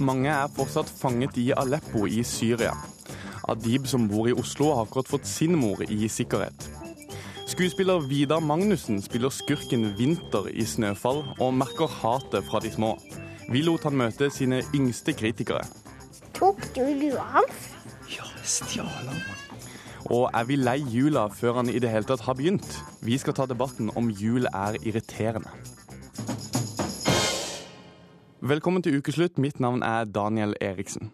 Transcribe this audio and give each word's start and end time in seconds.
Mange 0.00 0.30
er 0.32 0.48
fortsatt 0.56 0.88
fanget 0.88 1.36
i 1.36 1.50
Aleppo 1.52 2.06
i 2.08 2.22
Syria. 2.24 2.72
Adib, 3.52 3.84
som 3.86 4.06
bor 4.08 4.30
i 4.30 4.32
Oslo, 4.32 4.70
har 4.72 4.86
akkurat 4.86 5.10
fått 5.10 5.26
sin 5.28 5.58
mor 5.60 5.82
i 5.84 6.08
sikkerhet. 6.08 6.68
Skuespiller 7.50 8.00
Vidar 8.08 8.40
Magnussen 8.40 9.02
spiller 9.04 9.28
skurken 9.28 9.90
Vinter 9.98 10.48
i 10.48 10.64
'Snøfall' 10.64 11.34
og 11.36 11.54
merker 11.54 11.90
hatet 12.00 12.48
fra 12.48 12.60
de 12.64 12.70
små. 12.72 12.94
Vi 13.50 13.60
lot 13.60 13.84
han 13.84 13.98
møte 13.98 14.30
sine 14.30 14.62
yngste 14.74 15.12
kritikere. 15.12 15.66
Tok 16.32 16.62
du 16.76 16.80
lua 16.80 17.26
hans? 17.34 17.68
Ja, 18.08 18.24
stjal 18.44 18.86
han. 18.86 19.20
Og 20.08 20.30
er 20.32 20.44
vi 20.44 20.56
lei 20.56 20.78
jula 20.80 21.26
før 21.28 21.60
han 21.60 21.68
i 21.68 21.78
det 21.78 21.90
hele 21.90 22.08
tatt 22.08 22.24
har 22.24 22.34
begynt? 22.34 22.78
Vi 23.02 23.18
skal 23.18 23.34
ta 23.34 23.44
debatten 23.46 23.90
om 23.96 24.08
jul 24.08 24.46
er 24.48 24.80
irriterende. 24.80 25.50
Velkommen 28.42 28.82
til 28.82 28.96
ukeslutt. 28.96 29.38
Mitt 29.38 29.60
navn 29.60 29.82
er 29.82 30.04
Daniel 30.04 30.54
Eriksen. 30.60 31.12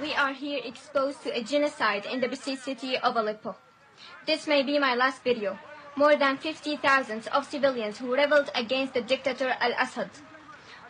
We 0.00 0.14
are 0.16 0.32
here 0.32 0.60
exposed 0.64 1.22
to 1.24 1.30
a 1.34 1.42
genocide 1.42 2.02
in 2.12 2.20
the 2.20 2.28
besieged 2.28 2.62
city 2.62 2.96
of 3.02 3.16
Aleppo. 3.16 3.52
This 4.26 4.46
may 4.46 4.62
be 4.62 4.78
my 4.78 4.94
last 4.96 5.24
video. 5.24 5.56
More 5.96 6.16
than 6.16 6.38
50,000 6.38 7.28
of 7.36 7.44
civilians 7.44 7.98
who 7.98 8.14
rebelled 8.14 8.50
against 8.54 8.94
the 8.94 9.02
dictator 9.02 9.54
al-Assad 9.60 10.10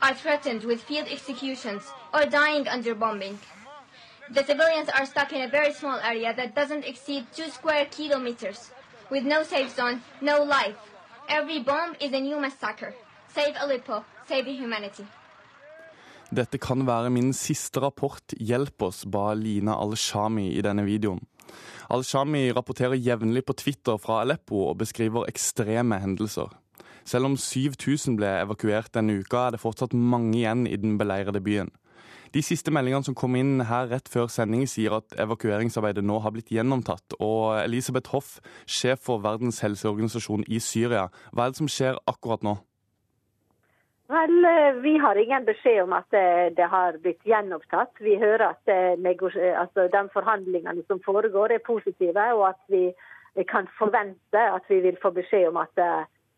are 0.01 0.14
threatened 0.14 0.62
with 0.64 0.83
field 0.83 1.09
executions 1.11 1.83
or 2.14 2.31
dying 2.31 2.69
under 2.69 2.95
bombing. 2.95 3.39
The 4.31 4.45
civilians 4.45 4.89
are 4.91 5.06
stuck 5.06 5.33
in 5.33 5.42
a 5.42 5.48
very 5.48 5.73
small 5.73 5.98
area 6.05 6.33
that 6.36 6.55
doesn't 6.55 6.84
exceed 6.84 7.27
two 7.34 7.51
square 7.51 7.86
kilometers, 7.91 8.70
with 9.11 9.25
no 9.25 9.42
safe 9.42 9.75
zone, 9.75 10.03
no 10.20 10.45
life. 10.45 10.77
Every 11.29 11.61
bomb 11.61 11.95
is 12.01 12.12
a 12.15 12.21
new 12.21 12.41
massacre. 12.41 12.95
Save 13.34 13.55
Aleppo, 13.61 14.03
save 14.29 14.47
humanity. 14.47 15.05
Dette 16.31 16.59
kan 16.59 16.87
være 16.87 17.11
min 17.11 17.33
siste 17.33 17.81
rapport. 17.81 18.33
Hjelp 18.41 18.83
oss, 18.83 19.05
ba 19.05 19.35
Lina 19.35 19.75
Al-Shami 19.77 20.47
i 20.57 20.62
denne 20.65 20.87
videoen. 20.89 21.20
Al-Shami 21.93 22.47
rapporterer 22.57 22.97
jevnlig 22.97 23.45
på 23.45 23.53
Twitter 23.53 24.01
fra 24.01 24.23
Aleppo 24.23 24.70
og 24.70 24.79
beskriver 24.81 25.29
ekstreme 25.29 26.01
hendelser. 26.01 26.48
Selv 27.05 27.29
om 27.29 27.37
7000 27.37 28.17
ble 28.17 28.33
evakuert 28.47 28.95
denne 28.97 29.20
uka, 29.20 29.47
er 29.47 29.57
det 29.57 29.61
fortsatt 29.61 29.92
mange 29.92 30.33
igjen 30.41 30.65
i 30.69 30.81
den 30.81 30.97
beleirede 31.01 31.45
byen. 31.45 31.69
De 32.34 32.43
siste 32.45 32.73
meldingene 32.75 33.07
som 33.07 33.17
kom 33.17 33.37
inn 33.39 33.62
her 33.69 33.89
rett 33.89 34.09
før 34.12 34.29
sending, 34.33 34.67
sier 34.69 34.98
at 34.98 35.15
evakueringsarbeidet 35.25 36.05
nå 36.05 36.19
har 36.25 36.35
blitt 36.35 36.53
gjennomtatt. 36.53 37.17
Og 37.25 37.57
Elisabeth 37.62 38.12
Hoff, 38.12 38.35
sjef 38.69 39.07
for 39.07 39.23
Verdens 39.25 39.62
helseorganisasjon 39.65 40.45
i 40.48 40.61
Syria, 40.61 41.09
hva 41.33 41.47
er 41.47 41.55
det 41.55 41.62
som 41.62 41.70
skjer 41.73 42.01
akkurat 42.11 42.45
nå? 42.45 42.59
Vel, 44.09 44.45
eh, 44.45 44.77
Vi 44.83 44.98
har 44.98 45.17
ingen 45.17 45.45
beskjed 45.45 45.83
om 45.83 45.93
at 45.93 46.07
det, 46.11 46.57
det 46.57 46.69
har 46.69 46.97
blitt 47.03 47.25
gjenopptatt. 47.25 47.93
Vi 48.01 48.17
hører 48.17 48.55
at 48.55 48.69
altså, 48.69 49.89
de 49.92 50.09
forhandlingene 50.13 50.85
som 50.87 51.01
foregår 51.05 51.53
er 51.53 51.67
positive, 51.67 52.25
og 52.37 52.48
at 52.48 52.63
vi 52.69 52.92
kan 53.48 53.69
forvente 53.79 54.41
at 54.41 54.65
vi 54.69 54.81
vil 54.81 54.97
få 55.03 55.11
beskjed 55.11 55.48
om 55.48 55.61
at 55.61 55.85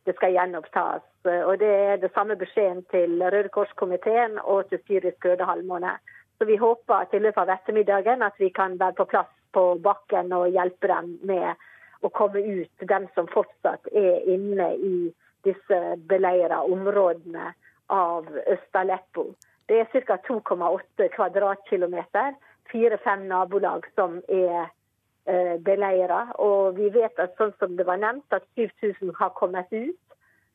det, 0.05 0.15
skal 0.17 0.33
gjenopptas. 0.33 1.03
Og 1.25 1.59
Det 1.59 1.69
er 1.69 1.97
det 1.97 2.13
samme 2.15 2.37
beskjeden 2.37 2.85
til 2.91 3.23
Røde 3.23 3.49
Kors-komiteen 3.49 4.39
og 4.43 4.69
til 4.69 4.81
Syrisk 4.87 5.25
Røde 5.25 5.45
Halvmåne. 5.45 5.99
Så 6.39 6.45
Vi 6.45 6.57
håper 6.57 6.95
at 6.95 7.15
i 7.15 7.19
løpet 7.19 7.43
av 7.43 7.53
ettermiddagen 7.57 8.23
at 8.23 8.39
vi 8.39 8.49
kan 8.49 8.79
være 8.81 8.97
på 8.97 9.05
plass 9.05 9.33
på 9.53 9.75
bakken 9.83 10.33
og 10.33 10.49
hjelpe 10.49 10.89
dem 10.89 11.19
med 11.23 11.55
å 12.01 12.09
komme 12.09 12.41
ut, 12.41 12.89
dem 12.89 13.09
som 13.15 13.29
fortsatt 13.29 13.87
er 13.93 14.25
inne 14.25 14.71
i 14.77 15.13
disse 15.45 15.81
beleira 16.09 16.63
områdene 16.63 17.53
av 17.93 18.29
Øst-Aleppo. 18.47 19.27
Det 19.69 19.81
er 19.81 20.05
ca. 20.07 20.17
2,8 20.27 21.09
kvadratkilometer, 21.15 22.35
fire-fem 22.73 23.27
nabolag 23.29 23.87
som 23.95 24.21
er 24.29 24.71
beleira. 25.65 26.25
Og 26.43 26.79
vi 26.79 26.91
vet 26.95 27.19
at 27.23 27.37
sånn 27.39 27.53
som 27.59 27.77
det 27.79 27.87
var 27.89 28.01
nevnt, 28.03 28.27
at 28.35 28.47
7000 28.59 29.15
har 29.19 29.35
kommet 29.39 29.71
ut. 29.73 29.99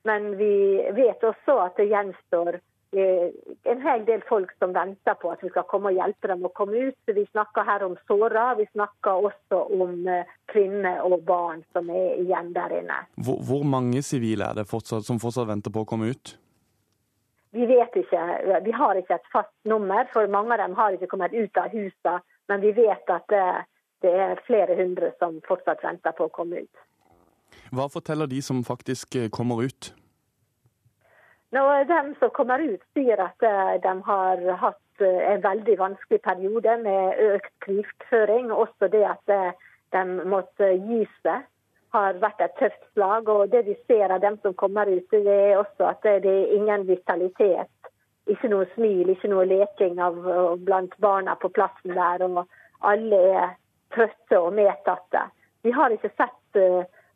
Men 0.06 0.38
vi 0.38 0.86
vet 0.94 1.24
også 1.26 1.58
at 1.64 1.80
det 1.80 1.88
gjenstår 1.90 2.60
eh, 2.94 3.30
en 3.72 3.82
hel 3.82 4.06
del 4.06 4.22
folk 4.30 4.52
som 4.62 4.76
venter 4.76 5.18
på 5.18 5.32
at 5.34 5.42
vi 5.42 5.50
skal 5.50 5.66
komme 5.70 5.90
og 5.90 5.98
hjelpe 5.98 6.30
dem 6.30 6.46
å 6.46 6.54
komme 6.54 6.92
ut. 6.92 6.98
Vi 7.10 7.26
snakker 7.32 7.66
her 7.66 7.86
om 7.88 7.98
såra, 8.06 8.52
vi 8.60 8.68
snakker 8.70 9.26
også 9.32 9.64
om 9.74 10.06
eh, 10.06 10.30
kvinner 10.54 11.02
og 11.08 11.26
barn 11.26 11.66
som 11.74 11.90
er 11.90 12.22
igjen 12.22 12.54
der 12.54 12.78
inne. 12.84 13.02
Hvor, 13.18 13.42
hvor 13.50 13.66
mange 13.66 14.06
sivile 14.06 14.52
er 14.52 14.62
det 14.62 14.70
fortsatt, 14.70 15.08
som 15.08 15.22
fortsatt 15.22 15.50
venter 15.50 15.74
på 15.74 15.82
å 15.82 15.90
komme 15.90 16.12
ut? 16.14 16.36
Vi 17.56 17.66
vet 17.66 17.94
ikke, 17.98 18.22
vi 18.62 18.72
har 18.76 18.98
ikke 19.00 19.16
et 19.16 19.30
fast 19.32 19.54
nummer, 19.66 20.06
for 20.14 20.28
mange 20.30 20.54
av 20.54 20.60
dem 20.60 20.74
har 20.78 20.94
ikke 20.94 21.08
kommet 21.08 21.34
ut 21.34 21.58
av 21.58 21.72
husene. 21.74 22.20
Men 22.52 22.62
vi 22.62 22.76
vet 22.78 23.10
at 23.10 23.32
det, 24.04 24.12
er 24.12 24.42
flere 24.48 24.76
hundre 24.76 25.12
som 25.20 25.40
fortsatt 25.48 25.84
venter 25.84 26.16
på 26.18 26.28
å 26.28 26.34
komme 26.34 26.66
ut. 26.66 26.84
Hva 27.76 27.88
forteller 27.92 28.28
de 28.30 28.42
som 28.44 28.64
faktisk 28.68 29.16
eh, 29.16 29.30
kommer 29.30 29.64
ut? 29.64 29.92
Nå, 31.56 31.64
de 31.88 32.02
som 32.20 32.34
kommer 32.36 32.60
ut, 32.60 32.84
sier 32.98 33.22
at 33.24 33.46
eh, 33.46 33.76
de 33.84 33.94
har 34.10 34.44
hatt 34.62 35.04
eh, 35.06 35.22
en 35.32 35.44
veldig 35.46 35.78
vanskelig 35.80 36.22
periode 36.26 36.78
med 36.84 37.22
økt 37.32 37.52
krigføring. 37.66 38.52
Også 38.52 38.92
det 38.92 39.06
at 39.08 39.36
de 39.96 40.06
måtte 40.28 40.74
gi 40.76 41.04
seg 41.24 41.46
har 41.96 42.20
vært 42.22 42.44
et 42.44 42.56
tøft 42.60 42.84
slag. 42.94 43.30
Og 43.32 43.52
det 43.54 43.66
vi 43.70 43.76
ser 43.88 44.14
av 44.14 44.24
dem 44.24 44.38
som 44.44 44.56
kommer 44.60 44.90
ut, 44.92 45.08
det 45.12 45.38
er 45.50 45.60
også 45.62 45.90
at 45.92 46.06
det 46.06 46.32
er 46.32 46.56
ingen 46.58 46.88
vitalitet. 46.90 47.72
Ikke 48.32 48.50
noe 48.50 48.66
smil, 48.74 49.12
ikke 49.14 49.30
noe 49.32 49.46
leking 49.48 50.00
av, 50.02 50.18
blant 50.66 50.96
barna 51.04 51.38
på 51.42 51.52
plassen 51.56 51.94
der. 51.96 52.26
Og 52.26 52.44
alle 52.92 53.22
er 53.32 53.54
trøtte 53.96 54.40
og 54.40 54.54
medtatte. 54.54 55.26
Vi 55.64 55.72
har 55.72 55.90
ikke 55.96 56.12
sett 56.14 56.60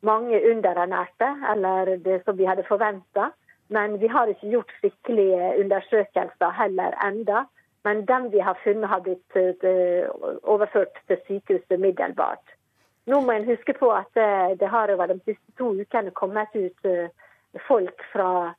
mange 0.02 0.40
underernærte, 0.52 1.28
eller 1.52 1.98
det 2.04 2.22
som 2.26 2.38
vi 2.38 2.48
hadde 2.48 2.64
forventa. 2.68 3.30
Men 3.70 4.00
vi 4.02 4.08
har 4.10 4.32
ikke 4.32 4.50
gjort 4.50 4.72
skikkelige 4.80 5.50
undersøkelser 5.62 6.56
heller 6.58 6.96
enda. 7.06 7.44
Men 7.86 8.06
dem 8.08 8.32
vi 8.32 8.40
har 8.40 8.58
funnet, 8.64 8.90
har 8.90 9.04
blitt 9.06 9.36
overført 10.44 10.98
til 11.08 11.20
sykehuset 11.28 11.76
umiddelbart. 11.78 12.56
Nå 13.06 13.20
må 13.22 13.32
en 13.32 13.46
huske 13.46 13.74
på 13.74 13.92
at 13.94 14.18
det 14.60 14.68
har 14.70 14.92
over 14.94 15.14
de 15.14 15.20
siste 15.26 15.54
to 15.58 15.70
ukene 15.82 16.12
kommet 16.12 16.56
ut 16.56 16.90
folk 17.68 18.04
fra 18.14 18.54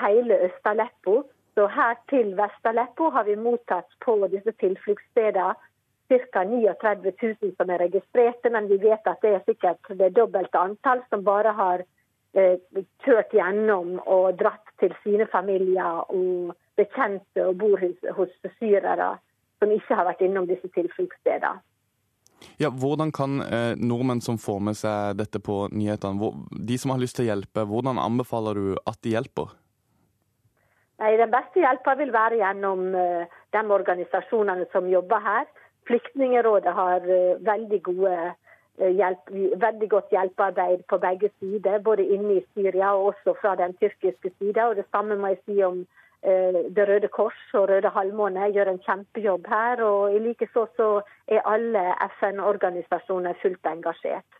hele 0.00 0.40
Øst-Aleppo. 0.48 1.22
Så 1.54 1.66
her 1.66 1.94
til 2.08 2.34
Vest-Aleppo 2.36 3.10
har 3.10 3.24
vi 3.28 3.36
mottatt 3.36 3.88
på 4.04 4.16
disse 4.32 4.52
tilfluktsstedene 4.60 5.54
ca. 6.10 6.42
39 6.44 7.12
000 7.22 7.54
som 7.56 7.70
er 7.70 7.84
registrerte, 7.86 8.50
men 8.50 8.68
vi 8.68 8.80
vet 8.82 9.06
at 9.06 9.22
det 9.22 9.34
er 9.36 9.46
sikkert 9.46 9.90
det 10.02 10.12
dobbelte 10.18 10.58
antall 10.58 11.02
som 11.08 11.24
bare 11.24 11.54
har 11.54 11.84
eh, 12.34 12.58
kjørt 13.04 13.34
gjennom 13.36 13.98
og 14.04 14.38
dratt 14.42 14.74
til 14.82 14.94
sine 15.04 15.28
familier 15.30 16.04
og 16.10 16.54
bekjente 16.80 17.46
og 17.46 17.58
bor 17.62 17.78
hos, 17.80 17.98
hos 18.16 18.52
syrere 18.58 19.16
som 19.60 19.72
ikke 19.74 19.96
har 19.96 20.08
vært 20.08 20.24
innom 20.24 20.48
disse 20.48 20.68
tilfluktsstedene. 20.74 21.60
Ja, 22.56 22.70
hvordan 22.72 23.10
kan 23.12 23.40
eh, 23.44 23.74
nordmenn 23.76 24.22
som 24.24 24.38
får 24.40 24.60
med 24.64 24.76
seg 24.78 25.18
dette 25.18 25.40
på 25.44 25.66
nyhetene, 25.72 26.16
hvor, 26.20 26.38
de 26.50 26.78
som 26.80 26.94
har 26.94 27.00
lyst 27.02 27.18
til 27.18 27.26
å 27.26 27.32
hjelpe, 27.34 27.66
hvordan 27.68 28.00
anbefaler 28.00 28.56
du 28.56 28.68
at 28.88 28.96
de 29.04 29.12
hjelper? 29.12 29.52
Nei, 31.00 31.14
Den 31.16 31.32
beste 31.32 31.62
hjelpa 31.62 31.94
vil 32.00 32.12
være 32.12 32.40
gjennom 32.40 32.94
eh, 32.96 33.38
de 33.56 33.62
organisasjonene 33.76 34.66
som 34.72 34.88
jobber 34.88 35.24
her. 35.24 35.46
Flyktningerådet 35.90 36.74
har 36.74 37.06
uh, 37.06 37.40
veldig, 37.46 37.80
uh, 37.88 38.28
hjelp, 38.78 39.30
veldig 39.64 39.88
godt 39.90 40.12
hjelpearbeid 40.14 40.84
på 40.88 40.98
begge 41.02 41.30
sider, 41.40 41.78
både 41.82 42.06
inne 42.06 42.38
i 42.38 42.44
Syria 42.54 42.92
og 42.94 43.12
også 43.12 43.34
fra 43.40 43.56
den 43.58 43.74
tyrkiske 43.82 44.30
sida. 44.38 44.70
Det 44.78 44.86
samme 44.90 45.18
må 45.18 45.34
jeg 45.34 45.42
si 45.44 45.62
om 45.66 45.82
Det 46.76 46.84
Røde 46.88 47.08
Kors 47.08 47.54
og 47.56 47.70
Røde 47.70 47.88
Halvmåne 47.88 48.50
gjør 48.52 48.68
en 48.68 48.82
kjempejobb 48.84 49.46
her. 49.48 49.80
Og 49.82 50.14
i 50.14 50.18
likeså 50.20 50.66
så 50.76 50.88
er 51.32 51.46
alle 51.48 51.84
FN-organisasjoner 52.18 53.38
fullt 53.42 53.70
engasjert. 53.70 54.39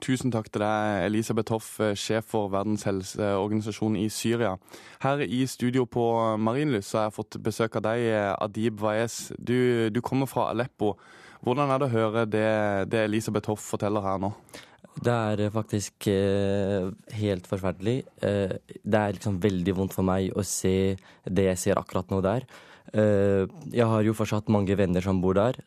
Tusen 0.00 0.32
takk 0.32 0.48
til 0.48 0.64
deg, 0.64 1.04
Elisabeth 1.06 1.52
Hoff, 1.54 1.68
sjef 1.98 2.30
for 2.32 2.50
Verdens 2.52 2.86
helseorganisasjon 2.88 3.98
i 4.00 4.08
Syria. 4.12 4.54
Her 5.04 5.22
i 5.26 5.42
studio 5.50 5.84
på 5.84 6.04
Marienlyst 6.40 6.96
har 6.96 7.08
jeg 7.08 7.16
fått 7.18 7.40
besøk 7.44 7.76
av 7.80 7.86
deg, 7.90 8.06
Adib 8.40 8.80
Waez. 8.80 9.30
Du, 9.36 9.90
du, 9.92 10.00
kommer 10.00 10.30
fra 10.30 10.48
Aleppo. 10.54 10.94
Hvordan 11.44 11.72
er 11.72 11.80
det 11.80 11.88
å 11.88 11.94
høre 11.94 12.26
det, 12.28 12.48
det 12.92 13.04
Elisabeth 13.06 13.52
Hoff 13.52 13.70
forteller 13.74 14.04
her 14.04 14.20
nå? 14.20 14.32
Det 15.00 15.12
er 15.12 15.52
faktisk 15.54 16.08
eh, 16.10 16.88
helt 17.16 17.46
forferdelig. 17.48 18.02
Eh, 18.26 18.56
det 18.66 18.98
er 18.98 19.14
liksom 19.16 19.38
veldig 19.40 19.76
vondt 19.78 19.94
for 19.96 20.04
meg 20.04 20.34
å 20.34 20.44
se 20.44 20.96
det 21.24 21.46
jeg 21.46 21.62
ser 21.62 21.80
akkurat 21.80 22.10
nå 22.10 22.18
der. 22.24 22.44
Eh, 22.90 23.44
jeg 23.70 23.86
har 23.86 24.02
jo 24.02 24.14
fortsatt 24.18 24.48
mange 24.50 24.74
venner 24.78 25.04
som 25.04 25.20
bor 25.22 25.36
der, 25.38 25.60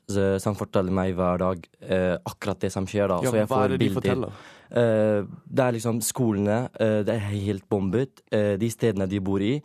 som 0.44 0.58
forteller 0.60 0.92
meg 0.94 1.14
hver 1.16 1.40
dag 1.40 1.64
eh, 1.80 2.18
akkurat 2.20 2.60
det 2.60 2.74
som 2.74 2.88
skjer. 2.90 3.08
da. 3.12 3.22
Ja, 3.24 3.32
hva 3.32 3.46
får 3.48 3.64
er 3.64 3.74
det 3.74 3.80
de 3.80 3.88
bilder. 3.88 4.02
forteller? 4.02 4.44
Eh, 4.74 5.32
det 5.48 5.64
er 5.64 5.78
liksom 5.78 6.02
skolene. 6.04 6.60
det 6.78 7.16
er 7.16 7.26
helt 7.30 7.68
bombet. 7.70 8.24
de 8.32 8.70
stedene 8.70 9.08
de 9.08 9.20
bor 9.20 9.42
i. 9.42 9.62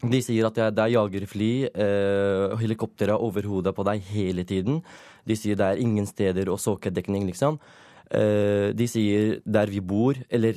de 0.00 0.20
sier 0.24 0.46
at 0.46 0.54
det 0.54 0.64
er, 0.64 0.80
er 0.80 0.94
jagerfly 0.94 1.52
og 2.54 2.58
helikoptre 2.60 3.18
over 3.18 3.42
hodet 3.42 3.74
på 3.74 3.84
deg 3.84 4.00
hele 4.00 4.44
tiden. 4.44 4.82
De 5.26 5.36
sier 5.36 5.56
det 5.56 5.66
er 5.66 5.82
ingen 5.82 6.06
steder 6.06 6.48
å 6.48 6.56
såke 6.56 6.90
dekning, 6.90 7.26
liksom. 7.26 7.58
De 8.10 8.86
sier 8.88 9.40
der 9.44 9.66
vi 9.70 9.80
bor, 9.80 10.16
eller 10.30 10.56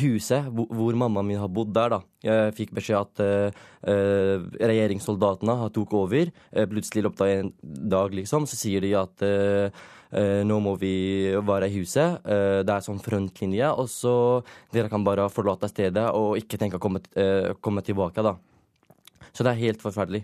huset 0.00 0.50
hvor, 0.52 0.96
mammaen 0.98 1.28
min 1.28 1.40
har 1.40 1.50
bodd 1.52 1.72
der, 1.76 1.96
da. 1.96 2.00
Jeg 2.24 2.54
fikk 2.58 2.74
beskjed 2.76 3.00
at 3.00 3.24
eh, 3.24 4.44
regjeringssoldatene 4.60 5.58
tok 5.74 5.96
over. 5.98 6.30
Eh, 6.52 6.68
plutselig 6.70 7.02
i 7.02 7.06
løpet 7.08 7.34
en 7.34 7.52
dag, 7.62 8.14
liksom, 8.16 8.48
så 8.48 8.58
sier 8.58 8.84
de 8.84 8.94
at 8.98 9.28
Eh, 10.14 10.44
nå 10.46 10.60
må 10.62 10.76
vi 10.78 10.94
være 11.42 11.66
i 11.66 11.80
huset. 11.80 12.20
Det 12.22 12.70
er 12.70 12.84
sånn 12.86 13.00
frontlinje. 13.02 13.66
Og 13.74 13.88
så 13.90 14.14
dere 14.70 14.90
kan 14.92 15.02
bare 15.02 15.26
forlate 15.32 15.66
stedet 15.72 16.04
og 16.14 16.38
ikke 16.38 16.60
tenke 16.60 16.78
å 16.78 16.82
komme, 16.82 17.02
komme 17.58 17.82
tilbake, 17.82 18.22
da. 18.22 18.36
Så 19.34 19.42
det 19.42 19.54
er 19.54 19.64
helt 19.64 19.82
forferdelig. 19.82 20.22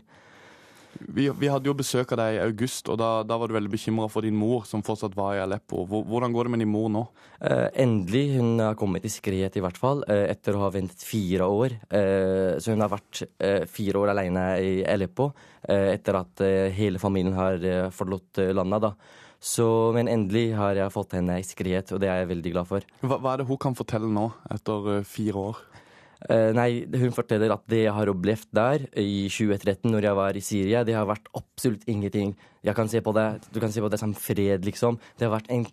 Vi, 0.98 1.28
vi 1.30 1.48
hadde 1.50 1.70
jo 1.70 1.74
besøk 1.76 2.12
av 2.14 2.20
deg 2.20 2.36
i 2.36 2.42
august, 2.42 2.88
og 2.90 2.98
da, 3.00 3.22
da 3.26 3.36
var 3.40 3.50
du 3.50 3.54
veldig 3.56 3.70
bekymra 3.72 4.08
for 4.10 4.26
din 4.26 4.36
mor, 4.36 4.64
som 4.68 4.82
fortsatt 4.84 5.14
var 5.18 5.36
i 5.36 5.42
Aleppo. 5.42 5.84
Hvordan 5.88 6.34
går 6.34 6.48
det 6.48 6.52
med 6.54 6.62
din 6.64 6.72
mor 6.72 6.90
nå? 6.92 7.04
Eh, 7.40 7.68
endelig. 7.84 8.24
Hun 8.36 8.60
har 8.62 8.76
kommet 8.78 9.06
i 9.06 9.12
sikkerhet, 9.12 9.56
i 9.56 9.62
hvert 9.64 9.78
fall, 9.80 10.04
eh, 10.10 10.26
etter 10.32 10.58
å 10.58 10.64
ha 10.66 10.72
ventet 10.74 11.02
fire 11.06 11.48
år. 11.48 11.78
Eh, 11.88 12.58
så 12.60 12.74
hun 12.74 12.84
har 12.84 12.92
vært 12.92 13.22
eh, 13.38 13.64
fire 13.70 14.02
år 14.02 14.12
alene 14.12 14.44
i 14.60 14.74
Aleppo 14.84 15.30
eh, 15.62 15.94
etter 15.94 16.20
at 16.20 16.44
eh, 16.46 16.68
hele 16.76 17.00
familien 17.02 17.38
har 17.38 17.64
forlatt 17.94 18.42
landet. 18.50 18.90
da. 18.90 18.94
Så, 19.40 19.64
men 19.96 20.10
endelig 20.12 20.50
har 20.52 20.76
jeg 20.76 20.92
fått 20.92 21.14
henne 21.16 21.38
i 21.40 21.44
sikkerhet, 21.48 21.94
og 21.96 22.02
det 22.02 22.10
er 22.12 22.18
jeg 22.20 22.32
veldig 22.34 22.50
glad 22.52 22.68
for. 22.68 22.84
Hva, 23.00 23.16
hva 23.16 23.32
er 23.32 23.40
det 23.40 23.48
hun 23.48 23.60
kan 23.62 23.78
fortelle 23.78 24.10
nå, 24.12 24.26
etter 24.52 25.00
fire 25.08 25.46
år? 25.48 25.62
Eh, 26.28 26.50
nei, 26.52 26.84
hun 27.00 27.14
forteller 27.16 27.52
at 27.54 27.64
det 27.70 27.84
jeg 27.86 27.96
har 27.96 28.10
opplevd 28.12 28.50
der 28.56 28.84
i 29.00 29.24
2013, 29.32 29.88
når 29.88 30.08
jeg 30.10 30.18
var 30.18 30.36
i 30.36 30.44
Syria, 30.44 30.82
det 30.84 30.96
har 30.98 31.08
vært 31.08 31.30
absolutt 31.38 31.86
ingenting. 31.88 32.34
Jeg 32.60 32.76
kan 32.76 32.88
se 32.92 33.00
på 33.00 33.12
det, 33.16 33.26
Du 33.52 33.60
kan 33.60 33.72
se 33.72 33.80
på 33.80 33.88
det 33.88 33.98
som 34.00 34.12
fred, 34.14 34.64
liksom. 34.64 34.98
Det 35.16 35.26
har 35.26 35.32
vært 35.32 35.50
en 35.50 35.64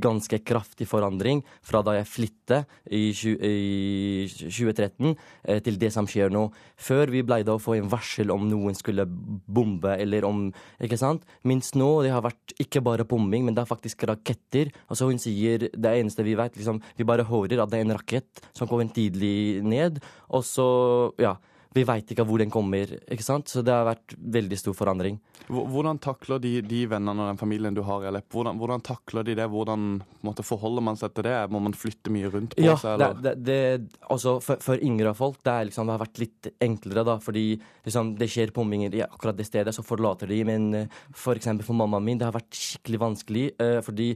ganske 0.00 0.38
kraftig 0.46 0.86
forandring 0.86 1.42
fra 1.66 1.82
da 1.82 1.96
jeg 1.98 2.06
flyttet 2.06 2.66
i, 2.86 3.10
20, 3.10 3.38
i 3.42 4.26
2013 4.30 5.16
eh, 5.44 5.60
til 5.64 5.78
det 5.80 5.90
som 5.94 6.06
skjer 6.06 6.30
nå. 6.30 6.46
Før 6.78 7.10
vi 7.10 7.24
pleide 7.26 7.54
å 7.54 7.62
få 7.62 7.76
en 7.78 7.90
varsel 7.90 8.30
om 8.30 8.46
noen 8.48 8.78
skulle 8.78 9.06
bombe, 9.06 9.96
eller 9.98 10.26
om 10.28 10.46
Ikke 10.82 10.98
sant? 11.00 11.24
Minst 11.42 11.74
nå 11.74 11.88
det 12.04 12.12
har 12.14 12.22
vært 12.24 12.54
ikke 12.62 12.82
bare 12.84 13.06
bombing, 13.08 13.44
men 13.46 13.56
det 13.56 13.64
er 13.64 13.72
faktisk 13.72 14.06
raketter. 14.06 14.70
Altså 14.86 15.10
Hun 15.10 15.18
sier 15.22 15.66
det 15.72 15.92
eneste 15.98 16.24
vi 16.26 16.36
vet, 16.38 16.54
liksom, 16.56 16.80
vi 16.96 17.08
bare 17.08 17.26
hører 17.26 17.62
at 17.64 17.72
det 17.72 17.80
er 17.80 17.88
en 17.88 17.96
rakett 17.96 18.46
som 18.54 18.68
kommer 18.70 18.86
tidlig 18.92 19.64
ned, 19.66 20.00
og 20.30 20.46
så 20.46 20.66
Ja. 21.18 21.36
Vi 21.76 21.84
veit 21.84 22.08
ikke 22.12 22.24
hvor 22.24 22.40
den 22.40 22.52
kommer, 22.52 22.88
ikke 23.12 23.24
sant? 23.24 23.50
så 23.52 23.60
det 23.64 23.74
har 23.74 23.84
vært 23.84 24.14
veldig 24.16 24.56
stor 24.58 24.74
forandring. 24.78 25.18
Hvordan 25.46 25.98
takler 26.02 26.40
de, 26.42 26.54
de 26.66 26.78
vennene 26.90 27.22
og 27.22 27.28
den 27.30 27.40
familien 27.40 27.76
du 27.76 27.82
har 27.86 28.02
i 28.02 28.08
Aleppo, 28.08 28.40
hvordan, 28.40 28.56
hvordan 28.58 28.84
takler 28.86 29.26
de 29.26 29.34
det? 29.38 29.46
Hvordan 29.52 29.84
måte, 30.26 30.44
forholder 30.46 30.84
man 30.88 30.98
seg 30.98 31.12
til 31.14 31.26
det? 31.28 31.34
Må 31.52 31.60
man 31.62 31.76
flytte 31.76 32.12
mye 32.14 32.30
rundt 32.32 32.56
på 32.56 32.64
Ja, 32.64 32.78
seg? 32.80 32.96
Eller? 32.96 33.20
det, 33.22 33.34
det, 33.46 33.58
altså 34.08 34.38
for, 34.44 34.62
for 34.64 34.80
yngre 34.82 35.12
folk 35.18 35.38
det, 35.44 35.52
er 35.52 35.68
liksom, 35.68 35.86
det 35.86 35.96
har 35.98 36.04
vært 36.06 36.22
litt 36.24 36.50
enklere, 36.66 37.04
da, 37.06 37.18
fordi 37.22 37.44
liksom, 37.86 38.14
det 38.18 38.30
skjer 38.32 38.54
bombinger 38.56 38.96
i 38.96 39.04
akkurat 39.06 39.36
det 39.38 39.46
stedet, 39.46 39.76
så 39.76 39.84
forlater 39.86 40.32
de. 40.32 40.40
Men 40.48 40.66
eh, 40.80 40.98
for 41.14 41.38
eksempel 41.38 41.68
for 41.68 41.78
mammaen 41.78 42.08
min, 42.08 42.18
det 42.22 42.26
har 42.30 42.34
vært 42.38 42.56
skikkelig 42.56 43.02
vanskelig, 43.04 43.46
eh, 43.62 43.78
fordi 43.86 44.14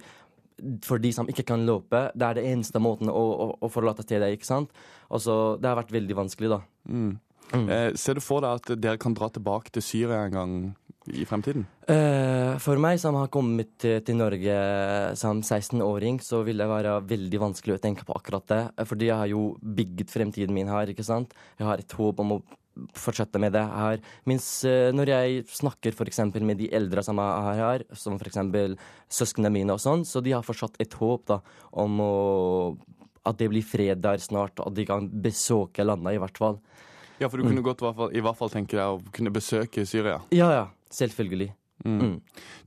for 0.84 1.00
de 1.00 1.12
som 1.14 1.28
ikke 1.30 1.46
kan 1.48 1.62
løpe, 1.64 2.06
det 2.12 2.26
er 2.26 2.36
det 2.36 2.46
eneste 2.50 2.80
måten 2.82 3.08
å, 3.08 3.16
å, 3.16 3.46
å 3.64 3.70
forlate 3.72 4.04
stedet, 4.04 4.34
ikke 4.36 4.48
sant? 4.48 4.72
Altså, 5.10 5.56
det 5.60 5.70
har 5.70 5.78
vært 5.78 5.94
veldig 5.94 6.16
vanskelig, 6.18 6.50
da. 6.52 6.58
Mm. 6.90 7.14
Eh, 7.54 7.94
ser 7.98 8.18
du 8.18 8.22
for 8.22 8.44
deg 8.44 8.60
at 8.60 8.80
dere 8.80 9.00
kan 9.00 9.14
dra 9.16 9.30
tilbake 9.32 9.72
til 9.74 9.84
Syria 9.84 10.22
en 10.26 10.36
gang 10.36 10.54
i 11.10 11.24
fremtiden? 11.26 11.66
Eh, 11.90 12.54
for 12.62 12.78
meg 12.82 13.00
som 13.02 13.16
har 13.18 13.30
kommet 13.32 13.72
til, 13.80 14.16
Norge 14.18 14.54
som 15.18 15.42
16-åring, 15.42 16.20
så 16.22 16.44
vil 16.46 16.60
det 16.62 16.68
være 16.70 17.00
veldig 17.10 17.42
vanskelig 17.42 17.78
å 17.78 17.82
tenke 17.82 18.06
på 18.06 18.14
akkurat 18.16 18.46
det. 18.52 18.62
Eh, 18.76 18.86
Fordi 18.86 19.10
jeg 19.10 19.18
har 19.22 19.32
jo 19.32 19.44
bygget 19.60 20.12
fremtiden 20.12 20.54
min 20.54 20.70
her, 20.70 20.92
ikke 20.92 21.06
sant. 21.06 21.34
Jeg 21.58 21.66
har 21.66 21.82
et 21.82 21.98
håp 21.98 22.22
om 22.22 22.38
å 22.38 22.42
fortsette 22.96 23.40
med 23.42 23.52
det 23.52 23.64
her. 23.66 23.98
Mens 24.30 24.62
når 24.64 25.10
jeg 25.10 25.40
snakker 25.52 25.92
eksempel 26.06 26.44
med 26.46 26.56
de 26.62 26.68
eldre 26.72 27.02
som 27.04 27.18
er 27.18 27.58
her, 27.58 27.84
som 27.92 28.14
eksempel 28.16 28.76
søsknene 29.10 29.50
mine 29.52 29.74
og 29.74 29.82
sånn, 29.82 30.06
så 30.06 30.22
de 30.22 30.32
har 30.32 30.46
fortsatt 30.46 30.78
et 30.80 30.94
håp 30.94 31.26
da, 31.28 31.40
om 31.72 31.98
å, 32.00 32.14
at 33.26 33.36
det 33.42 33.50
blir 33.50 33.66
fred 33.66 34.00
der 34.00 34.22
snart, 34.22 34.62
og 34.62 34.70
at 34.70 34.78
de 34.78 34.86
kan 34.88 35.10
besøke 35.10 35.84
landet 35.84 36.16
i 36.16 36.22
hvert 36.22 36.40
fall. 36.40 36.60
Ja, 37.20 37.28
for 37.28 37.36
du 37.36 37.44
kunne 37.44 37.62
godt 37.62 37.82
i 37.82 37.84
hvert 37.84 37.98
fall, 37.98 38.14
i 38.16 38.22
hvert 38.24 38.38
fall 38.38 38.52
tenke 38.52 38.78
deg 38.78 38.94
å 38.96 39.12
kunne 39.12 39.32
besøke 39.34 39.84
Syria. 39.86 40.20
Ja, 40.32 40.48
ja. 40.54 40.66
Selvfølgelig. 40.90 41.52
Mm. 41.84 41.98
Mm. 42.00 42.16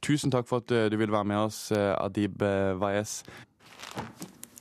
Tusen 0.06 0.32
takk 0.34 0.48
for 0.50 0.64
at 0.64 0.72
eh, 0.72 0.86
du 0.94 0.98
ville 0.98 1.14
være 1.14 1.28
med 1.28 1.42
oss, 1.50 1.66
eh, 1.76 1.92
Adib 1.98 2.42
Wayez. 2.80 3.24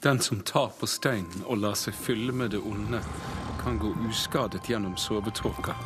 Den 0.02 0.18
som 0.20 0.40
tar 0.40 0.72
på 0.80 0.88
steinen 0.90 1.44
og 1.46 1.60
lar 1.62 1.76
seg 1.78 1.94
fylle 1.94 2.34
med 2.34 2.56
det 2.56 2.60
onde, 2.66 2.98
kan 3.62 3.78
gå 3.78 3.92
uskadet 4.08 4.64
gjennom 4.66 4.96
sovetåka. 4.98 5.76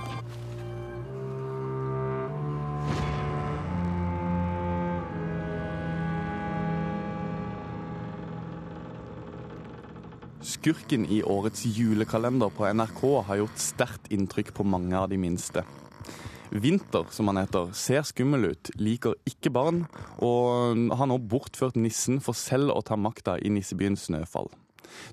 Skurken 10.66 11.04
i 11.06 11.20
årets 11.22 11.60
julekalender 11.62 12.50
på 12.50 12.64
NRK 12.66 13.02
har 13.28 13.38
gjort 13.38 13.60
sterkt 13.62 14.08
inntrykk 14.10 14.48
på 14.50 14.64
mange 14.66 14.96
av 14.98 15.04
de 15.12 15.14
minste. 15.22 15.62
Vinter, 16.50 17.04
som 17.14 17.30
han 17.30 17.38
heter, 17.38 17.68
ser 17.70 18.02
skummel 18.02 18.48
ut, 18.48 18.72
liker 18.74 19.14
ikke 19.30 19.52
barn, 19.54 19.84
og 20.18 20.90
har 20.99 21.06
nå 21.06 21.20
bortført 21.23 21.78
nissen 21.78 22.18
for 22.18 22.35
selv 22.35 22.75
å 22.75 22.82
ta 22.82 22.99
makta 22.99 23.37
i 23.38 23.54
nissebyen 23.54 23.94
Snøfall. 23.94 24.50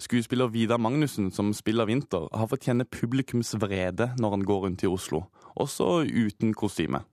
Skuespiller 0.01 0.49
Vidar 0.49 0.81
Magnussen, 0.81 1.29
som 1.29 1.53
spiller 1.53 1.85
Vinter, 1.85 2.25
har 2.33 2.49
fått 2.49 2.65
kjenne 2.65 2.89
publikums 2.89 3.53
vrede 3.53 4.09
når 4.17 4.39
han 4.39 4.49
går 4.49 4.65
rundt 4.65 4.87
i 4.87 4.89
Oslo, 4.89 5.27
også 5.53 5.99
uten 6.09 6.57
kostyme. 6.57 7.05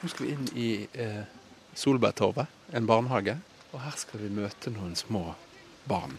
Nå 0.00 0.14
skal 0.16 0.30
vi 0.30 0.32
inn 0.32 0.52
i 0.56 0.74
eh, 0.96 1.24
Solbergtorvet, 1.76 2.48
en 2.72 2.88
barnehage. 2.88 3.42
Og 3.72 3.80
her 3.80 3.94
skal 3.96 4.20
vi 4.20 4.28
møte 4.36 4.70
noen 4.72 4.92
små 4.98 5.32
barn. 5.88 6.18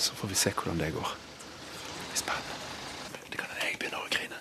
Så 0.00 0.14
får 0.16 0.30
vi 0.30 0.36
se 0.38 0.52
hvordan 0.56 0.78
det 0.80 0.94
går. 0.94 1.10
Det 1.12 2.06
blir 2.08 2.20
spennende. 2.22 2.54
Det 3.28 3.40
kan 3.40 3.50
hende 3.52 3.66
jeg 3.66 3.80
begynner 3.82 4.00
å 4.00 4.12
grine. 4.14 4.38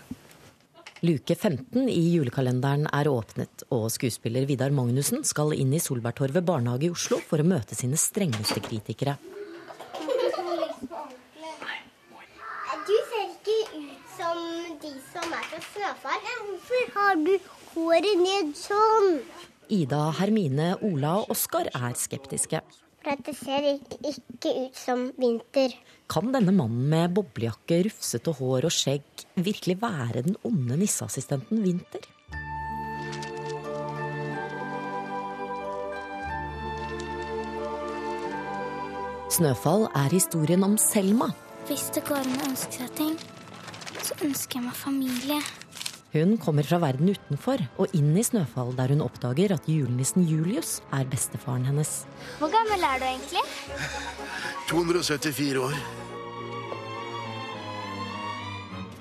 Luke 1.03 1.35
15 1.35 1.89
i 1.91 2.03
julekalenderen 2.15 2.87
er 2.95 3.09
åpnet, 3.11 3.65
og 3.75 3.89
skuespiller 3.93 4.47
Vidar 4.49 4.71
Magnussen 4.73 5.25
skal 5.27 5.51
inn 5.57 5.73
i 5.75 5.81
Solbergtorvet 5.83 6.45
barnehage 6.47 6.87
i 6.87 6.93
Oslo 6.93 7.19
for 7.19 7.43
å 7.43 7.47
møte 7.47 7.75
sine 7.77 7.99
strengeste 7.99 8.63
kritikere. 8.63 9.17
Du 12.87 12.95
ser 13.11 13.25
ikke 13.27 13.57
ut 13.75 14.15
som 14.15 14.39
de 14.79 14.93
som 15.11 15.35
er 15.35 15.45
fra 15.51 15.59
Snøfall. 15.73 16.23
Hvorfor 16.47 16.95
har 16.95 17.19
du 17.19 17.33
håret 17.73 18.23
ned 18.23 18.55
sånn? 18.55 19.19
Ida, 19.73 20.09
Hermine, 20.19 20.75
Ola 20.85 21.17
og 21.21 21.31
Oskar 21.35 21.69
er 21.73 21.95
skeptiske. 21.99 22.61
For 23.03 23.23
det 23.23 23.33
ser 23.39 23.65
ikke, 23.69 23.97
ikke 24.11 24.51
ut 24.65 24.75
som 24.79 25.05
vinter. 25.19 25.75
Kan 26.11 26.33
denne 26.33 26.51
mannen 26.55 26.89
med 26.91 27.13
boblejakke, 27.15 27.81
rufsete 27.87 28.33
hår 28.35 28.67
og 28.67 28.73
skjegg 28.73 29.25
virkelig 29.35 29.77
være 29.81 30.23
den 30.27 30.37
onde 30.47 30.79
nisseassistenten 30.79 31.63
Vinter? 31.63 32.03
Snøfall 39.37 39.85
er 39.91 40.09
historien 40.15 40.63
om 40.63 40.77
Selma. 40.81 41.29
Hvis 41.67 41.89
det 41.95 42.05
går 42.07 42.23
an 42.23 42.39
å 42.39 42.45
ønske 42.47 42.79
seg 42.79 42.93
ting, 42.97 43.15
så 44.01 44.15
ønsker 44.23 44.61
jeg 44.61 44.67
meg 44.69 44.77
familie. 44.79 45.39
Hun 46.13 46.37
kommer 46.39 46.63
fra 46.63 46.79
verden 46.79 47.11
utenfor 47.11 47.61
og 47.77 47.95
inn 47.97 48.13
i 48.15 48.23
Snøfall, 48.23 48.71
der 48.77 48.93
hun 48.93 49.03
oppdager 49.03 49.53
at 49.57 49.65
julenissen 49.67 50.23
Julius 50.27 50.77
er 50.95 51.07
bestefaren 51.11 51.67
hennes. 51.67 52.05
Hvor 52.39 52.51
gammel 52.53 52.85
er 52.87 53.01
du 53.01 53.07
egentlig? 53.09 53.43
274 54.69 55.57
år. 55.65 55.75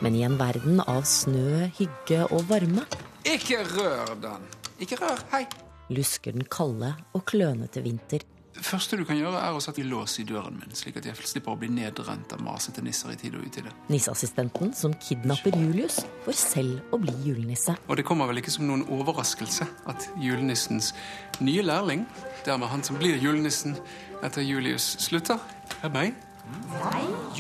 Men 0.03 0.19
i 0.19 0.25
en 0.27 0.37
verden 0.39 0.83
av 0.85 1.07
snø, 1.09 1.71
hygge 1.79 2.27
og 2.29 2.43
varme 2.51 2.85
Ikke 3.25 3.63
rør 3.71 4.13
den! 4.21 4.51
Ikke 4.83 4.99
rør! 5.01 5.23
Hei! 5.33 5.47
lusker 5.93 6.35
den 6.35 6.47
kalde 6.51 6.93
og 7.15 7.25
klønete 7.31 7.83
vinter. 7.85 8.25
Det 8.57 8.65
første 8.65 8.97
du 8.97 9.03
kan 9.05 9.19
gjøre, 9.19 9.37
er 9.37 9.53
å 9.53 9.61
sette 9.61 9.83
lås 9.85 10.15
i 10.23 10.25
døren 10.25 10.55
min, 10.57 10.73
slik 10.77 10.97
at 10.97 11.05
jeg 11.05 11.29
slipper 11.29 11.53
å 11.53 11.59
bli 11.61 11.69
nedrent 11.69 12.31
av 12.33 12.41
masete 12.41 12.81
nisser 12.85 13.13
i 13.13 13.19
tid 13.21 13.37
og 13.37 13.45
utide. 13.45 13.73
Nisseassistenten 13.93 14.73
som 14.77 14.95
kidnapper 14.97 15.53
Julius, 15.61 15.99
får 16.25 16.39
selv 16.41 16.97
å 16.97 17.01
bli 17.03 17.13
julenisse. 17.27 17.77
Og 17.85 18.01
det 18.01 18.07
kommer 18.09 18.31
vel 18.31 18.41
ikke 18.41 18.55
som 18.55 18.65
noen 18.69 18.87
overraskelse 18.97 19.69
at 19.93 20.09
julenissens 20.23 20.95
nye 21.45 21.65
lærling, 21.67 22.07
dermed 22.49 22.73
han 22.73 22.85
som 22.87 22.97
blir 22.97 23.21
julenissen 23.21 23.77
etter 24.25 24.47
Julius 24.47 24.95
slutter, 25.05 25.43
er 25.85 25.93
meg. 25.93 26.17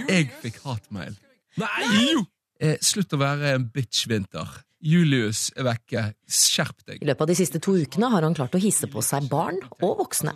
Jeg 0.04 0.28
fikk 0.44 0.60
hatmail. 0.66 1.16
Nei! 1.56 1.82
Nei! 1.96 2.24
Eh, 2.60 2.76
slutt 2.84 3.12
å 3.16 3.20
være 3.20 3.56
en 3.56 3.66
bitch, 3.72 4.04
Vinter. 4.08 4.65
Julius 4.86 5.48
er 5.58 5.66
vekke. 5.66 6.02
Skjerp 6.30 6.84
deg. 6.86 7.00
I 7.02 7.08
løpet 7.08 7.24
av 7.26 7.30
de 7.32 7.36
siste 7.38 7.60
to 7.62 7.74
ukene 7.74 8.10
har 8.12 8.26
han 8.26 8.36
klart 8.38 8.54
å 8.54 8.60
hisse 8.62 8.86
på 8.90 9.02
seg 9.04 9.26
barn 9.30 9.58
og 9.80 9.96
voksne. 10.02 10.34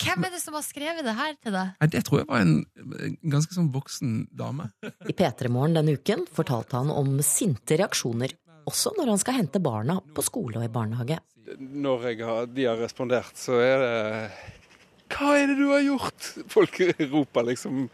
Hvem 0.00 0.26
er 0.26 0.32
det 0.32 0.40
som 0.42 0.56
har 0.56 0.64
skrevet 0.64 1.04
det 1.06 1.16
her 1.18 1.36
til 1.36 1.56
deg? 1.56 1.74
Nei, 1.80 1.90
Det 1.92 2.04
tror 2.08 2.22
jeg 2.22 2.30
var 2.30 2.44
en 2.44 2.54
en 3.00 3.16
ganske 3.32 3.54
sånn 3.54 3.70
voksen 3.74 4.14
dame. 4.36 4.70
I 4.84 5.14
P3 5.16 5.50
Morgen 5.52 5.76
denne 5.78 5.96
uken 5.98 6.26
fortalte 6.32 6.78
han 6.78 6.92
om 6.92 7.18
sinte 7.24 7.78
reaksjoner, 7.80 8.34
også 8.70 8.94
når 8.98 9.14
han 9.14 9.20
skal 9.22 9.38
hente 9.40 9.62
barna 9.62 9.98
på 10.14 10.24
skole 10.24 10.60
og 10.60 10.66
i 10.66 10.72
barnehage. 10.72 11.20
Når 11.58 12.08
jeg 12.10 12.20
har, 12.26 12.46
de 12.46 12.66
har 12.68 12.78
respondert, 12.78 13.34
så 13.38 13.58
er 13.64 13.80
det 13.82 13.94
Hva 15.10 15.32
er 15.34 15.50
det 15.50 15.56
du 15.58 15.66
har 15.72 15.82
gjort? 15.82 16.28
Folk 16.52 16.76
roper 17.10 17.48
liksom 17.48 17.88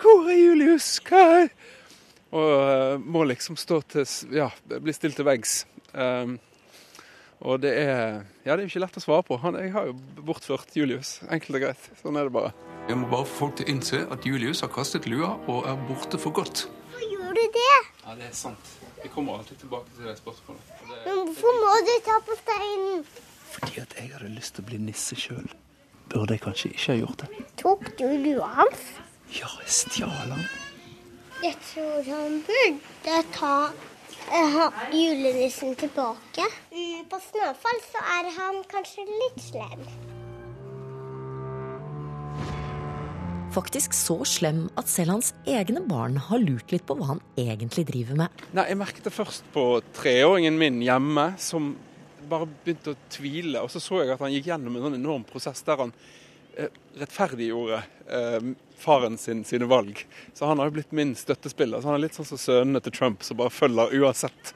Hvor 0.00 0.30
er 0.30 0.38
Julius? 0.38 0.94
Hva 1.04 1.24
er 1.42 1.50
Og 2.30 2.52
eh, 2.70 2.94
må 3.02 3.24
liksom 3.26 3.58
stå 3.58 3.80
til 3.90 4.06
Ja, 4.34 4.50
bli 4.70 4.94
stilt 4.94 5.18
til 5.18 5.26
veggs. 5.26 5.64
Um, 5.92 6.36
og 7.40 7.62
det 7.64 7.72
er 7.80 8.20
Ja, 8.44 8.54
det 8.54 8.60
er 8.60 8.66
jo 8.66 8.70
ikke 8.70 8.82
lett 8.84 8.98
å 9.00 9.02
svare 9.02 9.24
på. 9.26 9.38
Han, 9.42 9.58
jeg 9.58 9.72
har 9.74 9.88
jo 9.90 9.96
bortført 10.26 10.76
Julius. 10.76 11.18
Enkelt 11.28 11.58
og 11.58 11.64
greit. 11.64 11.88
Sånn 12.02 12.18
er 12.20 12.28
det 12.28 12.34
bare. 12.36 12.52
Jeg 12.88 12.98
må 13.00 13.08
bare 13.10 13.26
få 13.28 13.46
folk 13.46 13.56
til 13.58 13.66
å 13.66 13.72
innse 13.74 14.02
at 14.14 14.26
Julius 14.26 14.62
har 14.64 14.70
kastet 14.74 15.08
lua 15.10 15.34
og 15.50 15.66
er 15.70 15.80
borte 15.88 16.20
for 16.20 16.34
godt. 16.36 16.66
Hvorfor 16.90 17.08
gjør 17.10 17.34
du 17.38 17.42
det? 17.56 17.72
Ja, 18.04 18.14
det 18.18 18.28
er 18.30 18.36
sant. 18.36 18.70
Vi 19.02 19.08
kommer 19.08 19.40
alltid 19.40 19.60
tilbake 19.62 19.90
til 19.96 20.08
det 20.10 20.16
spørsmålet. 20.20 20.72
Men 21.06 21.20
hvorfor 21.24 21.58
må 21.64 21.74
du 21.88 21.92
ta 22.06 22.18
på 22.26 22.36
steinen? 22.42 23.04
Fordi 23.50 23.82
at 23.82 23.94
jeg 23.98 24.12
hadde 24.14 24.32
lyst 24.36 24.56
til 24.56 24.64
å 24.64 24.70
bli 24.70 24.80
nisse 24.82 25.18
sjøl. 25.18 25.46
Burde 26.10 26.36
jeg 26.36 26.42
kanskje 26.44 26.72
ikke 26.74 26.92
ha 26.92 26.98
gjort 27.00 27.22
det? 27.24 27.44
Tok 27.62 27.86
du 27.98 28.06
lua 28.24 28.50
hans? 28.60 28.82
Ja, 29.32 29.48
jeg 29.62 29.70
stjal 29.80 30.34
den. 30.34 30.44
Jeg 31.40 31.56
tror 31.64 32.04
han 32.04 32.34
burde 32.44 33.14
ta 33.32 33.54
eh, 34.28 34.56
julenissen 34.92 35.72
tilbake. 35.80 36.44
Mm, 36.68 37.06
på 37.08 37.20
Snøfall 37.30 37.80
så 37.86 38.02
er 38.18 38.28
han 38.36 38.58
kanskje 38.68 39.06
litt 39.08 39.40
slem. 39.40 39.86
Faktisk 43.56 43.96
så 43.96 44.18
slem 44.28 44.66
at 44.76 44.92
selv 44.92 45.16
hans 45.16 45.32
egne 45.48 45.80
barn 45.88 46.20
har 46.28 46.44
lurt 46.44 46.76
litt 46.76 46.84
på 46.84 46.98
hva 47.00 47.14
han 47.14 47.24
egentlig 47.40 47.86
driver 47.88 48.20
med. 48.20 48.44
Nei, 48.52 48.68
Jeg 48.68 48.82
merket 48.84 49.08
det 49.08 49.16
først 49.16 49.48
på 49.56 49.64
treåringen 49.96 50.60
min 50.60 50.84
hjemme, 50.84 51.30
som 51.40 51.72
bare 52.28 52.52
begynte 52.52 52.92
å 52.92 53.04
tvile. 53.08 53.64
Og 53.64 53.72
så 53.72 53.80
så 53.80 54.04
jeg 54.04 54.12
at 54.12 54.20
han 54.20 54.36
gikk 54.36 54.52
gjennom 54.52 54.76
en 54.76 54.90
sånn 54.90 55.00
enorm 55.00 55.24
prosess 55.24 55.64
der 55.64 55.86
han 55.86 55.96
eh, 56.52 56.68
rettferdiggjorde 57.00 57.80
eh, 58.12 58.52
faren 58.80 59.18
sin 59.20 59.44
sine 59.44 59.68
valg. 59.70 60.04
Så 60.34 60.48
han 60.50 60.58
har 60.58 60.70
jo 60.70 60.78
blitt 60.78 60.94
min 60.96 61.14
støttespiller. 61.18 61.80
Så 61.80 61.90
han 61.90 61.98
er 61.98 62.06
litt 62.06 62.16
sånn 62.18 62.28
som 62.28 62.40
sønnene 62.40 62.82
til 62.84 62.94
Trump, 62.96 63.24
som 63.26 63.38
bare 63.40 63.52
følger 63.54 63.94
uansett 64.00 64.54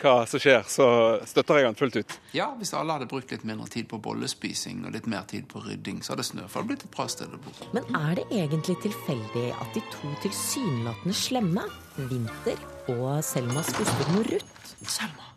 hva 0.00 0.26
som 0.28 0.40
skjer, 0.40 0.64
så 0.68 0.86
støtter 1.24 1.60
jeg 1.60 1.68
han 1.70 1.76
fullt 1.78 1.96
ut. 1.96 2.16
Ja, 2.36 2.50
hvis 2.58 2.74
alle 2.76 2.96
hadde 2.96 3.08
brukt 3.08 3.30
litt 3.32 3.46
mindre 3.48 3.68
tid 3.72 3.88
på 3.88 3.98
bollespising 4.04 4.84
og 4.84 4.92
litt 4.96 5.06
mer 5.08 5.24
tid 5.30 5.46
på 5.48 5.62
rydding, 5.64 6.02
så 6.04 6.12
hadde 6.12 6.26
Snøfall 6.28 6.66
blitt 6.68 6.84
et 6.84 6.92
bra 6.92 7.06
sted 7.08 7.32
å 7.32 7.40
bo. 7.40 7.54
Men 7.76 7.88
er 7.96 8.18
det 8.20 8.26
egentlig 8.28 8.76
tilfeldig 8.84 9.46
at 9.54 9.72
de 9.76 9.82
to 9.94 10.12
tilsynelatende 10.24 11.16
slemme, 11.16 11.64
Vinter 12.10 12.60
og 12.92 13.22
Selmas 13.24 13.72
fostermor 13.76 14.28
Ruth, 14.34 14.74
Selma, 14.84 15.32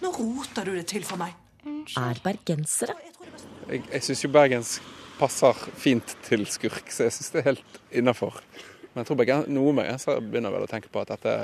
nå 0.00 0.14
roter 0.16 0.70
du 0.70 0.78
det 0.78 0.86
til 0.94 1.04
for 1.04 1.20
meg. 1.20 1.36
er 2.00 2.22
bergensere? 2.24 2.96
Jeg, 3.68 3.84
jeg 3.84 4.06
syns 4.06 4.24
jo 4.24 4.32
bergensk 4.32 4.96
passer 5.20 5.56
fint 5.80 6.14
til 6.26 6.46
skurk, 6.48 6.88
så 6.92 7.06
jeg 7.06 7.16
syns 7.16 7.32
det 7.34 7.42
er 7.42 7.50
helt 7.52 7.80
innafor. 8.00 8.40
Men 8.90 9.02
jeg 9.02 9.10
tror 9.10 9.18
bergen, 9.20 9.44
noen 9.54 9.78
bergensere 9.78 10.22
begynner 10.24 10.54
vel 10.54 10.64
å 10.66 10.70
tenke 10.70 10.90
på 10.92 11.02
at 11.04 11.12
dette, 11.12 11.34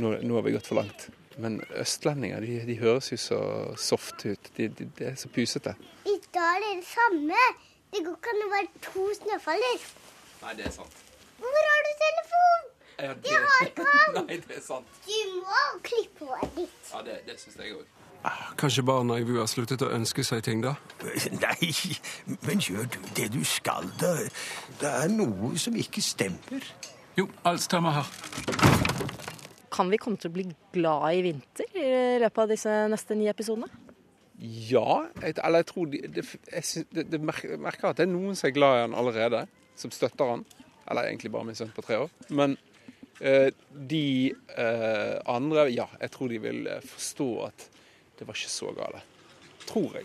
nå, 0.00 0.14
nå 0.22 0.38
har 0.38 0.46
vi 0.46 0.54
gått 0.54 0.70
for 0.70 0.80
langt. 0.80 1.08
Men 1.40 1.60
østlendinger 1.80 2.42
de, 2.44 2.56
de 2.68 2.76
høres 2.80 3.10
jo 3.12 3.18
så 3.20 3.40
soft 3.80 4.24
ut. 4.26 4.50
De, 4.56 4.68
de, 4.68 4.88
de 4.98 5.06
er 5.10 5.18
så 5.20 5.30
pusete. 5.32 5.74
I 6.08 6.16
dag 6.34 6.56
er 6.56 6.64
det 6.64 6.72
det 6.80 6.88
samme. 6.88 7.44
Det 7.90 8.02
går 8.06 8.16
ikke 8.18 8.34
an 8.34 8.44
å 8.46 8.50
være 8.54 8.82
to 8.86 9.06
snøfaller. 9.18 9.86
Nei, 10.40 10.52
det 10.58 10.66
er 10.68 10.74
sant. 10.74 11.00
Hvor 11.40 11.56
har 11.70 11.86
du 11.86 11.92
telefon? 12.04 12.68
Ja, 13.00 13.14
Det 13.24 13.38
har 13.46 13.64
ikke 13.66 13.86
han. 13.88 14.18
Nei, 14.28 14.40
det 14.44 14.58
er 14.58 14.64
sant. 14.64 15.00
Du 15.06 15.38
må 15.40 15.62
klippe 15.86 16.28
håret 16.28 16.58
ditt. 16.58 16.78
Ja, 16.92 17.00
det, 17.06 17.16
det 17.28 17.38
syns 17.40 17.56
jeg 17.60 17.76
òg. 17.78 17.99
Kanskje 18.60 18.84
barna 18.84 19.16
i 19.16 19.24
VU 19.24 19.38
har 19.40 19.48
sluttet 19.48 19.80
å 19.84 19.88
ønske 19.96 20.24
seg 20.26 20.42
ting, 20.44 20.60
da? 20.64 20.74
Nei, 21.40 21.70
men 22.44 22.60
gjør 22.60 22.88
du 22.92 22.98
det 23.16 23.30
du 23.32 23.40
skal, 23.48 23.88
da? 24.00 24.12
Det 24.80 24.90
er 24.90 25.12
noe 25.12 25.54
som 25.60 25.76
ikke 25.80 26.02
stemmer. 26.04 26.66
Jo, 27.16 27.26
alt 27.48 27.64
stemmer 27.64 27.96
her. 28.00 28.10
Kan 29.72 29.88
vi 29.92 30.00
komme 30.02 30.20
til 30.20 30.28
å 30.28 30.34
bli 30.34 30.44
glad 30.74 31.06
i 31.16 31.24
vinter 31.30 31.78
i 31.78 31.88
løpet 32.20 32.42
av 32.44 32.52
disse 32.52 32.76
neste 32.92 33.16
ni 33.16 33.30
episodene? 33.32 33.70
Ja, 34.40 35.06
jeg, 35.20 35.36
eller 35.36 35.62
jeg 35.62 35.68
tror 35.68 35.88
de, 35.92 36.00
det, 36.16 36.24
jeg, 36.48 36.84
det, 36.92 37.06
det 37.12 37.20
merker, 37.20 37.54
jeg 37.54 37.60
merker 37.60 37.90
at 37.90 38.00
det 38.00 38.06
er 38.06 38.12
noen 38.12 38.36
som 38.36 38.48
er 38.48 38.56
glad 38.56 38.76
i 38.76 38.84
han 38.86 38.96
allerede, 38.96 39.44
som 39.80 39.92
støtter 39.92 40.32
han. 40.32 40.44
Eller 40.90 41.08
egentlig 41.08 41.32
bare 41.32 41.48
min 41.48 41.56
sønn 41.56 41.72
på 41.76 41.84
tre 41.86 42.00
år. 42.04 42.12
Men 42.36 42.56
eh, 43.20 43.50
de 43.72 44.06
eh, 44.32 45.16
andre, 45.28 45.68
ja, 45.72 45.86
jeg 46.00 46.12
tror 46.16 46.32
de 46.32 46.40
vil 46.42 46.64
eh, 46.68 46.84
forstå 46.84 47.28
at 47.48 47.68
det 48.20 48.26
var 48.28 48.36
ikke 48.36 48.52
så 48.52 48.68
gale. 48.76 49.00
Tror 49.64 49.94
jeg. 49.96 50.04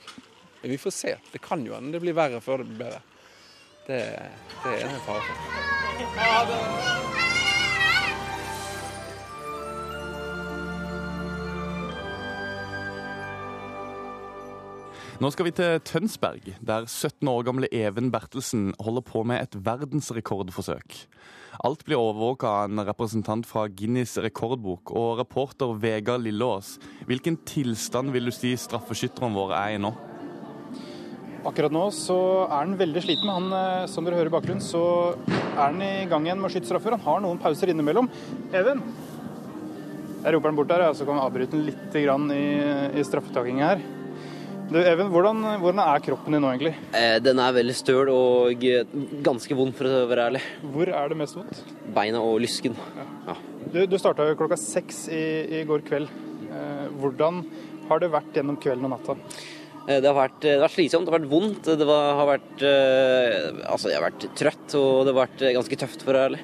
Men 0.61 0.71
vi 0.71 0.77
får 0.79 0.93
se. 0.95 1.17
Det 1.33 1.41
kan 1.43 1.65
jo 1.67 1.75
hende 1.75 1.91
det 1.91 1.99
blir 1.99 2.15
verre 2.15 2.39
før 2.39 2.63
det 2.63 2.69
blir 2.69 2.79
bedre. 2.85 3.01
Det, 3.85 3.99
det 4.63 4.71
er 4.71 4.87
en 4.87 5.03
fare 5.03 5.19
for. 5.27 5.35
Nå 15.19 15.29
skal 15.31 15.45
vi 15.49 15.53
til 15.59 15.83
Tønsberg, 15.83 16.47
der 16.63 16.87
17 16.87 17.27
år 17.27 17.43
gamle 17.47 17.67
Even 17.75 18.07
Bertelsen 18.15 18.71
holder 18.79 19.03
på 19.11 19.27
med 19.27 19.43
et 19.43 19.59
verdensrekordforsøk. 19.67 21.03
Alt 21.63 21.85
blir 21.85 21.99
overvåka 21.99 22.49
av 22.49 22.71
en 22.71 22.83
representant 22.87 23.47
fra 23.47 23.67
Guinness 23.71 24.17
rekordbok. 24.21 24.91
Og 24.91 25.21
reporter 25.21 25.71
Vegard 25.79 26.25
Lilleås, 26.25 26.75
hvilken 27.07 27.37
tilstand 27.47 28.11
vil 28.15 28.27
du 28.27 28.35
si 28.35 28.55
straffeskytterne 28.59 29.35
våre 29.35 29.61
er 29.61 29.77
i 29.77 29.81
nå? 29.81 29.93
Akkurat 31.45 31.73
nå 31.73 31.83
så 31.93 32.17
er 32.47 32.55
han 32.57 32.77
veldig 32.79 33.03
sliten. 33.05 33.29
Han, 33.29 33.51
eh, 33.53 33.87
som 33.91 34.05
dere 34.05 34.17
hører 34.17 34.31
i 34.31 34.35
bakgrunnen, 34.35 34.63
så 34.65 35.13
er 35.29 35.59
han 35.61 35.81
i 35.85 36.07
gang 36.09 36.25
igjen 36.25 36.41
med 36.41 36.49
å 36.49 36.53
skyte 36.55 36.71
straffer. 36.71 36.97
Han 36.97 37.05
har 37.05 37.21
noen 37.21 37.41
pauser 37.41 37.69
innimellom. 37.69 38.09
Even! 38.51 38.81
Jeg 40.25 40.33
roper 40.33 40.49
han 40.49 40.57
bort 40.57 40.71
der, 40.71 40.87
så 40.97 41.05
kan 41.05 41.19
vi 41.19 41.21
avbryte 41.21 41.53
den 41.53 41.67
litt 41.67 41.93
i, 41.93 42.01
i 42.97 43.03
straffetakinga 43.05 43.67
her. 43.75 43.83
Du, 44.65 44.77
Even, 44.81 45.11
hvordan, 45.13 45.43
hvordan 45.61 45.81
er 45.83 46.01
kroppen 46.03 46.33
din 46.35 46.41
nå, 46.41 46.49
egentlig? 46.55 46.71
Eh, 46.97 47.17
Den 47.23 47.39
er 47.43 47.53
veldig 47.55 47.75
støl 47.77 48.09
og 48.11 48.63
eh, 48.65 48.87
ganske 49.25 49.57
vond, 49.57 49.75
for 49.77 49.85
å 49.89 50.05
være 50.09 50.25
ærlig. 50.31 50.41
Hvor 50.73 50.89
er 50.89 51.11
det 51.11 51.17
mest 51.19 51.37
vondt? 51.37 51.59
Beina 51.95 52.21
og 52.25 52.39
lysken. 52.43 52.77
Ja. 53.29 53.35
Du, 53.73 53.79
du 53.91 53.97
starta 54.01 54.25
klokka 54.39 54.57
seks 54.59 55.03
i, 55.13 55.21
i 55.59 55.65
går 55.69 55.85
kveld. 55.85 56.09
Eh, 56.49 56.87
hvordan 56.97 57.43
har 57.91 58.01
det 58.01 58.09
vært 58.15 58.39
gjennom 58.39 58.57
kvelden 58.61 58.87
og 58.89 58.95
natta? 58.95 59.17
Eh, 59.85 59.99
Det 60.01 60.09
har 60.09 60.17
vært, 60.17 60.39
det 60.41 60.55
har 60.57 60.65
vært 60.65 60.77
slitsomt, 60.79 61.05
det 61.05 61.13
har 61.13 61.19
vært 61.19 61.31
vondt. 61.35 61.69
Det 61.83 61.89
var, 61.91 62.07
har 62.23 62.31
vært 62.33 62.65
eh, 62.65 63.51
Altså, 63.69 63.91
jeg 63.93 63.99
har 64.01 64.07
vært 64.09 64.27
trøtt, 64.41 64.65
og 64.81 65.03
det 65.05 65.13
har 65.13 65.21
vært 65.27 65.45
eh, 65.45 65.53
ganske 65.59 65.81
tøft, 65.85 66.01
for 66.07 66.15
å 66.17 66.17
være 66.23 66.31
ærlig. 66.31 66.41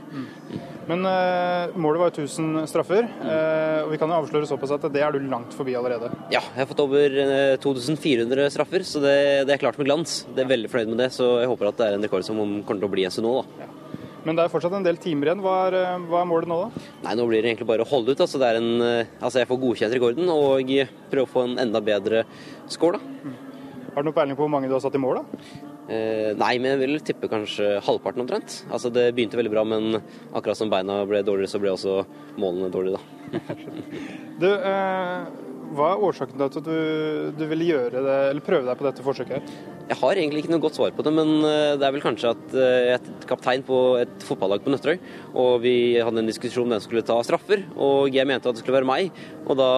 Men 0.92 1.06
eh, 1.08 1.72
målet 1.80 2.02
var 2.02 2.10
jo 2.12 2.26
1000 2.26 2.66
straffer, 2.68 3.06
eh, 3.08 3.78
og 3.86 3.94
vi 3.94 4.00
kan 4.02 4.12
jo 4.12 4.18
avsløre 4.18 4.50
såpass 4.50 4.74
at 4.76 4.90
det 4.92 5.00
er 5.06 5.16
du 5.16 5.24
langt 5.32 5.54
forbi 5.56 5.72
allerede. 5.80 6.10
Ja, 6.34 6.42
jeg 6.42 6.66
har 6.66 6.68
fått 6.68 6.84
over 6.84 7.16
eh, 7.24 7.56
2400 7.64 8.50
straffer, 8.52 8.84
så 8.84 9.00
det, 9.00 9.16
det 9.48 9.56
er 9.56 9.62
klart 9.62 9.80
med 9.80 9.88
glans. 9.88 10.26
Jeg 10.28 10.44
er 10.44 10.52
veldig 10.52 10.72
fornøyd 10.74 10.92
med 10.92 11.06
det, 11.06 11.14
så 11.16 11.38
jeg 11.40 11.52
håper 11.54 11.72
at 11.72 11.80
det 11.80 11.88
er 11.88 11.96
en 11.96 12.04
rekord 12.10 12.28
som 12.28 12.42
kommer 12.42 12.84
til 12.84 12.90
å 12.90 12.92
bli 12.92 13.08
en 13.08 13.16
stund 13.16 13.32
da. 13.32 13.70
Men 14.28 14.38
det 14.38 14.44
er 14.44 14.52
fortsatt 14.54 14.76
en 14.78 14.86
del 14.86 15.00
timer 15.02 15.32
igjen. 15.32 15.42
Hva 15.42 15.56
er, 15.70 15.80
eh, 15.80 16.06
hva 16.12 16.22
er 16.22 16.30
målet 16.30 16.52
nå, 16.52 16.60
da? 16.66 16.86
Nei, 17.08 17.16
nå 17.18 17.26
blir 17.30 17.40
det 17.40 17.54
egentlig 17.54 17.72
bare 17.72 17.88
å 17.88 17.90
holde 17.90 18.12
ut. 18.14 18.28
Altså, 18.28 18.42
det 18.42 18.52
er 18.52 18.60
en, 18.60 18.72
eh, 18.86 19.18
altså 19.22 19.42
jeg 19.42 19.50
får 19.50 19.64
godkjent 19.64 19.96
rekorden 19.96 20.30
og 20.36 20.76
prøve 21.14 21.26
å 21.26 21.34
få 21.40 21.48
en 21.48 21.60
enda 21.64 21.82
bedre 21.82 22.26
score, 22.68 23.00
da. 23.00 23.32
Har 23.96 24.04
du 24.04 24.12
noe 24.12 24.16
peiling 24.16 24.36
på 24.36 24.44
hvor 24.44 24.52
mange 24.52 24.68
du 24.68 24.76
har 24.76 24.84
satt 24.84 24.96
i 24.96 25.02
mål, 25.02 25.24
da? 25.24 25.71
Eh, 25.92 26.32
nei, 26.40 26.54
men 26.62 26.72
jeg 26.72 26.80
vil 26.82 27.00
tippe 27.04 27.30
kanskje 27.32 27.74
halvparten 27.84 28.24
omtrent. 28.24 28.62
Altså, 28.72 28.92
det 28.94 29.10
begynte 29.18 29.40
veldig 29.40 29.52
bra, 29.52 29.64
men 29.68 29.98
akkurat 30.32 30.60
som 30.60 30.72
beina 30.72 31.02
ble 31.10 31.24
dårligere, 31.28 31.52
så 31.52 31.60
ble 31.60 31.74
også 31.74 31.98
målene 32.40 32.72
dårligere, 32.72 33.02
da. 33.02 33.56
Du, 34.42 34.48
eh, 34.52 35.26
Hva 35.72 35.90
er 35.94 36.02
årsaken 36.04 36.36
til 36.40 36.48
at 36.48 36.66
du, 36.66 37.32
du 37.38 37.44
ville 37.48 37.68
gjøre 37.70 38.04
det, 38.04 38.16
eller 38.32 38.44
prøve 38.44 38.68
deg 38.68 38.80
på 38.80 38.88
dette 38.88 39.06
forsøket? 39.06 39.38
her? 39.40 39.81
Jeg 39.92 40.00
har 40.00 40.16
egentlig 40.16 40.46
ikke 40.46 40.54
noe 40.54 40.64
godt 40.64 40.78
svar 40.78 40.94
på 40.96 41.04
det, 41.04 41.12
men 41.12 41.32
eh, 41.44 41.74
det 41.76 41.84
er 41.84 41.92
vel 41.92 42.04
kanskje 42.04 42.30
at 42.32 42.54
eh, 42.56 42.76
jeg 42.88 42.94
er 42.96 43.26
kaptein 43.28 43.66
på 43.68 43.80
et 44.00 44.24
fotballag 44.24 44.64
på 44.64 44.72
Nøtterøy, 44.72 45.02
og 45.36 45.58
vi 45.66 45.74
hadde 46.00 46.24
en 46.24 46.30
diskusjon 46.30 46.70
om 46.70 46.78
som 46.78 46.86
skulle 46.86 47.04
ta 47.04 47.18
straffer, 47.28 47.66
og 47.76 48.16
jeg 48.16 48.30
mente 48.30 48.48
at 48.48 48.56
det 48.56 48.64
skulle 48.64 48.78
være 48.78 48.88
meg. 48.88 49.12
Og 49.52 49.60
da, 49.60 49.70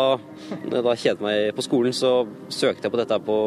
da 0.69 0.83
jeg 0.93 1.01
kjedet 1.07 1.25
meg 1.25 1.49
på 1.57 1.65
skolen, 1.65 1.97
så 1.97 2.13
søkte 2.53 2.85
jeg 2.85 2.93
på 2.93 3.01
dette 3.01 3.17
på, 3.25 3.37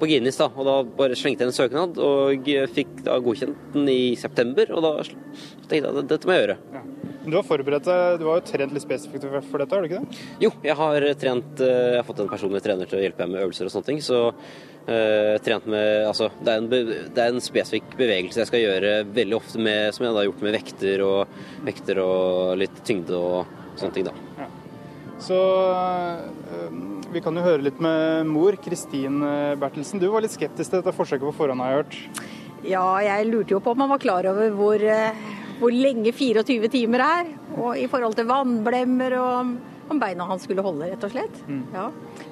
på 0.00 0.10
Guinness, 0.10 0.40
da. 0.42 0.50
Og 0.58 0.66
da 0.66 0.76
bare 0.98 1.18
slengte 1.18 1.46
jeg 1.46 1.52
en 1.52 1.60
søknad, 1.60 2.02
og 2.02 2.50
fikk 2.74 3.04
da 3.06 3.20
godkjent 3.22 3.68
den 3.76 3.92
i 3.94 4.00
september, 4.18 4.74
og 4.74 4.82
da 4.88 4.96
tenkte 5.06 5.84
jeg 5.84 5.92
at 5.92 6.14
dette 6.16 6.26
må 6.26 6.34
jeg 6.34 6.48
gjøre. 6.48 6.58
Du 7.28 7.36
har 7.36 7.44
forberedt 7.44 7.84
deg, 7.84 8.18
du 8.22 8.26
har 8.30 8.40
jo 8.40 8.46
trent 8.48 8.72
litt 8.72 8.84
spesifikt 8.84 9.26
for 9.50 9.60
dette, 9.60 9.74
har 9.74 9.84
du 9.84 9.88
ikke 9.88 10.00
det? 10.00 10.20
Jo, 10.40 10.50
jeg 10.64 10.76
har 10.78 11.06
trent 11.20 11.60
eh, 11.60 11.92
Jeg 11.92 12.00
har 12.00 12.06
fått 12.08 12.22
en 12.24 12.30
personlig 12.30 12.62
trener 12.64 12.88
til 12.88 13.00
å 13.00 13.02
hjelpe 13.04 13.26
meg 13.26 13.34
med 13.34 13.44
øvelser 13.44 13.68
og 13.68 13.74
sånne 13.74 13.88
ting. 13.90 14.00
Så 14.04 14.20
eh, 14.30 14.77
trent 15.44 15.66
med 15.68 16.06
Altså, 16.08 16.30
det 16.40 16.52
er, 16.52 16.62
en, 16.62 16.68
det 17.12 17.20
er 17.20 17.34
en 17.34 17.42
spesifikk 17.44 17.90
bevegelse 17.98 18.40
jeg 18.40 18.48
skal 18.48 18.62
gjøre 18.62 18.92
veldig 19.12 19.36
ofte 19.36 19.60
med 19.60 19.92
Som 19.92 20.06
jeg 20.06 20.14
da 20.14 20.22
har 20.22 20.28
gjort 20.30 20.44
med 20.46 20.56
vekter 20.56 21.02
og, 21.04 21.34
vekter 21.66 22.00
og 22.00 22.54
litt 22.62 22.80
tyngde 22.88 23.18
og 23.18 23.58
sånne 23.76 23.98
ting, 23.98 24.08
da. 24.08 24.48
Så 25.18 25.36
øh, 25.36 26.74
vi 27.12 27.22
kan 27.22 27.36
jo 27.36 27.42
høre 27.42 27.64
litt 27.66 27.80
med 27.82 28.28
mor, 28.30 28.56
Kristin 28.62 29.22
øh, 29.24 29.56
Bertelsen. 29.58 30.00
Du 30.02 30.08
var 30.12 30.22
litt 30.22 30.34
skeptisk 30.34 30.70
til 30.70 30.80
dette 30.80 30.94
forsøket 30.94 31.26
på 31.26 31.34
forhånd, 31.40 31.62
har 31.64 31.72
jeg 31.72 31.82
hørt. 31.82 31.98
Ja, 32.66 32.84
jeg 33.02 33.26
lurte 33.30 33.56
jo 33.56 33.62
på 33.62 33.74
om 33.74 33.82
han 33.84 33.90
var 33.90 34.02
klar 34.02 34.28
over 34.30 34.54
hvor, 34.54 34.82
eh, 34.82 35.26
hvor 35.58 35.74
lenge 35.74 36.14
24 36.14 36.70
timer 36.70 37.04
er. 37.04 37.32
Og 37.58 37.80
i 37.80 37.88
forhold 37.90 38.14
til 38.18 38.28
vannblemmer 38.30 39.18
og 39.18 39.56
om 39.88 40.00
beina 40.00 40.26
hans 40.28 40.44
skulle 40.46 40.62
holde, 40.62 40.90
rett 40.92 41.06
og 41.06 41.14
slett. 41.14 41.42
Mm. 41.48 41.62
Ja. 41.74 41.88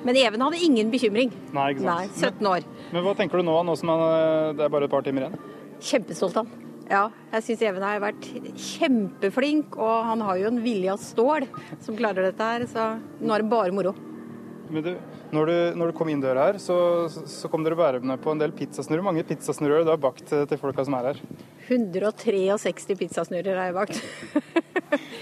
Men 0.07 0.17
Even 0.21 0.45
hadde 0.45 0.61
ingen 0.63 0.91
bekymring. 0.93 1.33
Nei, 1.57 1.71
ikke 1.75 1.83
sant. 1.83 2.15
Nei, 2.15 2.29
17 2.31 2.51
år. 2.53 2.67
Men 2.95 3.03
hva 3.03 3.15
tenker 3.19 3.43
du 3.43 3.47
nå, 3.49 3.57
nå 3.67 3.75
som 3.79 3.91
han, 3.91 4.05
øh, 4.07 4.53
det 4.55 4.67
er 4.67 4.73
bare 4.77 4.87
et 4.87 4.93
par 4.93 5.03
timer 5.07 5.27
igjen? 5.27 5.41
Kjempestolt 5.83 6.39
av 6.39 6.47
han. 6.47 6.63
Ja, 6.87 7.03
jeg 7.33 7.43
syns 7.43 7.63
Even 7.67 7.83
har 7.83 7.99
vært 7.99 8.29
kjempeflink, 8.63 9.75
og 9.83 10.05
han 10.07 10.21
har 10.23 10.39
jo 10.39 10.51
en 10.53 10.61
vilje 10.63 10.93
av 10.93 11.03
stål 11.03 11.49
som 11.83 11.99
klarer 11.99 12.29
dette 12.29 12.51
her. 12.53 12.67
Så 12.71 12.85
nå 13.19 13.35
er 13.35 13.43
det 13.43 13.51
bare 13.51 13.75
moro. 13.75 13.97
Men 14.70 14.82
du, 14.82 14.92
når, 15.37 15.46
du, 15.50 15.56
når 15.78 15.90
du 15.92 15.96
kom 15.99 16.08
inn 16.12 16.23
døra 16.23 16.49
her, 16.50 16.58
så, 16.62 16.76
så 17.11 17.50
kom 17.52 17.64
dere 17.66 17.78
bærende 17.78 18.16
på 18.23 18.32
en 18.35 18.40
del 18.42 18.54
pizzasnurrer. 18.56 19.02
Hvor 19.04 19.11
mange 19.12 19.26
pizzasnurrer 19.28 19.87
du 19.87 19.92
har 19.92 20.00
bakt 20.02 20.26
til 20.32 20.58
folka 20.61 20.85
som 20.87 20.96
er 20.99 21.12
her? 21.12 21.20
163 21.66 22.96
pizzasnurrer 22.99 23.58
har 23.58 23.70
jeg 23.70 23.76
bakt. 23.76 24.02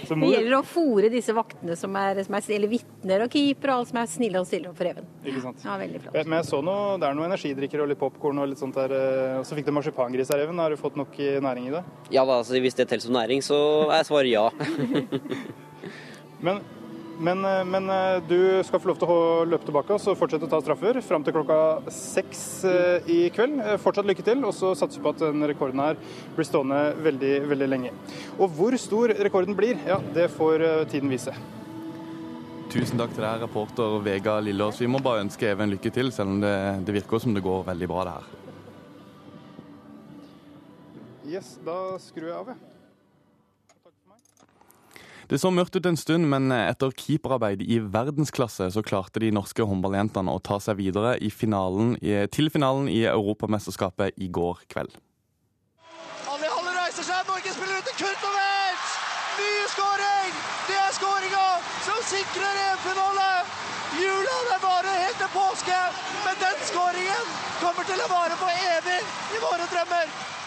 Så 0.05 0.17
Det 0.21 0.29
gjelder 0.29 0.59
å 0.59 0.65
fòre 0.67 1.09
disse 1.09 1.33
vaktene 1.35 1.73
som 1.81 1.95
er, 1.97 2.19
som 2.27 2.35
er 2.37 2.49
eller 2.53 2.69
vitner 2.69 3.23
og 3.25 3.31
keeper 3.33 3.71
og 3.73 3.79
alle 3.79 3.89
som 3.89 3.99
er 4.03 4.11
snille 4.13 4.43
og 4.43 4.49
stille 4.49 4.69
opp 4.69 4.77
for 4.77 4.91
Even. 4.91 5.07
ikke 5.25 5.41
sant? 5.41 5.63
Ja, 5.65 5.79
veldig 5.81 6.03
flott. 6.03 6.19
Men 6.29 6.37
jeg 6.37 6.49
så 6.51 6.61
noe, 6.67 6.99
det 7.01 7.09
er 7.09 7.17
noen 7.17 7.31
energidrikker 7.31 7.81
og 7.81 7.89
litt 7.89 8.01
popkorn 8.03 8.43
og 8.43 8.51
litt 8.51 8.61
sånt 8.61 8.77
der. 8.77 8.93
øh, 8.93 9.39
Og 9.41 9.47
så 9.49 9.57
fikk 9.57 9.71
du 9.71 9.73
marsipangris 9.79 10.33
her, 10.35 10.45
Even. 10.45 10.61
Har 10.61 10.75
du 10.75 10.81
fått 10.81 10.99
nok 11.01 11.17
øh, 11.17 11.39
næring 11.47 11.71
i 11.71 11.75
det? 11.79 11.81
Ja 12.13 12.27
da, 12.29 12.37
altså, 12.43 12.61
hvis 12.61 12.77
det 12.77 12.89
teller 12.91 13.07
som 13.07 13.17
næring, 13.17 13.41
så 13.47 13.59
er 13.97 14.05
svaret 14.05 14.35
ja. 14.35 14.45
Men, 16.45 16.61
men, 17.19 17.45
øh, 17.45 17.67
men 17.67 17.91
øh, 17.91 18.23
du 18.29 18.63
skal 18.67 18.81
få 18.81 18.89
lov 18.91 18.99
til 18.99 19.11
å 19.11 19.45
løpe 19.47 19.67
tilbake 19.69 19.95
og 19.95 20.01
så 20.03 20.15
fortsette 20.19 20.49
å 20.49 20.51
ta 20.51 20.61
straffer 20.63 20.99
fram 21.05 21.25
til 21.25 21.37
klokka 21.37 21.59
seks 21.95 22.43
øh, 22.67 23.07
i 23.11 23.19
kveld. 23.35 23.61
Eh, 23.63 23.77
Fortsatt 23.83 24.09
lykke 24.09 24.25
til, 24.27 24.43
og 24.45 24.55
så 24.57 24.73
satser 24.75 24.99
vi 24.99 25.05
på 25.05 25.13
at 25.15 25.23
den 25.23 25.47
rekorden 25.47 25.83
her 25.85 25.99
blir 26.35 26.49
stående 26.49 26.81
veldig, 27.05 27.35
veldig 27.53 27.69
lenge. 27.71 27.95
Og 28.39 28.51
hvor 28.59 28.77
stor 28.81 29.15
rekorden 29.29 29.55
blir, 29.59 29.79
ja, 29.87 30.01
det 30.17 30.31
får 30.35 30.67
tiden 30.91 31.13
vise. 31.13 31.35
Tusen 32.75 32.99
takk 32.99 33.15
til 33.15 33.23
deg, 33.23 33.45
reporter 33.45 34.01
Vega 34.03 34.41
Lillås. 34.43 34.83
Vi 34.83 34.91
må 34.91 34.99
bare 35.05 35.23
ønske 35.23 35.53
Even 35.53 35.71
lykke 35.71 35.95
til, 35.95 36.11
selv 36.13 36.35
om 36.35 36.41
det, 36.43 36.55
det 36.89 36.99
virker 36.99 37.23
som 37.23 37.37
det 37.37 37.45
går 37.45 37.67
veldig 37.71 37.91
bra, 37.91 38.07
det 38.09 38.19
her. 38.19 38.31
Yes, 41.37 41.59
da 41.65 41.97
skrur 42.03 42.33
jeg 42.33 42.39
av, 42.43 42.55
jeg. 42.55 42.74
Det 45.29 45.39
så 45.41 45.51
mørkt 45.55 45.77
ut 45.79 45.87
en 45.89 45.97
stund, 45.97 46.27
men 46.29 46.53
etter 46.53 46.93
keeperarbeid 46.93 47.63
i 47.65 47.79
verdensklasse 47.81 48.69
så 48.75 48.83
klarte 48.85 49.23
de 49.23 49.33
norske 49.33 49.65
håndballjentene 49.65 50.33
å 50.33 50.43
ta 50.45 50.59
seg 50.61 50.77
videre 50.83 51.17
finalen, 51.33 51.95
til 52.35 52.51
finalen 52.53 52.91
i 52.93 53.05
Europamesterskapet 53.09 54.21
i 54.21 54.29
går 54.29 54.61
kveld. 54.69 54.93
Alle 56.29 56.51
Halle 56.53 56.77
reiser 56.77 57.09
seg, 57.09 57.25
Norge 57.31 57.57
spiller 57.57 57.81
ut 57.81 57.89
til 57.89 57.99
Kurtovic! 58.05 58.85
Ny 59.39 59.53
skåring! 59.73 60.37
Det 60.69 60.77
er 60.83 60.93
skåringa 60.99 61.47
som 61.89 62.05
sikrer 62.13 62.63
EM-finale! 62.69 63.31
Er 64.55 64.61
bare 64.63 64.93
helt 65.01 65.19
til 65.19 65.31
påske, 65.33 65.81
men 66.27 66.39
den 66.39 66.61
skåringen 66.69 67.35
kommer 67.63 67.87
til 67.89 68.01
å 68.05 68.09
vare 68.13 68.37
for 68.39 68.65
evig 68.77 69.01
i 69.35 69.43
våre 69.43 69.67
drømmer! 69.73 70.44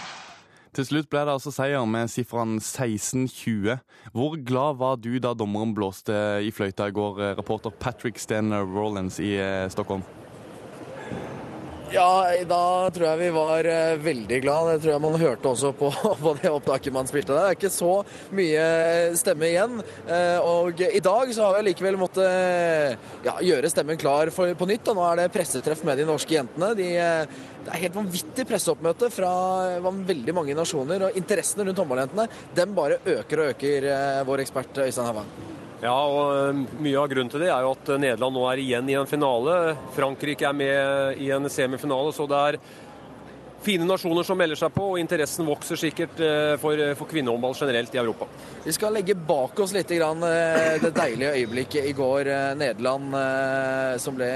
Til 0.76 0.86
slutt 0.88 1.10
ble 1.12 1.24
det 1.28 1.36
altså 1.38 1.54
seier 1.54 1.86
med 1.90 2.12
sifrene 2.12 2.60
16-20. 2.60 3.78
Hvor 4.14 4.38
glad 4.48 4.80
var 4.82 5.00
du 5.02 5.14
da 5.24 5.34
dommeren 5.38 5.74
blåste 5.78 6.16
i 6.44 6.52
fløyta 6.54 6.90
i 6.90 6.96
går, 6.96 7.22
eh, 7.24 7.36
reporter 7.40 7.72
Patrick 7.72 8.20
Sten 8.20 8.52
Rollins 8.54 9.22
i 9.24 9.36
eh, 9.40 9.70
Stockholm? 9.74 10.04
Ja, 11.88 12.28
da 12.44 12.90
tror 12.92 13.06
jeg 13.08 13.20
vi 13.22 13.28
var 13.32 13.68
eh, 13.72 13.94
veldig 14.04 14.38
glad. 14.44 14.68
Det 14.74 14.82
tror 14.84 14.92
jeg 14.92 15.04
man 15.06 15.14
hørte 15.22 15.48
også 15.54 15.70
på, 15.78 15.88
på 16.24 16.34
det 16.42 16.52
opptaket 16.52 16.92
man 16.92 17.08
spilte. 17.08 17.32
Det 17.32 17.44
er 17.46 17.56
ikke 17.56 17.72
så 17.72 17.92
mye 18.36 18.66
stemme 19.16 19.48
igjen. 19.48 19.78
Eh, 20.04 20.40
Og 20.44 20.84
i 20.84 21.00
dag 21.04 21.32
så 21.32 21.46
har 21.48 21.56
vi 21.56 21.70
likevel 21.70 22.00
måttet 22.02 23.00
ja, 23.24 23.38
gjøre 23.40 23.72
stemmen 23.72 24.00
klar 24.02 24.34
for, 24.36 24.52
på 24.60 24.68
nytt. 24.68 24.92
Og 24.92 25.00
nå 25.00 25.06
er 25.08 25.22
det 25.22 25.30
pressetreff 25.36 25.86
med 25.88 26.02
de 26.02 26.10
norske 26.10 26.36
jentene. 26.36 26.74
De, 26.76 26.90
eh, 27.00 27.38
det 27.68 27.72
er 27.72 27.84
helt 27.86 28.00
vanvittig 28.02 28.48
presseoppmøte 28.52 29.08
fra 29.16 29.32
eh, 29.78 29.92
veldig 30.12 30.36
mange 30.36 30.58
nasjoner. 30.60 31.08
Og 31.08 31.22
interessen 31.24 31.64
rundt 31.64 31.80
håndballjentene 31.86 32.28
den 32.60 32.76
bare 32.76 33.00
øker 33.16 33.46
og 33.46 33.54
øker, 33.56 33.88
eh, 33.96 34.26
vår 34.28 34.44
ekspert 34.44 34.84
Øystein 34.90 35.08
Havang. 35.08 35.32
Ja, 35.78 35.94
og 35.94 36.58
Mye 36.82 36.98
av 36.98 37.10
grunnen 37.12 37.30
til 37.30 37.44
det 37.44 37.52
er 37.54 37.62
jo 37.62 37.76
at 37.76 37.90
Nederland 38.02 38.34
nå 38.34 38.46
er 38.50 38.62
igjen 38.64 38.88
i 38.90 38.96
en 38.98 39.10
finale. 39.10 39.76
Frankrike 39.94 40.48
er 40.50 40.56
med 40.58 41.22
i 41.22 41.30
en 41.36 41.46
semifinale, 41.54 42.14
så 42.16 42.26
det 42.30 42.40
er 42.48 42.58
fine 43.64 43.88
nasjoner 43.88 44.24
som 44.24 44.38
melder 44.40 44.60
seg 44.60 44.74
på, 44.76 44.92
og 44.94 45.00
interessen 45.02 45.48
vokser 45.48 45.80
sikkert 45.80 46.20
for, 46.62 46.80
for 47.00 47.10
kvinnehåndball 47.10 47.56
generelt 47.58 47.96
i 47.96 48.00
Europa. 48.02 48.28
Vi 48.64 48.74
skal 48.76 48.94
legge 48.94 49.16
bak 49.16 49.60
oss 49.60 49.72
litt 49.76 49.92
grann, 49.96 50.24
eh, 50.28 50.78
det 50.82 50.92
deilige 50.96 51.34
øyeblikket 51.40 51.86
i 51.88 51.94
går. 51.96 52.28
eh, 52.28 52.56
Nederland 52.60 53.16
eh, 53.16 53.98
som 53.98 54.16
ble 54.18 54.28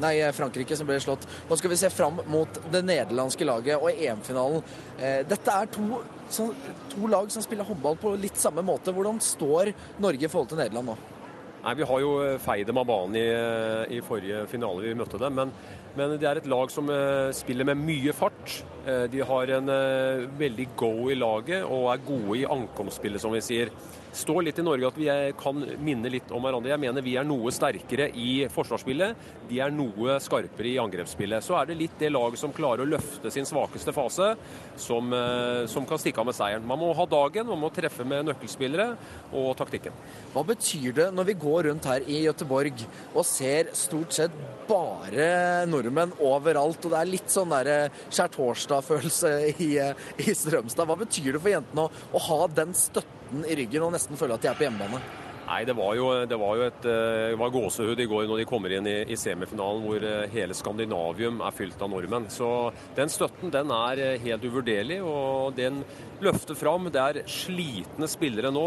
Nei, 0.00 0.14
Frankrike 0.32 0.76
som 0.78 0.86
ble 0.86 1.00
slått. 1.02 1.26
Nå 1.48 1.58
skal 1.58 1.72
vi 1.72 1.78
se 1.80 1.90
fram 1.90 2.20
mot 2.30 2.60
det 2.72 2.84
nederlandske 2.86 3.46
laget 3.46 3.82
og 3.82 3.90
EM-finalen. 3.92 4.62
Eh, 4.98 5.22
Dette 5.28 5.56
er 5.56 5.70
to, 5.72 6.02
så, 6.30 6.48
to 6.92 7.10
lag 7.10 7.30
som 7.32 7.42
spiller 7.42 7.66
håndball 7.66 7.98
på 8.00 8.14
litt 8.20 8.38
samme 8.38 8.62
måte. 8.66 8.94
Hvordan 8.94 9.20
står 9.22 9.72
Norge 10.02 10.28
i 10.28 10.30
forhold 10.30 10.52
til 10.52 10.62
Nederland 10.62 10.92
nå? 10.92 10.96
Nei, 11.62 11.74
Vi 11.78 11.86
har 11.86 12.00
jo 12.02 12.14
Feide 12.18 12.38
feid 12.42 12.66
dem 12.66 12.78
av 12.80 12.86
banen 12.86 13.18
i, 13.18 13.26
i 13.98 14.00
forrige 14.02 14.46
finale 14.50 14.82
vi 14.82 14.96
møtte 14.98 15.18
dem, 15.18 15.36
men, 15.38 15.52
men 15.96 16.14
det 16.18 16.28
er 16.28 16.40
et 16.40 16.46
lag 16.48 16.70
som 16.72 16.88
ø, 16.90 17.30
spiller 17.36 17.66
med 17.68 17.80
mye 17.82 18.12
fart. 18.16 18.62
Eh, 18.86 19.04
De 19.12 19.20
har 19.28 19.50
en 19.58 19.68
ø, 19.68 20.26
veldig 20.38 20.68
go 20.76 20.92
i 21.12 21.16
laget 21.18 21.64
og 21.66 21.90
er 21.92 22.06
gode 22.06 22.38
i 22.40 22.46
ankomstspillet, 22.48 23.20
som 23.20 23.34
vi 23.36 23.42
sier. 23.44 23.72
Står 24.12 24.42
litt 24.44 24.58
i 24.60 24.64
Norge 24.64 24.90
at 24.90 24.98
vi 25.00 25.06
kan 25.40 25.62
minne 25.80 26.10
litt 26.12 26.32
om 26.36 26.44
hverandre. 26.44 26.68
Jeg 26.74 26.80
mener 26.82 27.04
vi 27.04 27.14
er 27.16 27.24
noe 27.24 27.48
sterkere 27.54 28.10
i 28.12 28.44
forsvarsspillet. 28.52 29.22
De 29.48 29.60
er 29.64 29.72
noe 29.72 30.18
skarpere 30.20 30.68
i 30.68 30.80
angrepsspillet. 30.82 31.40
Så 31.40 31.56
er 31.56 31.70
det 31.70 31.78
litt 31.78 31.94
det 32.00 32.10
laget 32.12 32.42
som 32.42 32.52
klarer 32.52 32.84
å 32.84 32.90
løfte 32.90 33.32
sin 33.32 33.48
svakeste 33.48 33.94
fase, 33.96 34.34
som, 34.76 35.08
eh, 35.16 35.64
som 35.66 35.86
kan 35.88 36.00
stikke 36.02 36.20
av 36.20 36.28
med 36.28 36.36
seieren. 36.36 36.66
Man 36.68 36.78
må 36.78 36.90
ha 36.94 37.06
dagen, 37.06 37.46
man 37.48 37.62
må 37.62 37.72
treffe 37.72 38.04
med 38.04 38.26
nøkkelspillere 38.28 38.98
og 39.32 39.56
taktikken. 39.56 39.96
Hva 40.34 40.44
betyr 40.44 40.92
det 41.00 41.08
når 41.16 41.30
vi 41.30 41.38
går 41.46 41.70
rundt 41.70 41.88
her 41.88 42.04
i 42.04 42.26
Gøteborg 42.26 42.84
og 43.14 43.24
ser 43.24 43.72
stort 43.72 44.12
sett 44.12 44.36
bare 44.68 45.64
nordmenn 45.66 46.12
overalt, 46.20 46.84
og 46.84 46.92
det 46.92 47.00
er 47.00 47.12
litt 47.14 47.32
sånn 47.32 47.48
der 47.48 47.88
skjærtorsdag-følelse 48.10 49.32
i, 49.56 49.72
i 50.20 50.36
Strømstad. 50.36 50.84
Hva 50.84 51.00
betyr 51.00 51.32
det 51.32 51.40
for 51.40 51.56
jentene 51.56 51.88
å, 51.88 51.90
å 52.12 52.24
ha 52.28 52.40
den 52.60 52.76
støtten 52.76 53.21
i 53.48 53.58
ryggen 53.62 53.88
og 53.88 53.94
nesten 53.94 54.20
føle 54.20 54.36
at 54.36 54.44
de 54.44 54.50
er 54.52 54.58
på 54.58 54.66
hjemmebane? 54.66 55.02
Nei, 55.42 55.64
det 55.68 55.74
var 55.74 55.96
jo, 55.98 56.06
det 56.24 56.36
var 56.38 56.56
jo 56.56 56.64
et 56.64 56.86
eh, 56.88 57.32
det 57.32 57.38
var 57.40 57.50
gåsehud 57.52 58.00
i 58.00 58.06
går 58.08 58.28
når 58.30 58.40
de 58.40 58.46
kommer 58.48 58.72
inn 58.72 58.86
i, 58.88 58.94
i 59.10 59.18
semifinalen 59.18 59.82
hvor 59.84 60.04
eh, 60.06 60.30
hele 60.32 60.54
Skandinavium 60.56 61.42
er 61.44 61.56
fylt 61.56 61.82
av 61.82 61.90
nordmenn. 61.92 62.28
Så 62.32 62.48
den 62.96 63.10
støtten 63.12 63.52
den 63.52 63.72
er 63.74 64.00
eh, 64.00 64.22
helt 64.22 64.46
uvurderlig, 64.46 65.00
og 65.02 65.52
den 65.58 65.82
løfter 66.22 66.56
fram. 66.56 66.86
Det 66.94 67.02
er 67.02 67.20
slitne 67.28 68.08
spillere 68.08 68.52
nå 68.54 68.66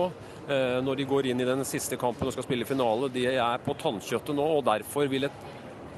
eh, 0.49 0.78
når 0.86 0.99
de 0.99 1.08
går 1.10 1.32
inn 1.32 1.41
i 1.41 1.47
den 1.47 1.63
siste 1.65 1.97
kampen 2.01 2.28
og 2.28 2.36
skal 2.36 2.45
spille 2.45 2.67
finale. 2.67 3.10
De 3.13 3.23
er 3.34 3.65
på 3.65 3.78
tannkjøttet 3.82 4.36
nå, 4.36 4.49
og 4.60 4.67
derfor 4.67 5.10
vil 5.10 5.30
et 5.30 5.45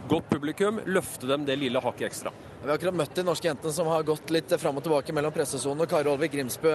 godt 0.08 0.30
publikum, 0.32 0.80
løfte 0.88 1.28
dem 1.28 1.44
det 1.48 1.58
lille 1.60 1.82
hakket 1.84 2.08
ekstra. 2.08 2.32
Vi 2.62 2.68
har 2.68 2.74
akkurat 2.74 2.96
møtt 2.98 3.14
de 3.14 3.22
norske 3.22 3.46
jentene 3.46 3.72
som 3.74 3.88
har 3.88 4.02
gått 4.04 4.32
litt 4.34 4.54
fram 4.58 4.80
og 4.80 4.84
tilbake 4.84 5.14
mellom 5.14 5.34
pressesonen. 5.34 5.84
og 5.84 5.90
Kari 5.92 6.10
Olvik 6.10 6.32
Grimsbø 6.34 6.72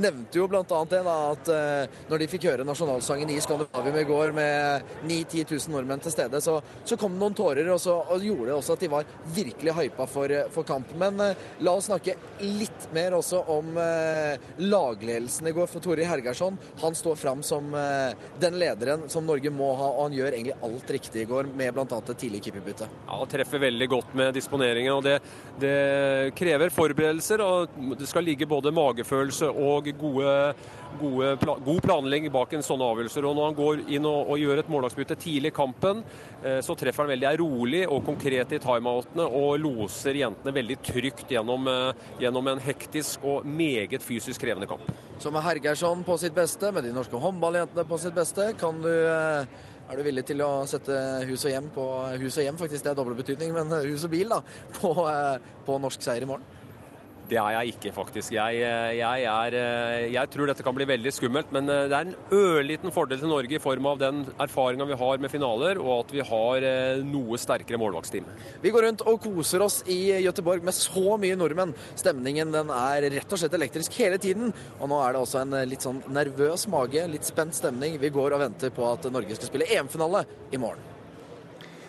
nevnte 0.00 0.38
jo 0.38 0.46
bl.a. 0.48 0.62
det 0.64 1.00
da, 1.04 1.16
at 1.34 1.50
eh, 1.52 1.98
når 2.08 2.22
de 2.22 2.28
fikk 2.32 2.46
høre 2.48 2.64
nasjonalsangen 2.64 3.28
i 3.34 3.36
Skandinavium 3.44 3.98
i 4.00 4.06
går 4.08 4.32
med 4.36 4.86
9000-10 5.04 5.68
000 5.68 5.74
nordmenn 5.74 6.00
til 6.00 6.14
stede, 6.14 6.40
så, 6.40 6.56
så 6.88 6.96
kom 6.96 7.12
det 7.12 7.20
noen 7.20 7.36
tårer, 7.36 7.68
og 7.74 7.82
så 7.82 7.98
og 8.00 8.24
gjorde 8.24 8.48
det 8.48 8.54
også 8.56 8.78
at 8.78 8.86
de 8.86 8.90
var 8.94 9.10
virkelig 9.36 9.74
hypa 9.76 10.06
for, 10.08 10.32
eh, 10.32 10.48
for 10.54 10.68
kamp. 10.68 10.94
Men 10.96 11.20
eh, 11.20 11.44
la 11.60 11.76
oss 11.76 11.90
snakke 11.90 12.16
litt 12.40 12.88
mer 12.96 13.18
også 13.18 13.42
om 13.52 13.76
eh, 13.82 14.48
lagledelsen 14.64 15.52
i 15.52 15.54
går 15.60 15.68
for 15.68 15.84
Tore 15.84 16.08
Hergersson. 16.08 16.56
Han 16.80 16.96
står 16.96 17.20
fram 17.20 17.44
som 17.44 17.76
eh, 17.76 18.16
den 18.40 18.56
lederen 18.62 19.04
som 19.12 19.28
Norge 19.28 19.52
må 19.52 19.68
ha, 19.76 19.92
og 19.92 20.08
han 20.08 20.16
gjør 20.16 20.32
egentlig 20.32 20.56
alt 20.64 20.96
riktig 20.96 21.26
i 21.26 21.28
går 21.28 21.52
med 21.52 21.76
bl.a. 21.76 21.86
et 22.00 22.12
tidlig 22.16 22.42
keeperbytte. 22.48 22.88
Ja, 23.04 23.20
treffer 23.36 23.66
veldig 23.68 23.92
godt 23.98 24.16
med 24.16 24.32
disponeringen. 24.40 24.96
og 24.96 25.04
det, 25.04 25.20
det 25.60 26.32
krever 26.36 26.72
forberedelser. 26.72 27.40
og 27.40 27.68
Det 27.98 28.08
skal 28.08 28.26
ligge 28.26 28.48
både 28.48 28.72
magefølelse 28.74 29.48
og 29.48 29.88
gode, 29.98 30.32
gode, 31.00 31.30
god 31.64 31.80
planlegging 31.84 32.32
bak 32.32 32.52
en 32.52 32.64
sånn 32.66 32.84
avgjørelse. 32.84 33.22
og 33.24 33.36
Når 33.38 33.48
han 33.48 33.58
går 33.58 33.84
inn 33.96 34.08
og, 34.08 34.32
og 34.32 34.42
gjør 34.42 34.62
et 34.62 34.72
måldagsbytte 34.72 35.16
tidlig 35.22 35.52
i 35.52 35.56
kampen, 35.56 36.02
eh, 36.42 36.60
så 36.64 36.76
treffer 36.78 37.06
han 37.06 37.14
veldig 37.14 37.32
rolig 37.40 37.84
og 37.86 38.04
konkret 38.06 38.52
i 38.52 38.60
timeoutene 38.62 39.26
og 39.26 39.56
loser 39.62 40.20
jentene 40.20 40.54
veldig 40.56 40.78
trygt 40.84 41.32
gjennom, 41.32 41.70
eh, 41.72 42.04
gjennom 42.20 42.52
en 42.52 42.62
hektisk 42.62 43.24
og 43.24 43.46
meget 43.48 44.04
fysisk 44.04 44.44
krevende 44.44 44.68
kamp. 44.68 44.84
Så 45.18 45.32
med 45.32 45.44
Hergersson 45.46 46.04
på 46.04 46.18
sitt 46.20 46.36
beste, 46.36 46.68
med 46.72 46.84
de 46.84 46.92
norske 46.92 47.16
håndballjentene 47.16 47.86
på 47.88 47.98
sitt 48.00 48.14
beste, 48.16 48.50
kan 48.60 48.82
du 48.84 48.92
eh, 48.92 49.48
er 49.86 49.98
du 49.98 50.02
villig 50.06 50.24
til 50.26 50.42
å 50.42 50.50
sette 50.68 50.96
hus 51.28 51.44
og 51.46 51.52
hjem 51.52 51.70
på 51.74 51.86
hus 52.22 52.38
og 52.40 52.46
hjem, 52.46 52.58
faktisk, 52.60 52.82
det 52.84 52.92
er 52.92 52.98
doble 52.98 53.18
betydning, 53.18 53.54
men 53.54 53.70
hus 53.86 54.06
og 54.06 54.14
bil 54.14 54.34
da, 54.34 54.40
på, 54.80 54.92
eh, 55.10 55.50
på 55.66 55.78
norsk 55.82 56.06
seier 56.06 56.26
i 56.26 56.30
morgen? 56.30 56.55
Det 57.26 57.38
er 57.40 57.56
jeg 57.56 57.74
ikke, 57.74 57.90
faktisk. 57.96 58.34
Jeg, 58.36 58.60
jeg, 58.98 59.24
er, 59.26 59.56
jeg 60.12 60.30
tror 60.30 60.50
dette 60.50 60.62
kan 60.62 60.76
bli 60.76 60.86
veldig 60.86 61.12
skummelt, 61.14 61.50
men 61.54 61.66
det 61.66 61.90
er 61.90 62.06
en 62.06 62.14
ørliten 62.36 62.94
fordel 62.94 63.18
til 63.18 63.32
Norge 63.32 63.58
i 63.58 63.62
form 63.62 63.88
av 63.90 63.98
den 63.98 64.22
erfaringa 64.42 64.86
vi 64.86 64.98
har 65.00 65.22
med 65.22 65.32
finaler, 65.32 65.80
og 65.82 66.04
at 66.04 66.14
vi 66.14 66.22
har 66.30 66.66
eh, 66.68 67.02
noe 67.02 67.40
sterkere 67.40 67.80
målvaktsteam. 67.82 68.28
Vi 68.62 68.72
går 68.74 68.86
rundt 68.86 69.04
og 69.10 69.20
koser 69.26 69.66
oss 69.66 69.80
i 69.90 69.98
Gøteborg 70.22 70.66
med 70.66 70.76
så 70.78 71.16
mye 71.20 71.38
nordmenn. 71.38 71.74
Stemningen 71.98 72.54
den 72.54 72.70
er 72.74 73.10
rett 73.18 73.32
og 73.32 73.42
slett 73.42 73.58
elektrisk 73.58 73.98
hele 73.98 74.20
tiden. 74.22 74.54
Og 74.78 74.90
nå 74.92 75.00
er 75.02 75.16
det 75.16 75.24
også 75.24 75.42
en 75.42 75.56
litt 75.66 75.86
sånn 75.86 76.04
nervøs 76.06 76.68
mage, 76.72 77.08
litt 77.10 77.26
spent 77.26 77.58
stemning. 77.58 77.98
Vi 78.02 78.14
går 78.14 78.36
og 78.36 78.46
venter 78.46 78.74
på 78.74 78.86
at 78.92 79.10
Norge 79.10 79.38
skal 79.38 79.50
spille 79.50 79.72
EM-finale 79.74 80.26
i 80.54 80.62
morgen. 80.62 80.95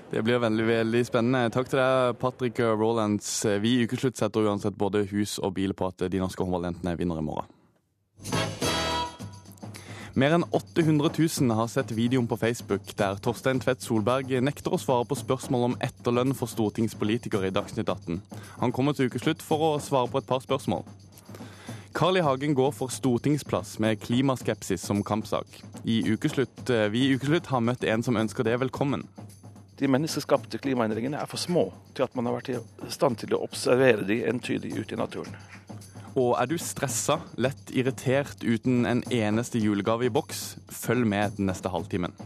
Det 0.07 0.21
blir 0.23 0.39
veldig 0.39 0.65
veldig 0.67 1.03
spennende. 1.03 1.49
Takk 1.51 1.67
til 1.67 1.81
deg, 1.81 2.15
Patrick 2.21 2.59
Rolands. 2.63 3.27
Vi 3.59 3.73
i 3.75 3.83
Ukeslutt 3.83 4.15
setter 4.15 4.47
uansett 4.47 4.77
både 4.79 5.03
hus 5.11 5.35
og 5.43 5.57
bil 5.57 5.75
på 5.75 5.89
at 5.91 6.05
de 6.07 6.21
norske 6.21 6.43
håndballjentene 6.43 6.95
vinner 6.99 7.19
i 7.19 7.25
morgen. 7.27 7.51
Mer 10.17 10.33
enn 10.33 10.47
800 10.49 11.11
000 11.13 11.53
har 11.53 11.67
sett 11.69 11.91
videoen 11.93 12.25
på 12.25 12.39
Facebook 12.41 12.87
der 12.97 13.19
Torstein 13.21 13.59
Tvedt 13.61 13.83
Solberg 13.85 14.31
nekter 14.41 14.73
å 14.73 14.79
svare 14.81 15.05
på 15.05 15.19
spørsmål 15.19 15.67
om 15.67 15.75
etterlønn 15.85 16.33
for 16.39 16.49
stortingspolitikere 16.49 17.51
i 17.51 17.53
Dagsnytt 17.53 17.91
18. 17.91 18.23
Han 18.63 18.73
kommer 18.73 18.97
til 18.97 19.11
ukeslutt 19.11 19.45
for 19.45 19.61
å 19.61 19.69
svare 19.83 20.09
på 20.09 20.23
et 20.23 20.31
par 20.31 20.41
spørsmål. 20.41 20.87
Carl 21.93 22.17
I. 22.17 22.23
Hagen 22.25 22.57
går 22.57 22.73
for 22.79 22.89
stortingsplass 22.93 23.75
med 23.83 23.99
klimaskepsis 24.01 24.87
som 24.89 25.03
kampsak. 25.05 25.61
I 25.85 25.99
ukeslutt, 26.09 26.65
vi 26.93 27.05
i 27.05 27.13
Ukeslutt 27.13 27.51
har 27.53 27.61
møtt 27.61 27.85
en 27.85 28.05
som 28.05 28.17
ønsker 28.17 28.47
det 28.47 28.57
velkommen. 28.63 29.05
De 29.77 29.89
menneskeskapte 29.91 30.57
klimaendringene 30.57 31.19
er 31.21 31.29
for 31.29 31.37
små 31.37 31.67
til 31.93 32.07
at 32.07 32.15
man 32.17 32.25
har 32.25 32.39
vært 32.39 32.49
i 32.55 32.89
stand 32.93 33.19
til 33.21 33.35
å 33.37 33.43
observere 33.45 34.07
de 34.09 34.23
entydig 34.25 34.73
ute 34.73 34.97
i 34.97 34.99
naturen. 34.99 35.37
Og 36.17 36.33
er 36.41 36.49
du 36.49 36.55
stressa, 36.57 37.19
lett 37.37 37.69
irritert 37.77 38.41
uten 38.41 38.87
en 38.89 39.03
eneste 39.13 39.61
julegave 39.61 40.07
i 40.07 40.13
boks, 40.13 40.55
følg 40.73 41.05
med 41.05 41.37
den 41.37 41.51
neste 41.51 41.69
halvtimen. 41.69 42.17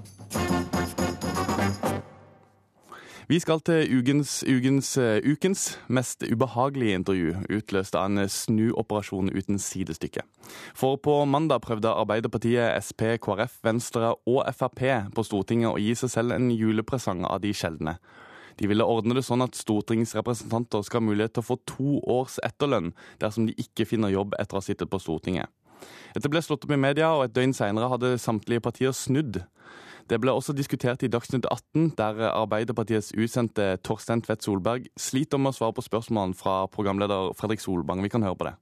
Vi 3.32 3.38
skal 3.40 3.62
til 3.64 3.88
ugens, 3.96 4.44
ukens, 4.44 4.98
uh, 5.00 5.24
ukens 5.24 5.62
mest 5.88 6.26
ubehagelige 6.34 6.98
intervju, 7.00 7.36
utløst 7.56 7.96
av 7.96 8.10
en 8.10 8.28
snuoperasjon 8.28 9.30
uten 9.32 9.56
sidestykke. 9.56 10.26
For 10.76 10.98
på 11.00 11.14
mandag 11.24 11.62
prøvde 11.64 11.94
Arbeiderpartiet, 11.96 12.76
Sp, 12.84 13.06
KrF, 13.24 13.54
Venstre 13.64 14.10
og 14.28 14.42
Frp 14.52 14.82
på 15.16 15.24
Stortinget 15.24 15.72
å 15.72 15.80
gi 15.80 15.94
seg 15.96 16.12
selv 16.12 16.36
en 16.36 16.50
julepresang 16.52 17.24
av 17.24 17.40
de 17.46 17.54
sjeldne. 17.56 17.94
De 18.60 18.68
ville 18.68 18.84
ordne 18.84 19.16
det 19.16 19.24
sånn 19.24 19.46
at 19.48 19.56
stortingsrepresentanter 19.56 20.84
skal 20.84 21.00
ha 21.00 21.08
mulighet 21.08 21.38
til 21.38 21.46
å 21.46 21.50
få 21.54 21.60
to 21.72 22.02
års 22.04 22.36
etterlønn 22.44 22.92
dersom 23.24 23.48
de 23.48 23.56
ikke 23.64 23.88
finner 23.88 24.12
jobb 24.12 24.36
etter 24.42 24.60
å 24.60 24.60
ha 24.60 24.68
sittet 24.68 24.92
på 24.92 25.00
Stortinget. 25.00 25.48
Dette 26.12 26.28
ble 26.28 26.44
slått 26.44 26.68
opp 26.68 26.76
i 26.76 26.84
media, 26.84 27.14
og 27.16 27.30
et 27.30 27.40
døgn 27.40 27.56
senere 27.56 27.88
hadde 27.96 28.18
samtlige 28.20 28.68
partier 28.68 28.92
snudd. 28.92 29.46
Det 30.12 30.18
ble 30.20 30.34
også 30.36 30.52
diskutert 30.58 31.04
i 31.08 31.10
Dagsnytt 31.12 31.46
18, 31.48 31.94
der 31.96 32.18
Arbeiderpartiets 32.34 33.14
utsendte 33.16 33.78
Torstein 33.86 34.20
Tvedt 34.26 34.44
Solberg 34.44 34.90
sliter 35.00 35.40
med 35.40 35.54
å 35.54 35.56
svare 35.56 35.78
på 35.78 35.86
spørsmålene 35.86 36.36
fra 36.36 36.66
programleder 36.74 37.32
Fredrik 37.40 37.64
Solbang. 37.64 38.04
Vi 38.04 38.12
kan 38.12 38.26
høre 38.28 38.36
på 38.36 38.50
det. 38.50 38.58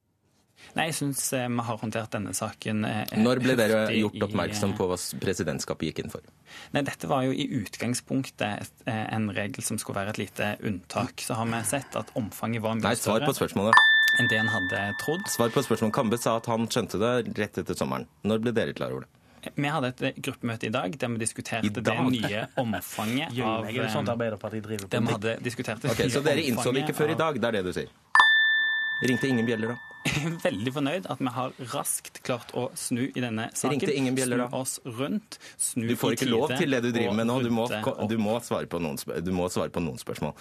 Nei, 0.76 0.90
jeg 0.90 0.98
syns 1.00 1.22
vi 1.32 1.64
har 1.66 1.78
håndtert 1.80 2.12
denne 2.12 2.34
saken 2.36 2.84
eh, 2.86 3.14
Når 3.18 3.40
ble 3.42 3.54
dere 3.56 3.78
gjort 3.96 4.26
oppmerksom 4.28 4.74
på 4.78 4.90
hva 4.92 4.98
presidentskapet 5.24 5.88
gikk 5.88 6.02
inn 6.04 6.12
for? 6.12 6.26
Nei, 6.76 6.84
Dette 6.86 7.08
var 7.10 7.24
jo 7.26 7.32
i 7.32 7.46
utgangspunktet 7.62 8.66
et- 8.68 8.84
eh, 8.86 9.06
en 9.16 9.30
regel 9.34 9.64
som 9.66 9.80
skulle 9.80 10.02
være 10.04 10.14
et 10.14 10.20
lite 10.28 10.50
unntak. 10.62 11.24
Så 11.24 11.34
har 11.40 11.48
vi 11.50 11.64
sett 11.64 11.96
at 11.96 12.12
omfanget 12.20 12.62
var 12.62 12.76
mye 12.76 12.84
Nei, 12.92 12.94
svar 13.00 13.24
på 13.26 13.34
spørsmålet. 13.40 13.74
enn 14.20 14.28
det 14.30 14.38
en 14.44 14.52
hadde 14.54 14.84
trodd. 15.02 15.26
Svar 15.32 15.50
på 15.50 15.64
spørsmålet. 15.64 15.94
Kambe 15.96 16.20
sa 16.20 16.36
at 16.38 16.46
han 16.52 16.68
skjønte 16.68 17.00
det 17.00 17.38
rett 17.40 17.58
etter 17.64 17.74
sommeren. 17.80 18.06
Når 18.26 18.44
ble 18.44 18.52
dere 18.52 18.74
klar 18.76 18.92
over 18.92 19.08
det? 19.08 19.10
Vi 19.56 19.72
hadde 19.72 19.92
et 19.94 20.22
gruppemøte 20.24 20.68
i 20.68 20.74
dag 20.74 20.96
der 21.00 21.12
vi 21.14 21.22
diskuterte 21.22 21.68
I 21.68 21.74
det 21.74 21.96
nye 22.12 22.46
omfanget 22.60 23.36
av 23.52 23.68
Det 23.68 23.78
Er 23.80 23.92
sånt 23.94 24.12
Arbeiderpartiet 24.12 24.66
driver 24.68 24.88
på 24.88 24.94
Der 24.96 25.06
vi 25.06 25.16
hadde 25.16 25.36
diskutert 25.46 25.84
det 25.84 25.94
Ok, 25.94 26.06
Så 26.12 26.24
dere 26.26 26.44
innså 26.44 26.74
det 26.76 26.86
ikke 26.88 26.98
før 26.98 27.16
i 27.16 27.20
dag? 27.20 27.40
Det 27.40 27.52
er 27.52 27.60
det 27.60 27.66
du 27.70 27.74
sier? 27.76 27.92
Ringte 29.00 29.30
ingen 29.32 29.48
bjeller 29.48 29.74
da? 29.74 29.78
Veldig 30.48 30.72
fornøyd 30.76 31.08
at 31.12 31.20
vi 31.24 31.32
har 31.36 31.54
raskt 31.74 32.22
klart 32.26 32.52
å 32.58 32.70
snu 32.78 33.06
i 33.08 33.22
denne 33.24 33.50
saken. 33.54 33.76
Ringte 33.76 33.96
ingen 33.96 34.16
bjeller 34.16 34.44
da? 34.44 34.48
Snu 34.50 34.60
oss 34.60 34.80
rundt. 35.00 35.40
Snu 35.60 35.88
Du 35.88 35.96
får 36.00 36.18
ikke 36.18 36.30
lov 36.32 36.52
til 36.56 36.76
det 36.76 36.82
du 36.84 36.90
driver 36.92 37.16
med 37.16 37.30
nå. 37.30 37.38
Du 37.44 37.52
må, 37.54 37.68
du 38.10 38.18
må, 38.20 38.40
svare, 38.44 38.68
på 38.72 38.82
noen, 38.84 39.00
du 39.00 39.32
må 39.36 39.48
svare 39.52 39.72
på 39.76 39.84
noen 39.84 40.00
spørsmål. 40.02 40.36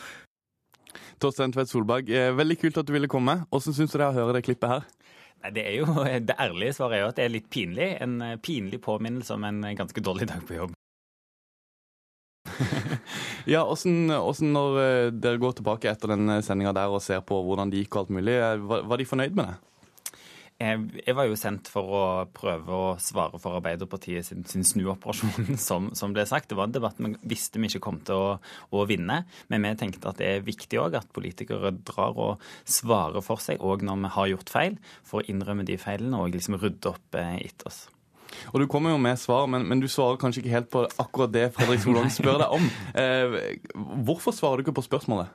Torstein 1.22 1.54
Tvedt 1.54 1.70
Solberg, 1.70 2.10
eh, 2.14 2.30
veldig 2.34 2.58
kult 2.60 2.78
at 2.78 2.86
du 2.86 2.94
ville 2.94 3.10
komme. 3.10 3.40
Hvordan 3.50 3.74
syns 3.74 3.90
du 3.90 3.98
det 3.98 4.06
er 4.06 4.12
å 4.12 4.18
høre 4.18 4.38
det 4.38 4.44
klippet 4.46 4.70
her? 4.70 4.86
Nei, 5.44 5.52
det, 5.54 5.64
jo, 5.76 5.86
det 6.28 6.36
ærlige 6.40 6.74
svaret 6.78 6.98
er 6.98 7.04
jo 7.04 7.12
at 7.12 7.18
det 7.20 7.26
er 7.26 7.34
litt 7.36 7.48
pinlig. 7.52 7.92
En 8.02 8.18
eh, 8.24 8.36
pinlig 8.42 8.82
påminnelse 8.84 9.36
om 9.36 9.46
en 9.48 9.62
ganske 9.78 10.02
dårlig 10.04 10.30
dag 10.32 10.44
på 10.48 10.58
jobb. 10.58 10.76
Ja, 13.48 13.62
åssen 13.64 14.10
når 14.52 14.74
eh, 14.82 15.10
dere 15.14 15.40
går 15.40 15.54
tilbake 15.56 15.88
etter 15.88 16.10
den 16.12 16.28
sendinga 16.44 16.74
der 16.76 16.92
og 16.92 17.00
ser 17.00 17.22
på 17.24 17.38
hvordan 17.46 17.70
det 17.72 17.80
gikk 17.80 17.94
og 17.94 18.02
alt 18.02 18.10
mulig, 18.18 18.34
eh, 18.36 18.58
var, 18.60 18.82
var 18.90 19.00
de 19.00 19.06
fornøyd 19.08 19.38
med 19.38 19.48
det? 19.48 19.56
Jeg, 20.58 20.78
jeg 21.06 21.14
var 21.14 21.28
jo 21.28 21.36
sendt 21.38 21.68
for 21.70 21.92
å 21.94 22.04
prøve 22.34 22.74
å 22.74 22.86
svare 22.98 23.38
for 23.38 23.60
Arbeiderpartiet 23.60 24.26
sin, 24.26 24.40
sin 24.42 24.64
snuoperasjon, 24.66 25.54
som, 25.68 25.92
som 25.94 26.14
ble 26.16 26.24
sagt. 26.26 26.48
Det 26.50 26.58
var 26.58 26.66
en 26.66 26.74
debatt 26.74 26.98
vi 26.98 27.12
visste 27.30 27.62
vi 27.62 27.70
ikke 27.70 27.84
kom 27.84 28.00
til 28.06 28.18
å, 28.18 28.32
å 28.74 28.86
vinne, 28.90 29.20
men 29.52 29.68
vi 29.68 29.72
tenkte 29.78 30.10
at 30.10 30.18
det 30.18 30.32
er 30.32 30.46
viktig 30.46 30.80
òg 30.82 30.98
at 30.98 31.14
politikere 31.14 31.70
drar 31.78 32.18
og 32.18 32.42
svarer 32.66 33.22
for 33.22 33.38
seg 33.42 33.62
òg 33.62 33.86
når 33.86 34.02
vi 34.02 34.12
har 34.16 34.32
gjort 34.34 34.52
feil, 34.56 34.82
for 35.06 35.22
å 35.22 35.30
innrømme 35.30 35.68
de 35.68 35.78
feilene 35.78 36.18
og 36.18 36.34
liksom 36.34 36.58
rydde 36.58 36.90
opp 36.90 37.22
eh, 37.22 37.38
etter 37.46 37.70
oss. 37.70 37.84
Og 38.50 38.58
Du 38.60 38.66
kommer 38.66 38.90
jo 38.90 38.98
med 38.98 39.18
svar, 39.22 39.46
men, 39.46 39.62
men 39.62 39.78
du 39.78 39.86
svarer 39.86 40.18
kanskje 40.18 40.42
ikke 40.42 40.56
helt 40.56 40.72
på 40.74 40.88
akkurat 40.98 41.32
det 41.38 41.52
Fredrik 41.54 41.86
Solvang 41.86 42.10
spør 42.12 42.42
deg 42.42 42.58
om. 42.58 42.66
Eh, 42.98 43.38
hvorfor 44.10 44.34
svarer 44.34 44.58
du 44.58 44.66
ikke 44.66 44.80
på 44.80 44.90
spørsmålet? 44.90 45.30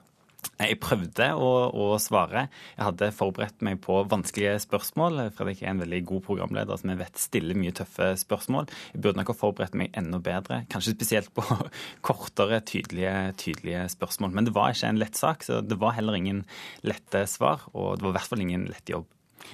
Jeg 0.59 0.79
prøvde 0.83 1.29
å, 1.35 1.49
å 1.69 1.85
svare. 2.01 2.47
Jeg 2.75 2.85
hadde 2.87 3.09
forberedt 3.15 3.63
meg 3.65 3.79
på 3.83 4.01
vanskelige 4.11 4.57
spørsmål. 4.63 5.25
Fredrik 5.35 5.63
er 5.63 5.73
en 5.73 5.83
veldig 5.83 6.01
god 6.09 6.25
programleder 6.27 6.79
som 6.79 6.93
jeg 6.93 7.01
vet 7.01 7.21
stiller 7.21 7.59
mye 7.59 7.75
tøffe 7.75 8.11
spørsmål. 8.21 8.69
Jeg 8.93 9.03
burde 9.03 9.21
nok 9.21 9.33
ha 9.33 9.37
forberedt 9.37 9.77
meg 9.79 9.95
enda 9.99 10.21
bedre, 10.23 10.63
kanskje 10.73 10.95
spesielt 10.95 11.33
på 11.35 11.45
kortere, 12.07 12.61
tydelige, 12.67 13.33
tydelige 13.41 13.87
spørsmål. 13.95 14.35
Men 14.35 14.49
det 14.49 14.55
var 14.55 14.75
ikke 14.75 14.93
en 14.93 15.01
lett 15.01 15.19
sak, 15.19 15.47
så 15.47 15.61
det 15.65 15.79
var 15.81 15.97
heller 15.97 16.19
ingen 16.19 16.45
lette 16.85 17.25
svar, 17.31 17.67
og 17.73 17.97
det 17.97 18.07
var 18.07 18.15
i 18.15 18.17
hvert 18.19 18.33
fall 18.33 18.47
ingen 18.47 18.69
lett 18.71 18.95
jobb. 18.95 19.09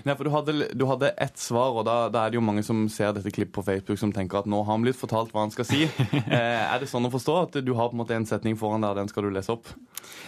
Nei, 0.06 0.15
for 0.15 0.28
du 0.28 0.32
hadde, 0.34 0.56
du 0.78 0.86
hadde 0.89 1.12
ett 1.21 1.39
svar, 1.41 1.75
og 1.78 1.86
da, 1.88 1.97
da, 2.13 2.25
er 2.25 2.34
det 2.34 2.39
jo 2.39 2.45
mange 2.45 2.63
som 2.65 2.86
ser 2.91 3.13
dette 3.15 3.34
klippet 3.34 3.56
på 3.56 3.65
Facebook 3.65 3.99
som 4.02 4.13
tenker 4.15 4.41
at 4.41 4.49
nå 4.49 4.62
har 4.63 4.71
han 4.73 4.86
blitt 4.86 4.99
fortalt 4.99 5.34
hva 5.34 5.45
han 5.47 5.56
skal 5.56 5.67
si. 5.67 5.86
Eh, 6.30 6.36
er 6.36 6.82
det 6.82 6.89
sånn 6.89 7.08
å 7.08 7.12
forstå 7.12 7.36
at 7.39 7.56
du 7.65 7.71
har 7.78 7.89
på 7.89 7.95
en 7.95 8.02
måte 8.02 8.13
en 8.13 8.28
setning 8.28 8.58
foran 8.60 8.84
der, 8.84 8.97
den 8.97 9.10
skal 9.10 9.25
du 9.25 9.32
lese 9.34 9.54
opp? 9.54 9.69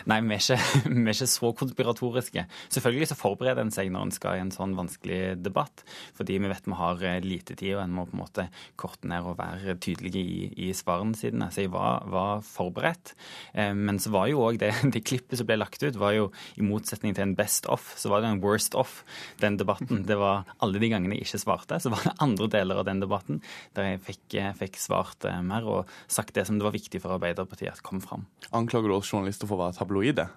Nei, 0.10 0.17
vi 0.26 0.36
er, 0.36 0.41
ikke, 0.41 0.58
vi 0.95 1.04
er 1.04 1.13
ikke 1.13 1.28
så 1.30 1.52
konspiratoriske. 1.58 2.43
Selvfølgelig 2.74 3.10
så 3.12 3.17
forbereder 3.19 3.63
en 3.63 3.74
seg 3.74 3.91
når 3.93 4.08
en 4.08 4.13
skal 4.15 4.38
i 4.38 4.43
en 4.43 4.54
sånn 4.54 4.74
vanskelig 4.78 5.19
debatt, 5.41 5.84
fordi 6.17 6.39
vi 6.41 6.52
vet 6.52 6.67
vi 6.67 6.78
har 6.80 7.04
eh, 7.08 7.19
lite 7.26 7.56
tid, 7.58 7.76
og 7.76 7.84
en 7.84 7.95
må 7.95 8.08
på 8.10 8.17
en 8.17 8.24
måte 8.24 8.47
korte 8.82 9.10
ned 9.12 9.28
og 9.28 9.38
være 9.39 9.78
tydelige 9.84 10.21
i, 10.21 10.50
i 10.67 10.71
svarene 10.78 11.17
sine. 11.17 11.50
Så 11.54 11.65
jeg 11.65 11.74
var, 11.74 12.08
var 12.12 12.43
forberedt. 12.45 13.13
Eh, 13.54 13.74
men 13.78 14.02
så 14.02 14.13
var 14.13 14.30
jo 14.32 14.43
òg 14.47 14.62
det, 14.62 14.74
det 14.95 15.04
klippet 15.08 15.39
som 15.39 15.50
ble 15.50 15.60
lagt 15.62 15.84
ut, 15.84 16.00
var 16.02 16.15
jo 16.17 16.30
i 16.58 16.65
motsetning 16.65 17.15
til 17.17 17.28
en 17.28 17.38
best 17.38 17.69
off, 17.71 17.93
så 18.00 18.12
var 18.12 18.24
det 18.24 18.32
en 18.32 18.43
worst 18.43 18.78
off. 18.80 19.02
Den 19.41 19.51
debatten. 19.60 20.04
Det 20.08 20.18
var 20.20 20.46
alle 20.64 20.82
de 20.82 20.90
gangene 20.92 21.18
jeg 21.18 21.28
ikke 21.28 21.42
svarte. 21.42 21.80
Så 21.82 21.92
var 21.94 22.04
det 22.06 22.16
andre 22.24 22.48
deler 22.52 22.82
av 22.82 22.88
den 22.88 23.02
debatten 23.04 23.42
der 23.78 23.92
jeg 23.92 24.02
fikk, 24.06 24.38
fikk 24.60 24.80
svart 24.82 25.28
eh, 25.28 25.42
mer 25.46 25.68
og 25.68 25.92
sagt 26.12 26.36
det 26.38 26.46
som 26.48 26.60
det 26.60 26.68
var 26.68 26.76
viktig 26.76 27.02
for 27.04 27.16
Arbeiderpartiet 27.16 27.74
at 27.74 27.84
kom 27.86 28.02
fram. 28.04 28.26
Anklager 28.56 28.92
du 28.92 28.98
oss 28.98 29.12
journalister 29.12 29.50
for 29.50 29.58
å 29.58 29.66
være 29.66 29.78
tabloide? 29.80 30.28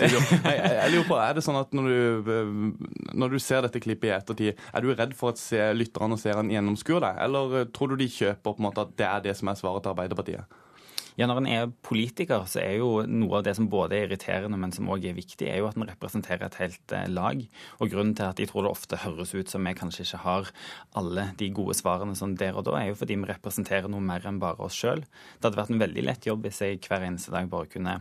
Jeg. 0.00 0.56
Jeg, 0.80 0.92
lurer 0.94 1.08
på, 1.08 1.18
Er 1.20 1.36
det 1.36 1.44
sånn 1.46 1.60
at 1.60 1.74
når 1.76 1.90
du, 1.90 2.32
eh, 2.34 3.12
når 3.20 3.36
du 3.36 3.38
ser 3.42 3.64
dette 3.66 3.82
klippet 3.82 4.10
i 4.10 4.14
ettertid, 4.16 4.64
er 4.72 4.84
du 4.84 4.92
redd 4.94 5.14
for 5.18 5.34
at 5.34 5.42
se, 5.42 5.60
lytterne 5.76 6.16
og 6.16 6.22
seerne 6.22 6.54
gjennomskuer 6.54 7.04
deg, 7.04 7.20
eller 7.26 7.60
eh, 7.60 7.68
tror 7.74 7.92
du 7.92 8.00
de 8.00 8.10
kjøper 8.10 8.42
på 8.50 8.58
en 8.58 8.68
måte 8.68 8.86
at 8.86 8.96
det 8.98 9.08
er 9.08 9.24
det 9.28 9.36
som 9.38 9.52
er 9.52 9.60
svaret 9.60 9.84
til 9.84 9.94
Arbeiderpartiet? 9.94 10.60
Ja, 11.20 11.26
Når 11.28 11.36
en 11.42 11.46
er 11.52 11.72
politiker, 11.84 12.46
så 12.48 12.62
er 12.62 12.78
jo 12.80 13.02
noe 13.04 13.34
av 13.36 13.42
det 13.44 13.52
som 13.58 13.66
både 13.68 13.92
er 13.92 14.06
irriterende, 14.06 14.56
men 14.56 14.70
som 14.72 14.88
òg 14.88 15.04
er 15.04 15.18
viktig, 15.18 15.50
er 15.52 15.58
jo 15.60 15.66
at 15.68 15.76
en 15.76 15.84
representerer 15.84 16.46
et 16.46 16.56
helt 16.62 16.94
eh, 16.96 17.10
lag. 17.12 17.42
Og 17.76 17.90
Grunnen 17.92 18.14
til 18.16 18.24
at 18.24 18.40
jeg 18.40 18.48
tror 18.48 18.64
det 18.64 18.70
ofte 18.72 19.02
høres 19.02 19.34
ut 19.34 19.52
som 19.52 19.68
vi 19.68 19.74
kanskje 19.76 20.06
ikke 20.06 20.22
har 20.22 20.48
alle 20.96 21.26
de 21.36 21.50
gode 21.52 21.76
svarene 21.76 22.16
som 22.16 22.32
der 22.40 22.56
og 22.56 22.64
da, 22.70 22.78
er 22.80 22.94
jo 22.94 22.96
fordi 23.02 23.18
vi 23.20 23.28
representerer 23.28 23.92
noe 23.92 24.00
mer 24.00 24.24
enn 24.24 24.40
bare 24.40 24.64
oss 24.64 24.78
sjøl. 24.80 25.04
Det 25.04 25.50
hadde 25.50 25.60
vært 25.60 25.74
en 25.76 25.84
veldig 25.84 26.06
lett 26.08 26.30
jobb 26.30 26.48
hvis 26.48 26.62
jeg 26.64 26.80
hver 26.86 27.04
eneste 27.04 27.36
dag 27.36 27.52
bare 27.52 27.68
kunne 27.68 27.98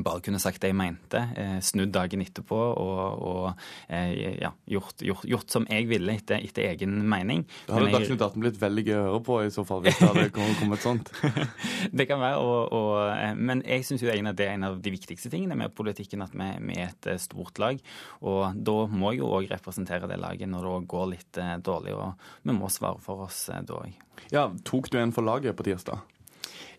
bare 0.00 0.22
kunne 0.24 0.40
sagt 0.40 0.62
det 0.62 0.70
jeg 0.70 0.78
mente, 0.78 1.20
eh, 1.36 1.58
snudd 1.64 1.92
dagen 1.92 2.22
etterpå 2.24 2.56
og, 2.56 3.22
og 3.28 3.64
eh, 3.92 4.38
ja, 4.40 4.52
gjort, 4.70 5.02
gjort, 5.04 5.26
gjort, 5.28 5.50
som 5.52 5.66
jeg 5.68 5.88
ville 5.90 6.14
etter, 6.16 6.40
etter 6.40 6.70
egen 6.70 6.96
mening. 7.08 7.44
Da 7.66 7.76
hadde 7.76 7.92
Dagsnytt 7.92 8.24
18 8.24 8.44
blitt 8.44 8.60
veldig 8.62 8.84
gøy 8.88 8.96
å 8.96 9.04
høre 9.08 9.22
på 9.26 9.38
i 9.44 9.50
så 9.54 9.66
fall, 9.68 9.82
hvis 9.84 10.00
det 10.00 10.08
hadde 10.08 10.28
kommet 10.60 10.84
sånt. 10.84 11.12
det 11.98 12.08
kan 12.10 12.22
være, 12.22 12.40
og, 12.40 12.72
og, 12.78 12.94
eh, 13.12 13.34
men 13.36 13.64
jeg 13.68 13.88
syns 13.88 14.06
det 14.06 14.46
er 14.46 14.54
en 14.54 14.68
av 14.70 14.80
de 14.82 14.94
viktigste 14.94 15.32
tingene 15.32 15.58
med 15.58 15.76
politikken, 15.76 16.24
at 16.24 16.32
vi, 16.36 16.48
vi 16.70 16.78
er 16.80 16.94
et 16.94 17.10
stort 17.22 17.60
lag. 17.62 17.82
Og 18.24 18.56
da 18.56 18.78
må 18.88 19.12
jeg 19.12 19.22
jo 19.22 19.32
òg 19.36 19.50
representere 19.52 20.08
det 20.10 20.20
laget 20.22 20.50
når 20.50 20.70
det 20.70 20.78
går 20.92 21.12
litt 21.12 21.42
dårlig, 21.66 21.98
og 21.98 22.48
vi 22.48 22.56
må 22.56 22.70
svare 22.72 23.02
for 23.02 23.26
oss 23.28 23.44
da 23.52 23.82
òg. 23.82 24.00
Ja, 24.32 24.48
tok 24.64 24.90
du 24.92 24.98
en 25.00 25.12
for 25.14 25.26
laget 25.26 25.56
på 25.58 25.66
tirsdag? 25.66 26.00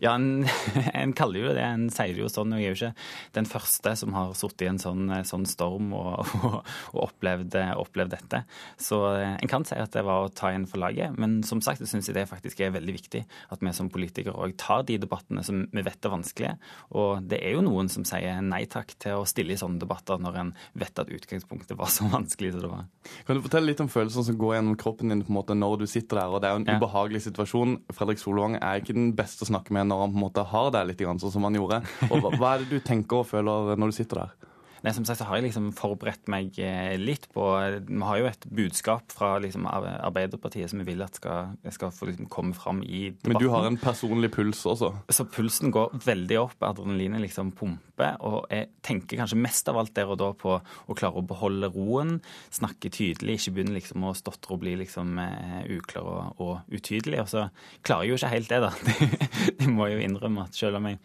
Ja, 0.04 0.15
en, 0.15 0.45
en, 0.93 1.13
kaller 1.15 1.39
jo 1.39 1.52
det 1.56 1.63
En 1.63 1.86
sier 1.93 2.17
jo 2.17 2.30
sånn. 2.32 2.54
Jeg 2.58 2.65
er 2.65 2.73
jo 2.73 2.78
ikke 2.80 3.06
den 3.38 3.47
første 3.49 3.93
som 3.99 4.15
har 4.17 4.34
sittet 4.38 4.65
i 4.65 4.69
en 4.71 4.82
sånn, 4.82 5.12
sånn 5.28 5.45
storm 5.49 5.93
og, 5.95 6.23
og, 6.47 6.58
og 6.93 6.99
opplevd, 7.08 7.56
opplevd, 7.80 8.13
dette. 8.13 8.43
Så 8.82 8.99
eh, 9.15 9.36
en 9.38 9.52
kan 9.52 9.65
si 9.67 9.78
at 9.80 9.93
det 9.95 10.04
var 10.06 10.26
å 10.26 10.32
ta 10.34 10.52
igjen 10.52 10.67
for 10.69 10.84
laget. 10.84 11.15
Men 11.19 11.39
som 11.47 11.62
sagt, 11.63 11.84
jeg 11.84 11.91
syns 11.91 12.12
det 12.13 12.26
faktisk 12.30 12.60
er 12.62 12.76
veldig 12.76 12.97
viktig 12.97 13.23
at 13.54 13.63
vi 13.63 13.73
som 13.76 13.91
politikere 13.93 14.36
òg 14.36 14.58
tar 14.60 14.84
de 14.88 14.99
debattene 15.02 15.43
som 15.45 15.63
vi 15.71 15.86
vet 15.86 16.06
er 16.06 16.13
vanskelige. 16.13 16.58
Og 16.99 17.23
det 17.30 17.39
er 17.41 17.56
jo 17.56 17.63
noen 17.65 17.89
som 17.91 18.06
sier 18.08 18.41
nei 18.43 18.65
takk 18.69 18.93
til 19.02 19.21
å 19.21 19.28
stille 19.30 19.56
i 19.56 19.60
sånne 19.60 19.82
debatter 19.82 20.19
når 20.21 20.39
en 20.41 20.54
vet 20.80 20.99
at 20.99 21.12
utgangspunktet 21.15 21.80
var 21.80 21.91
så 21.93 22.10
vanskelig 22.13 22.54
som 22.56 22.65
det 22.65 22.73
var. 22.73 22.86
Kan 23.28 23.39
du 23.39 23.45
fortelle 23.45 23.71
litt 23.71 23.84
om 23.84 23.91
følelsene 23.91 24.28
som 24.28 24.39
går 24.39 24.58
gjennom 24.58 24.78
kroppen 24.80 25.13
din 25.13 25.23
på 25.23 25.32
en 25.32 25.39
måte 25.39 25.58
når 25.58 25.84
du 25.84 25.88
sitter 25.89 26.21
der? 26.21 26.36
og 26.36 26.43
Det 26.43 26.49
er 26.49 26.58
jo 26.58 26.63
en 26.63 26.69
ja. 26.69 26.78
ubehagelig 26.82 27.23
situasjon. 27.30 27.80
Fredrik 27.95 28.21
Solvang 28.21 28.60
er 28.60 28.84
ikke 28.84 28.97
den 28.97 29.13
beste 29.17 29.47
å 29.47 29.52
snakke 29.53 29.75
med 29.75 29.89
når 29.89 30.03
han 30.03 30.15
på 30.15 30.19
en 30.19 30.25
måte 30.25 30.47
har 30.53 30.71
det 30.75 30.83
litt, 30.89 31.05
sånn 31.23 31.35
som 31.37 31.47
han 31.47 31.59
gjorde. 31.61 31.83
Og 32.09 32.17
hva, 32.19 32.33
hva 32.35 32.55
er 32.55 32.63
det 32.63 32.73
du 32.73 32.83
tenker 32.83 33.21
og 33.21 33.29
føler 33.29 33.77
når 33.79 33.93
du 33.93 33.97
sitter 34.01 34.25
der? 34.25 34.51
Nei, 34.83 34.91
som 34.91 35.05
sagt 35.07 35.21
så 35.21 35.25
har 35.29 35.39
jeg 35.39 35.45
liksom 35.45 35.69
forberedt 35.77 36.27
meg 36.31 36.57
eh, 36.59 36.97
litt 36.99 37.29
på 37.31 37.43
Vi 37.87 37.99
har 38.03 38.17
jo 38.19 38.27
et 38.27 38.47
budskap 38.51 39.13
fra 39.15 39.37
liksom 39.39 39.63
Arbeiderpartiet 39.69 40.71
som 40.71 40.81
vi 40.81 40.89
vil 40.89 41.03
at 41.05 41.15
skal, 41.15 41.53
skal 41.71 41.93
få 41.95 42.09
liksom 42.09 42.27
komme 42.31 42.51
fram 42.57 42.81
i 42.83 43.05
debatten. 43.13 43.31
Men 43.31 43.39
du 43.39 43.47
har 43.53 43.67
en 43.69 43.79
personlig 43.79 44.33
puls 44.35 44.65
også? 44.67 44.91
Så 45.07 45.27
pulsen 45.31 45.71
går 45.71 45.95
veldig 46.03 46.41
opp. 46.41 46.57
Adrenalinet 46.67 47.23
liksom 47.23 47.53
pumper. 47.55 48.19
Og 48.27 48.51
jeg 48.51 48.73
tenker 48.83 49.23
kanskje 49.23 49.39
mest 49.39 49.71
av 49.71 49.79
alt 49.79 49.95
der 49.95 50.11
og 50.11 50.19
da 50.19 50.33
på 50.35 50.57
å 50.59 50.99
klare 50.99 51.23
å 51.23 51.25
beholde 51.31 51.71
roen, 51.71 52.17
snakke 52.51 52.91
tydelig, 52.91 53.39
ikke 53.39 53.55
begynne 53.55 53.77
liksom 53.79 54.03
å 54.03 54.15
stotre 54.17 54.57
og 54.57 54.65
bli 54.65 54.75
liksom 54.83 55.15
uh, 55.15 55.63
uklar 55.71 56.11
og, 56.11 56.43
og 56.43 56.75
utydelig. 56.75 57.23
Og 57.23 57.31
så 57.31 57.47
klarer 57.87 58.09
jeg 58.09 58.17
jo 58.17 58.19
ikke 58.19 58.35
helt 58.35 58.51
det, 58.51 58.63
da. 58.67 58.73
Det 59.63 59.71
må 59.71 59.87
jeg 59.87 60.01
jo 60.01 60.07
innrømme 60.09 60.49
at 60.49 60.57
selv 60.59 60.81
om 60.81 60.91
jeg 60.91 60.99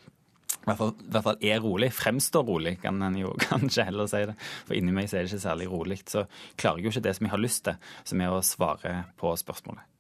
i 0.77 1.11
hvert, 1.11 1.25
fall, 1.25 1.39
er 1.41 1.61
rolig. 1.65 1.91
Fremstår 1.97 2.47
rolig, 2.49 2.77
kan 2.83 3.03
en 3.03 3.19
jo 3.19 3.35
kanskje 3.49 3.89
heller 3.89 4.11
si 4.11 4.25
det. 4.31 4.39
For 4.69 4.79
inni 4.79 4.95
meg 4.95 5.11
så 5.11 5.19
er 5.19 5.27
det 5.27 5.33
ikke 5.33 5.47
særlig 5.49 5.71
rolig. 5.73 6.01
Så 6.07 6.27
klarer 6.57 6.81
jeg 6.81 6.89
jo 6.89 6.97
ikke 6.97 7.07
det 7.09 7.15
som 7.19 7.29
jeg 7.29 7.35
har 7.37 7.45
lyst 7.45 7.65
til, 7.69 7.95
som 8.09 8.25
er 8.25 8.35
å 8.35 8.43
svare 8.47 8.99
på 9.21 9.33
spørsmålet. 9.41 9.98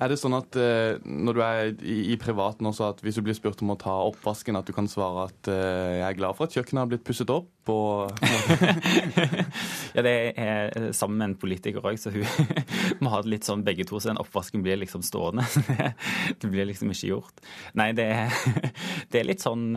Er 0.00 0.08
det 0.08 0.16
sånn 0.16 0.32
at 0.32 0.56
eh, 0.56 0.96
når 1.04 1.36
du 1.36 1.40
er 1.44 1.72
i, 1.84 2.16
privaten 2.20 2.68
også, 2.70 2.90
at 2.94 3.02
hvis 3.04 3.18
du 3.18 3.24
blir 3.26 3.36
spurt 3.36 3.60
om 3.64 3.74
å 3.74 3.78
ta 3.80 3.92
oppvasken, 4.08 4.56
at 4.56 4.68
du 4.68 4.72
kan 4.76 4.88
svare 4.88 5.26
at 5.28 5.50
eh, 5.52 5.98
jeg 6.00 6.06
er 6.06 6.16
glad 6.16 6.38
for 6.38 6.48
at 6.48 6.56
kjøkkenet 6.56 6.80
har 6.80 6.92
blitt 6.94 7.06
pusset 7.06 7.32
opp? 7.34 7.50
Ja, 9.90 10.02
det 10.06 10.12
er 10.38 10.70
eh, 10.74 10.88
sammen 10.94 11.18
med 11.18 11.26
en 11.28 11.36
politiker 11.38 11.84
òg, 11.86 11.98
så 11.98 12.10
hun 12.14 12.24
må 13.02 13.10
ha 13.12 13.20
det 13.22 13.30
litt 13.30 13.46
sånn 13.46 13.62
begge 13.66 13.84
to, 13.86 13.98
så 13.98 14.10
den 14.10 14.20
oppvasken 14.22 14.62
blir 14.64 14.78
liksom 14.80 15.02
stående. 15.06 15.44
det 16.40 16.50
blir 16.50 16.66
liksom 16.66 16.90
ikke 16.94 17.10
gjort. 17.12 17.42
Nei, 17.78 17.90
det 17.98 18.06
er, 18.14 18.34
det 19.10 19.20
er 19.20 19.28
litt 19.28 19.42
sånn 19.42 19.74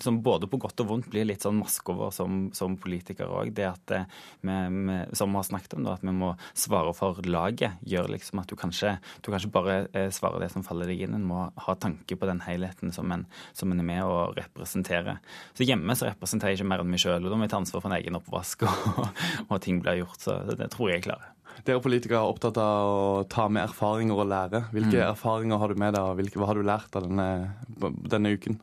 som 0.00 0.20
både 0.24 0.48
på 0.48 0.60
godt 0.60 0.84
og 0.84 0.90
vondt 0.92 1.10
blir 1.12 1.28
litt 1.28 1.44
sånn 1.44 1.58
maskeover 1.60 2.12
som, 2.14 2.46
som 2.56 2.76
politiker 2.80 3.32
òg. 3.32 3.52
Det 3.56 3.66
at 3.68 3.94
vi, 4.44 4.56
som 5.16 5.32
vi 5.32 5.40
har 5.40 5.48
snakket 5.48 5.76
om, 5.76 5.88
da, 5.88 5.96
at 5.96 6.04
vi 6.04 6.16
må 6.16 6.34
svare 6.52 6.92
for 6.96 7.20
laget, 7.28 7.80
gjør 7.88 8.12
liksom 8.12 8.44
at 8.44 8.52
du 8.52 8.56
kanskje 8.60 8.96
du 9.20 9.30
kan 9.30 9.40
ikke 9.40 9.54
bare 9.54 9.76
eh, 9.96 10.08
svare 10.14 10.40
det 10.42 10.50
som 10.52 10.64
faller 10.66 10.90
deg 10.90 11.04
inn. 11.04 11.16
En 11.18 11.26
må 11.26 11.46
ha 11.66 11.76
tanke 11.80 12.16
på 12.18 12.28
den 12.28 12.42
helheten 12.46 12.94
som 12.94 13.10
en, 13.14 13.26
som 13.56 13.72
en 13.72 13.82
er 13.82 13.88
med 13.90 14.04
og 14.06 14.38
representere. 14.38 15.18
Så 15.56 15.66
hjemme 15.66 15.96
så 15.98 16.10
representerer 16.10 16.54
jeg 16.54 16.60
ikke 16.60 16.70
mer 16.72 16.84
enn 16.84 16.92
meg 16.92 17.02
sjøl, 17.02 17.24
og 17.24 17.32
da 17.32 17.38
må 17.38 17.46
jeg 17.46 17.54
ta 17.54 17.60
ansvar 17.62 17.84
for 17.84 17.90
en 17.90 17.98
egen 17.98 18.18
oppvask, 18.20 18.64
og, 18.70 19.04
og 19.48 19.60
ting 19.64 19.82
blir 19.82 20.02
gjort. 20.02 20.22
Så 20.22 20.40
det 20.54 20.72
tror 20.74 20.90
jeg 20.90 21.00
jeg 21.00 21.10
klarer. 21.10 21.36
Dere 21.66 21.82
politikere 21.82 22.22
er 22.22 22.30
opptatt 22.30 22.56
av 22.62 22.88
å 22.88 23.22
ta 23.28 23.48
med 23.52 23.66
erfaringer 23.66 24.16
og 24.22 24.30
lære. 24.30 24.62
Hvilke 24.72 24.96
mm. 24.96 25.06
erfaringer 25.10 25.60
har 25.60 25.72
du 25.72 25.82
med 25.82 25.96
deg, 25.96 26.02
og 26.06 26.40
hva 26.40 26.50
har 26.50 26.60
du 26.60 26.66
lært 26.66 26.96
av 26.96 27.06
denne, 27.06 27.28
denne 28.08 28.32
uken? 28.36 28.60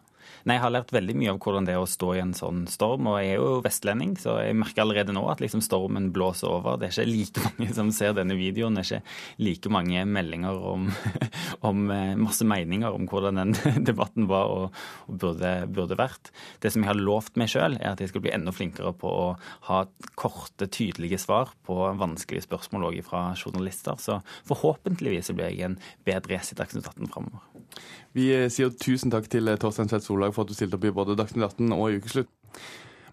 Nei, 0.47 0.55
Jeg 0.55 0.63
har 0.63 0.71
lært 0.71 0.91
veldig 0.95 1.13
mye 1.19 1.31
av 1.33 1.38
hvordan 1.43 1.65
det 1.67 1.73
er 1.75 1.81
å 1.83 1.88
stå 1.89 2.13
i 2.15 2.21
en 2.21 2.29
sånn 2.38 2.62
storm. 2.71 3.10
Og 3.12 3.17
jeg 3.19 3.33
er 3.33 3.41
jo 3.41 3.57
vestlending, 3.65 4.13
så 4.15 4.38
jeg 4.39 4.55
merker 4.55 4.86
allerede 4.86 5.12
nå 5.12 5.25
at 5.27 5.41
liksom 5.43 5.60
stormen 5.65 6.07
blåser 6.15 6.47
over. 6.47 6.77
Det 6.79 6.88
er 6.88 6.93
ikke 6.93 7.12
like 7.12 7.43
mange 7.43 7.73
som 7.77 7.89
ser 7.91 8.15
denne 8.15 8.38
videoen. 8.39 8.77
Det 8.77 8.86
er 8.86 9.01
ikke 9.01 9.43
like 9.43 9.71
mange 9.75 10.05
meldinger 10.07 10.62
om, 10.71 10.86
om 11.67 11.91
eh, 11.91 12.13
masse 12.15 12.47
meninger 12.47 12.95
om 12.95 13.10
hvordan 13.12 13.41
den 13.41 13.51
debatten 13.89 14.29
var 14.31 14.53
og, 14.53 14.79
og 15.12 15.19
burde, 15.19 15.51
burde, 15.67 15.99
vært. 15.99 16.31
Det 16.63 16.71
som 16.71 16.86
jeg 16.86 16.93
har 16.93 17.01
lovt 17.01 17.36
meg 17.36 17.51
sjøl, 17.51 17.75
er 17.81 17.91
at 17.91 18.05
jeg 18.05 18.13
skal 18.13 18.23
bli 18.23 18.31
enda 18.31 18.55
flinkere 18.55 18.95
på 18.95 19.12
å 19.12 19.27
ha 19.67 19.83
korte, 20.15 20.69
tydelige 20.71 21.19
svar 21.19 21.51
på 21.67 21.75
vanskelige 21.99 22.47
spørsmål 22.47 22.88
òg 22.93 23.01
fra 23.03 23.27
journalister. 23.36 23.99
Så 23.99 24.21
forhåpentligvis 24.47 25.36
blir 25.36 25.51
jeg 25.51 25.73
en 25.73 25.79
bedre 26.07 26.38
gjest 26.38 26.55
i 26.55 26.62
Dagsnytt 26.63 26.88
18 26.88 27.12
framover. 27.12 27.43
Vi 28.17 28.32
eh, 28.34 28.47
sier 28.49 28.71
tusen 28.73 29.13
takk 29.13 29.27
til 29.30 29.49
eh, 29.51 29.60
Torstein 29.62 29.89
Tvedt 29.91 30.08
Solhaug 30.08 30.34
for 30.34 30.45
at 30.45 30.49
du 30.49 30.58
stilte 30.58 30.80
opp 30.80 30.86
i 30.88 30.93
både 30.95 31.17
Dagsnytt 31.19 31.51
18 31.51 31.73
og 31.75 31.84
i 31.91 31.99
Ukeslutt. 31.99 32.32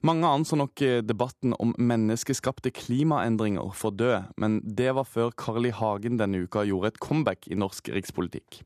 Mange 0.05 0.29
anså 0.29 0.57
nok 0.57 0.81
eh, 0.85 1.03
debatten 1.05 1.53
om 1.61 1.75
menneskeskapte 1.77 2.73
klimaendringer 2.73 3.75
for 3.77 3.93
død, 3.93 4.33
men 4.41 4.63
det 4.65 4.95
var 4.97 5.09
før 5.09 5.35
Carl 5.37 5.69
I. 5.69 5.75
Hagen 5.77 6.17
denne 6.21 6.45
uka 6.45 6.65
gjorde 6.65 6.95
et 6.95 7.03
comeback 7.05 7.51
i 7.53 7.59
norsk 7.61 7.93
rikspolitikk. 7.93 8.63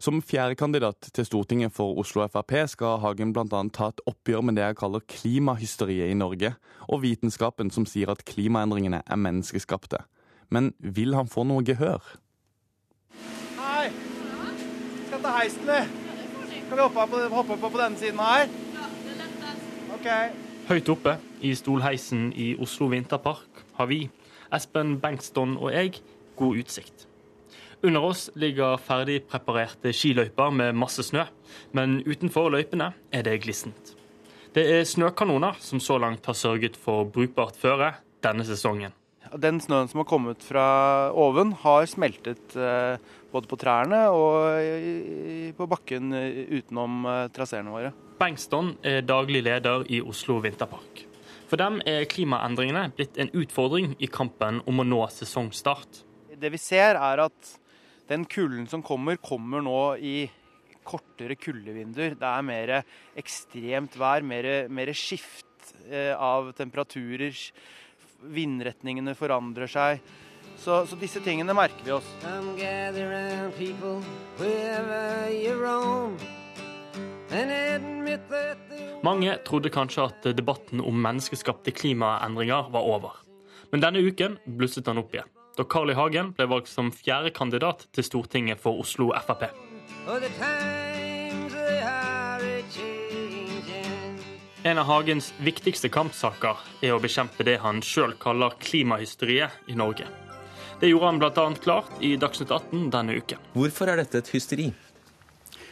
Som 0.00 0.20
fjerdekandidat 0.24 1.10
til 1.16 1.28
Stortinget 1.28 1.72
for 1.76 1.96
Oslo 2.00 2.24
Frp 2.28 2.52
skal 2.72 3.00
Hagen 3.04 3.32
bl.a. 3.36 3.62
ta 3.72 3.92
et 3.92 4.04
oppgjør 4.08 4.44
med 4.44 4.56
det 4.56 4.66
jeg 4.66 4.80
kaller 4.80 5.04
klimahysteriet 5.12 6.12
i 6.12 6.16
Norge, 6.16 6.54
og 6.88 7.04
vitenskapen 7.04 7.72
som 7.72 7.88
sier 7.88 8.12
at 8.12 8.24
klimaendringene 8.28 9.00
er 9.04 9.24
menneskeskapte. 9.28 10.04
Men 10.52 10.72
vil 10.80 11.16
han 11.16 11.28
få 11.28 11.44
noe 11.48 11.64
gehør? 11.64 12.04
Skal 15.16 15.24
ta 15.24 15.38
heisen, 15.38 15.62
vi. 15.64 16.56
Kan 16.68 16.76
vi 16.76 16.82
hoppe 16.82 17.04
på, 17.08 17.18
hoppe 17.32 17.54
på, 17.56 17.68
på 17.72 17.78
denne 17.80 17.96
siden 17.96 18.18
her? 18.20 18.50
Ja. 20.04 20.16
Høyt 20.68 20.90
oppe 20.92 21.14
i 21.40 21.54
stolheisen 21.56 22.26
i 22.36 22.50
Oslo 22.60 22.90
Vinterpark 22.92 23.62
har 23.78 23.88
vi, 23.88 24.10
Espen 24.52 24.98
Bengston 25.00 25.54
og 25.56 25.72
jeg, 25.72 26.02
god 26.36 26.60
utsikt. 26.60 27.06
Under 27.80 28.04
oss 28.04 28.26
ligger 28.36 28.76
ferdig 28.76 29.22
preparerte 29.24 29.94
skiløyper 29.96 30.52
med 30.52 30.76
masse 30.76 31.06
snø, 31.08 31.24
men 31.72 32.02
utenfor 32.04 32.52
løypene 32.52 32.92
er 33.08 33.24
det 33.24 33.38
glissent. 33.46 33.96
Det 34.52 34.68
er 34.68 34.84
snøkanoner 34.84 35.56
som 35.64 35.80
så 35.80 35.96
langt 35.96 36.28
har 36.28 36.36
sørget 36.36 36.76
for 36.76 37.08
brukbart 37.08 37.56
føre, 37.56 37.94
denne 38.20 38.44
sesongen. 38.44 38.92
Den 39.34 39.58
snøen 39.62 39.90
som 39.90 40.02
har 40.02 40.08
kommet 40.08 40.44
fra 40.46 40.66
oven, 41.16 41.52
har 41.64 41.88
smeltet 41.90 42.54
eh, 42.54 43.00
både 43.32 43.50
på 43.50 43.58
trærne 43.58 44.04
og 44.14 45.56
på 45.58 45.68
bakken 45.70 46.14
utenom 46.14 47.02
eh, 47.10 47.26
traseene 47.34 47.74
våre. 47.74 47.92
Bengston 48.20 48.76
er 48.86 49.02
daglig 49.04 49.42
leder 49.44 49.84
i 49.92 50.00
Oslo 50.00 50.38
Vinterpark. 50.44 51.04
For 51.46 51.60
dem 51.60 51.78
er 51.86 52.08
klimaendringene 52.10 52.88
blitt 52.96 53.18
en 53.22 53.30
utfordring 53.36 53.92
i 54.02 54.08
kampen 54.10 54.62
om 54.66 54.82
å 54.82 54.86
nå 54.86 55.02
sesongstart. 55.14 56.02
Det 56.36 56.50
vi 56.52 56.60
ser 56.60 56.98
er 56.98 57.22
at 57.26 57.52
den 58.10 58.26
kulden 58.30 58.66
som 58.70 58.82
kommer, 58.86 59.18
kommer 59.18 59.62
nå 59.64 59.80
i 59.98 60.16
kortere 60.86 61.36
kuldevinduer. 61.38 62.14
Det 62.18 62.28
er 62.30 62.46
mer 62.46 62.72
ekstremt 63.18 63.96
vær, 63.98 64.26
mer, 64.26 64.66
mer 64.70 64.92
skift 64.94 65.72
eh, 65.90 66.14
av 66.14 66.52
temperaturer. 66.58 67.34
Vindretningene 68.22 69.14
forandrer 69.18 69.70
seg. 69.70 70.00
Så, 70.56 70.86
så, 70.88 70.96
disse 70.96 71.20
tingene 71.20 71.54
merker 71.54 71.84
vi 71.84 71.92
oss. 71.92 72.08
Mange 79.04 79.36
trodde 79.44 79.70
kanskje 79.74 80.08
at 80.08 80.28
debatten 80.38 80.80
om 80.80 80.98
menneskeskapte 81.04 81.74
klimaendringer 81.76 82.72
var 82.72 82.88
over. 82.88 83.20
Men 83.72 83.82
denne 83.84 84.00
uken 84.00 84.38
blusset 84.58 84.86
den 84.88 85.02
opp 85.02 85.14
igjen, 85.14 85.28
da 85.58 85.66
Carl 85.68 85.92
I. 85.92 85.98
Hagen 85.98 86.32
ble 86.38 86.48
valgt 86.50 86.72
som 86.72 86.92
fjerde 86.94 87.34
kandidat 87.36 87.88
til 87.92 88.06
Stortinget 88.06 88.62
for 88.62 88.80
Oslo 88.80 89.10
Frp. 89.26 89.50
En 94.66 94.78
av 94.78 94.88
Hagens 94.88 95.28
viktigste 95.38 95.86
kampsaker 95.94 96.58
er 96.82 96.90
å 96.90 96.98
bekjempe 96.98 97.44
det 97.46 97.60
han 97.62 97.78
sjøl 97.86 98.16
kaller 98.18 98.56
klimahysteriet 98.58 99.68
i 99.70 99.76
Norge. 99.78 100.08
Det 100.80 100.90
gjorde 100.90 101.10
han 101.12 101.20
bl.a. 101.22 101.44
klart 101.62 102.00
i 102.02 102.16
Dagsnytt 102.18 102.50
18 102.50 102.88
denne 102.90 103.14
uken. 103.14 103.44
Hvorfor 103.54 103.92
er 103.92 104.00
dette 104.02 104.18
et 104.24 104.32
hysteri? 104.34 104.66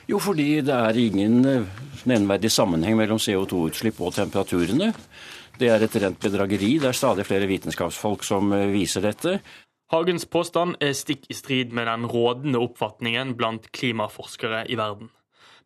Jo, 0.07 0.21
fordi 0.23 0.61
det 0.63 0.77
er 0.77 1.01
ingen 1.01 1.41
nevneverdig 1.43 2.53
sammenheng 2.55 2.95
mellom 3.01 3.19
CO2-utslipp 3.19 3.99
og 3.99 4.15
temperaturene. 4.15 4.93
Det 5.59 5.73
er 5.75 5.83
et 5.83 5.99
rent 6.05 6.23
bedrageri. 6.23 6.77
Det 6.79 6.93
er 6.93 7.01
stadig 7.01 7.27
flere 7.27 7.51
vitenskapsfolk 7.51 8.23
som 8.23 8.55
eh, 8.55 8.69
viser 8.71 9.03
dette. 9.09 9.41
Hagens 9.91 10.29
påstand 10.31 10.79
er 10.79 10.95
stikk 10.95 11.27
i 11.35 11.35
strid 11.35 11.75
med 11.75 11.91
den 11.91 12.07
rådende 12.07 12.63
oppfatningen 12.63 13.35
blant 13.35 13.73
klimaforskere 13.75 14.69
i 14.71 14.79
verden. 14.79 15.11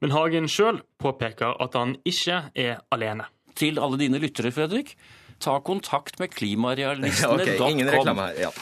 Men 0.02 0.14
Hagen 0.14 0.46
sjøl 0.50 0.82
påpeker 1.02 1.56
at 1.62 1.74
han 1.78 1.96
ikke 2.06 2.42
er 2.54 2.82
alene. 2.94 3.26
Til 3.58 3.80
alle 3.82 3.98
dine 3.98 4.20
lyttere, 4.22 4.52
Fredrik, 4.54 4.94
ta 5.42 5.56
kontakt 5.64 6.20
med 6.22 6.30
klimarealistene.com. 6.34 7.64
ok, 7.66 7.72
ingen 7.72 7.90
reklame 7.90 8.28
her. 8.28 8.44
Ja. 8.46 8.52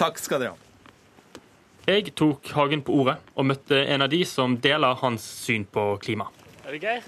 Takk 0.00 0.20
skal 0.22 0.44
dere 0.44 0.54
ha. 0.54 0.62
Jeg 1.86 2.16
tok 2.18 2.48
Hagen 2.56 2.80
på 2.82 2.96
ordet 2.98 3.20
og 3.38 3.46
møtte 3.46 3.78
en 3.78 4.02
av 4.02 4.10
de 4.10 4.24
som 4.26 4.56
deler 4.58 4.96
hans 5.04 5.22
syn 5.44 5.68
på 5.70 5.92
klima. 6.02 6.26
Er 6.66 6.74
det 6.74 6.80
Geir? 6.82 7.04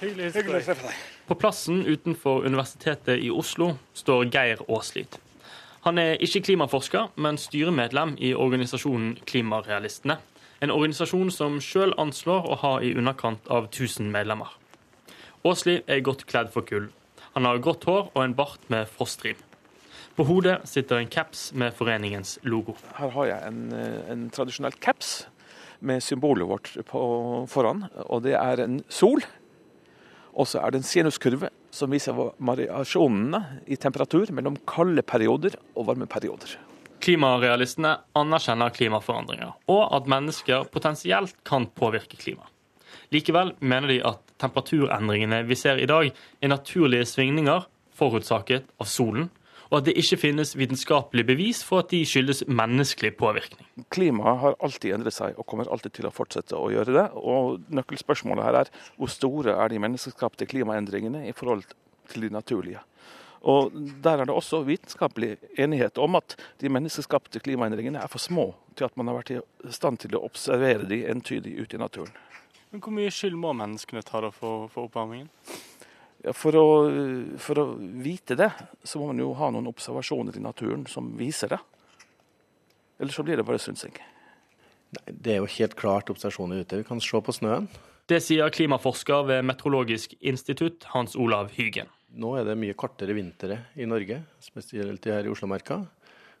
Hyggelig, 0.00 0.32
Hyggelig 0.34 0.62
å 0.62 0.64
treffe 0.66 0.88
deg. 0.88 1.04
På 1.26 1.36
plassen 1.38 1.84
utenfor 1.86 2.46
Universitetet 2.46 3.22
i 3.22 3.30
Oslo 3.30 3.76
står 3.94 4.26
Geir 4.34 4.64
Aaslid. 4.66 5.20
Han 5.86 6.00
er 6.02 6.18
ikke 6.22 6.42
klimaforsker, 6.48 7.12
men 7.22 7.38
styremedlem 7.38 8.16
i 8.18 8.32
organisasjonen 8.34 9.20
Klimarealistene. 9.26 10.16
En 10.64 10.72
organisasjon 10.72 11.28
som 11.34 11.58
sjøl 11.60 11.92
anslår 12.00 12.46
å 12.48 12.56
ha 12.62 12.76
i 12.80 12.94
underkant 12.96 13.44
av 13.52 13.66
1000 13.68 14.08
medlemmer. 14.12 14.54
Aasli 15.44 15.82
er 15.84 16.00
godt 16.04 16.24
kledd 16.30 16.48
for 16.54 16.64
kull. 16.64 16.88
Han 17.34 17.44
har 17.44 17.60
grått 17.60 17.84
hår 17.84 18.08
og 18.14 18.22
en 18.22 18.34
bart 18.38 18.64
med 18.72 18.88
frostrim. 18.88 19.36
På 20.16 20.24
hodet 20.24 20.62
sitter 20.64 21.02
en 21.02 21.10
caps 21.12 21.50
med 21.52 21.74
foreningens 21.76 22.38
logo. 22.48 22.72
Her 22.96 23.12
har 23.12 23.26
jeg 23.28 23.48
en, 23.50 23.72
eh, 23.72 24.12
en 24.12 24.30
tradisjonell 24.30 24.72
caps 24.80 25.26
med 25.80 26.00
symbolet 26.00 26.48
vårt 26.48 26.72
på 26.88 27.46
foran. 27.52 27.90
Og 28.08 28.22
det 28.22 28.32
er 28.32 28.64
en 28.64 28.82
sol. 28.88 29.20
Og 30.32 30.46
så 30.46 30.64
er 30.64 30.70
det 30.70 30.80
en 30.80 30.88
sinuskurve 30.88 31.50
som 31.70 31.90
viser 31.90 32.16
variasjonene 32.40 33.60
i 33.66 33.76
temperatur 33.76 34.32
mellom 34.32 34.56
kalde 34.66 35.02
perioder 35.02 35.56
og 35.76 35.86
varme 35.86 36.06
perioder. 36.06 36.56
Klimarealistene 37.04 37.92
anerkjenner 38.18 38.72
klimaforandringer, 38.74 39.54
og 39.70 39.82
at 39.96 40.10
mennesker 40.10 40.66
potensielt 40.72 41.36
kan 41.46 41.68
påvirke 41.76 42.18
klimaet. 42.18 42.52
Likevel 43.14 43.52
mener 43.60 43.90
de 43.92 44.00
at 44.08 44.22
temperaturendringene 44.42 45.44
vi 45.46 45.54
ser 45.58 45.78
i 45.78 45.86
dag, 45.86 46.10
er 46.42 46.50
naturlige 46.50 47.06
svingninger 47.06 47.66
forutsaket 47.96 48.66
av 48.80 48.88
solen, 48.90 49.28
og 49.66 49.80
at 49.80 49.88
det 49.88 49.96
ikke 49.98 50.18
finnes 50.20 50.54
vitenskapelig 50.58 51.24
bevis 51.26 51.62
for 51.66 51.82
at 51.82 51.90
de 51.90 52.04
skyldes 52.06 52.44
menneskelig 52.46 53.16
påvirkning. 53.18 53.66
Klimaet 53.90 54.42
har 54.42 54.58
alltid 54.62 54.94
endret 54.94 55.16
seg 55.16 55.38
og 55.38 55.46
kommer 55.50 55.70
alltid 55.72 55.96
til 55.96 56.06
å 56.06 56.14
fortsette 56.14 56.58
å 56.58 56.70
gjøre 56.70 56.94
det. 56.94 57.06
Og 57.18 57.64
Nøkkelspørsmålet 57.74 58.46
her 58.46 58.60
er 58.62 58.70
hvor 58.94 59.10
store 59.10 59.56
er 59.56 59.72
de 59.72 59.82
menneskeskapte 59.82 60.46
klimaendringene 60.50 61.24
i 61.26 61.34
forhold 61.34 61.66
til 62.12 62.28
de 62.28 62.30
naturlige. 62.30 62.84
Og 63.46 63.70
Der 64.02 64.18
er 64.18 64.26
det 64.26 64.34
også 64.34 64.64
vitenskapelig 64.66 65.36
enighet 65.58 65.98
om 66.02 66.18
at 66.18 66.34
de 66.58 66.70
menneskeskapte 66.72 67.40
klimaendringene 67.40 68.02
er 68.02 68.10
for 68.10 68.18
små 68.18 68.54
til 68.76 68.88
at 68.88 68.96
man 68.98 69.06
har 69.06 69.20
vært 69.20 69.36
i 69.36 69.40
stand 69.70 70.00
til 70.02 70.16
å 70.18 70.24
observere 70.26 70.88
de 70.88 71.04
entydig 71.06 71.54
ute 71.60 71.78
i 71.78 71.80
naturen. 71.80 72.10
Men 72.70 72.82
Hvor 72.82 72.92
mye 72.92 73.12
skyld 73.14 73.38
må 73.38 73.54
menneskene 73.54 74.02
ta 74.02 74.20
da 74.20 74.32
for, 74.34 74.66
for 74.72 74.90
oppvarmingen? 74.90 75.30
Ja, 76.24 76.32
for, 76.34 76.56
å, 76.58 76.66
for, 77.38 77.60
å, 77.62 77.64
vite 78.02 78.34
det, 78.34 78.50
så 78.82 78.98
må 78.98 79.12
man 79.12 79.22
jo 79.22 79.30
ha 79.38 79.50
noen 79.54 79.68
observasjoner 79.70 80.36
i 80.36 80.42
naturen 80.42 80.82
som 80.90 81.12
viser 81.18 81.54
det. 81.54 81.60
Eller 82.98 83.14
så 83.14 83.22
blir 83.22 83.38
det 83.38 83.46
bare 83.46 83.62
synsing. 83.62 83.94
Det 85.06 85.36
er 85.36 85.42
jo 85.42 85.50
helt 85.58 85.76
klart 85.78 86.10
observasjoner 86.10 86.64
ute. 86.64 86.80
Vi 86.80 86.88
kan 86.88 87.02
se 87.04 87.20
på 87.22 87.34
snøen. 87.36 87.68
Det 88.10 88.18
sier 88.22 88.50
klimaforsker 88.54 89.26
ved 89.28 89.46
Meteorologisk 89.46 90.14
institutt, 90.20 90.86
Hans 90.94 91.16
Olav 91.18 91.52
Hygen. 91.54 91.90
Nå 92.16 92.30
er 92.38 92.46
det 92.48 92.54
mye 92.56 92.72
kortere 92.72 93.12
vintre 93.12 93.58
i 93.76 93.84
Norge, 93.84 94.22
spesielt 94.40 95.04
her 95.04 95.26
i 95.26 95.28
Oslomarka. 95.28 95.82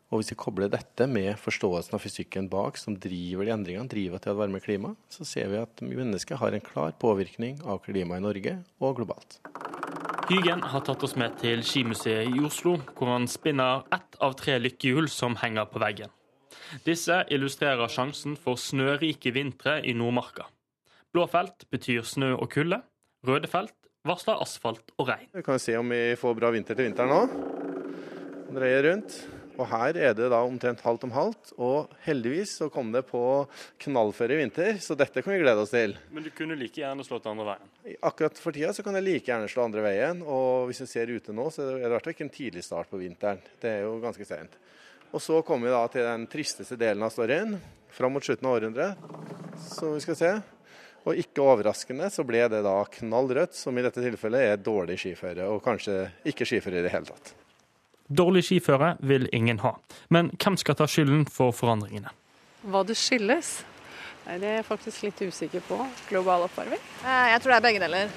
Og 0.08 0.20
hvis 0.22 0.30
vi 0.32 0.38
kobler 0.40 0.70
dette 0.72 1.04
med 1.10 1.34
forståelsen 1.36 1.98
av 1.98 2.00
fysikken 2.00 2.46
bak, 2.48 2.78
som 2.80 2.94
driver 2.96 3.44
de 3.44 3.52
endringene, 3.52 3.90
driver 3.90 4.22
til 4.22 4.32
et 4.32 4.38
varmere 4.38 4.64
klima, 4.64 4.94
så 5.12 5.26
ser 5.28 5.50
vi 5.52 5.60
at 5.60 5.82
mennesket 5.84 6.40
har 6.40 6.56
en 6.56 6.64
klar 6.64 6.94
påvirkning 7.02 7.58
av 7.68 7.82
klimaet 7.84 8.22
i 8.22 8.24
Norge 8.24 8.56
og 8.80 9.02
globalt. 9.02 9.40
Hygen 10.30 10.64
har 10.64 10.84
tatt 10.86 11.04
oss 11.04 11.16
med 11.20 11.36
til 11.42 11.60
Skimuseet 11.66 12.32
i 12.32 12.44
Oslo, 12.46 12.78
hvor 12.96 13.12
han 13.12 13.28
spinner 13.28 13.84
ett 13.92 14.16
av 14.24 14.38
tre 14.40 14.56
lykkehjul 14.62 15.10
som 15.12 15.36
henger 15.42 15.68
på 15.68 15.82
veggen. 15.82 16.14
Disse 16.88 17.20
illustrerer 17.28 17.92
sjansen 17.92 18.38
for 18.40 18.56
snørike 18.56 19.34
vintre 19.34 19.82
i 19.84 19.92
Nordmarka. 19.92 20.48
Blå 21.12 21.28
felt 21.28 21.68
betyr 21.68 22.06
snø 22.08 22.32
og 22.38 22.48
kulde. 22.54 22.80
Røde 23.26 23.50
felt 23.50 23.76
varsler 24.08 24.42
asfalt 24.42 24.94
og 24.96 25.10
regn. 25.10 25.30
Vi 25.36 25.44
kan 25.46 25.62
se 25.62 25.76
om 25.78 25.90
vi 25.92 26.02
får 26.18 26.36
bra 26.38 26.52
vinter 26.54 26.78
til 26.78 26.88
vinteren 26.88 27.12
nå. 27.12 27.22
Dreier 28.56 28.86
rundt. 28.90 29.18
Og 29.56 29.64
her 29.70 29.96
er 29.96 30.12
det 30.16 30.28
da 30.28 30.42
omtrent 30.44 30.82
halvt 30.84 31.06
om 31.08 31.12
halvt. 31.14 31.52
Og 31.56 31.92
heldigvis 32.04 32.56
så 32.60 32.68
kom 32.72 32.90
det 32.92 33.06
på 33.08 33.20
knallføre 33.86 34.36
vinter, 34.38 34.76
så 34.84 34.96
dette 34.98 35.22
kan 35.24 35.32
vi 35.32 35.40
glede 35.40 35.62
oss 35.64 35.72
til. 35.72 35.96
Men 36.12 36.26
du 36.26 36.30
kunne 36.36 36.58
like 36.60 36.80
gjerne 36.82 37.06
slått 37.06 37.28
andre 37.30 37.48
veien? 37.54 37.70
Akkurat 38.04 38.40
for 38.40 38.56
tida 38.56 38.74
så 38.76 38.84
kan 38.84 38.98
jeg 38.98 39.06
like 39.06 39.30
gjerne 39.30 39.48
slå 39.50 39.64
andre 39.66 39.84
veien. 39.86 40.20
Og 40.22 40.68
hvis 40.68 40.82
vi 40.84 40.90
ser 40.90 41.12
ute 41.12 41.36
nå, 41.36 41.48
så 41.54 41.64
er 41.64 41.78
det 41.78 41.88
i 41.88 41.94
hvert 41.94 42.08
fall 42.08 42.16
ikke 42.16 42.26
en 42.28 42.34
tidlig 42.36 42.66
start 42.66 42.92
på 42.92 43.00
vinteren. 43.00 43.40
Det 43.62 43.72
er 43.78 43.86
jo 43.86 43.96
ganske 44.04 44.28
sent. 44.28 44.60
Og 45.14 45.22
så 45.22 45.40
kommer 45.46 45.70
vi 45.70 45.76
da 45.76 45.86
til 45.88 46.04
den 46.04 46.26
tristeste 46.28 46.76
delen 46.76 47.06
av 47.06 47.14
storyen, 47.14 47.56
fram 47.96 48.12
mot 48.12 48.24
slutten 48.24 48.48
av 48.50 48.58
århundret, 48.58 49.08
som 49.70 49.94
vi 49.94 50.02
skal 50.04 50.18
se. 50.18 50.32
Og 51.06 51.18
ikke 51.22 51.44
overraskende 51.44 52.08
så 52.10 52.24
ble 52.26 52.42
det 52.50 52.64
da 52.66 52.76
knallrødt, 52.98 53.54
som 53.54 53.76
i 53.78 53.84
dette 53.84 54.02
tilfellet 54.02 54.42
er 54.42 54.62
dårlig 54.62 54.98
skiføre, 54.98 55.46
og 55.46 55.62
kanskje 55.62 56.08
ikke 56.26 56.48
skiføre 56.48 56.80
i 56.80 56.86
det 56.86 56.90
hele 56.94 57.06
tatt. 57.06 57.32
Dårlig 58.06 58.44
skiføre 58.46 58.96
vil 59.06 59.28
ingen 59.34 59.60
ha, 59.62 59.76
men 60.14 60.32
hvem 60.34 60.58
skal 60.58 60.78
ta 60.78 60.86
skylden 60.90 61.24
for 61.30 61.54
forandringene? 61.54 62.10
Hva 62.66 62.82
det 62.86 62.98
skyldes? 62.98 63.60
Nei, 64.26 64.40
det 64.42 64.50
er 64.50 64.56
jeg 64.58 64.66
faktisk 64.66 65.06
litt 65.06 65.22
usikker 65.22 65.62
på. 65.68 65.78
Global 66.10 66.48
oppvarming? 66.48 66.82
Eh, 67.04 67.26
jeg 67.30 67.42
tror 67.42 67.54
det 67.54 67.58
er 67.60 67.66
begge 67.68 67.82
deler. 67.82 68.14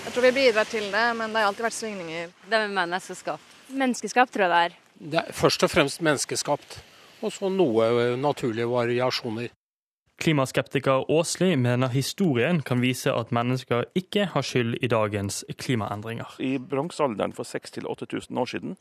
Jeg 0.00 0.14
tror 0.14 0.24
vi 0.24 0.32
bidrar 0.38 0.68
til 0.68 0.86
det, 0.88 1.06
men 1.18 1.32
det 1.32 1.42
har 1.42 1.50
alltid 1.50 1.66
vært 1.66 1.76
svingninger. 1.76 2.30
Det 2.48 2.60
med 2.62 2.76
menneskeskapt. 2.78 3.56
Menneskeskapt 3.68 4.32
tror 4.32 4.46
jeg 4.46 4.52
det 4.52 4.60
er. 4.64 4.78
Det 5.12 5.20
er 5.20 5.36
først 5.36 5.64
og 5.64 5.72
fremst 5.72 6.00
menneskeskapt, 6.04 6.78
og 7.20 7.32
så 7.32 7.52
noe 7.52 8.16
naturlige 8.16 8.68
variasjoner. 8.72 9.52
Klimaskeptiker 10.20 11.06
Aasli 11.08 11.54
mener 11.56 11.88
historien 11.94 12.58
kan 12.60 12.82
vise 12.84 13.08
at 13.08 13.30
mennesker 13.32 13.86
ikke 13.96 14.26
har 14.34 14.44
skyld 14.44 14.76
i 14.84 14.90
dagens 14.92 15.40
klimaendringer. 15.56 16.34
I 16.44 16.58
bronsealderen 16.60 17.32
for 17.32 17.48
6000-8000 17.48 18.40
år 18.42 18.50
siden 18.52 18.76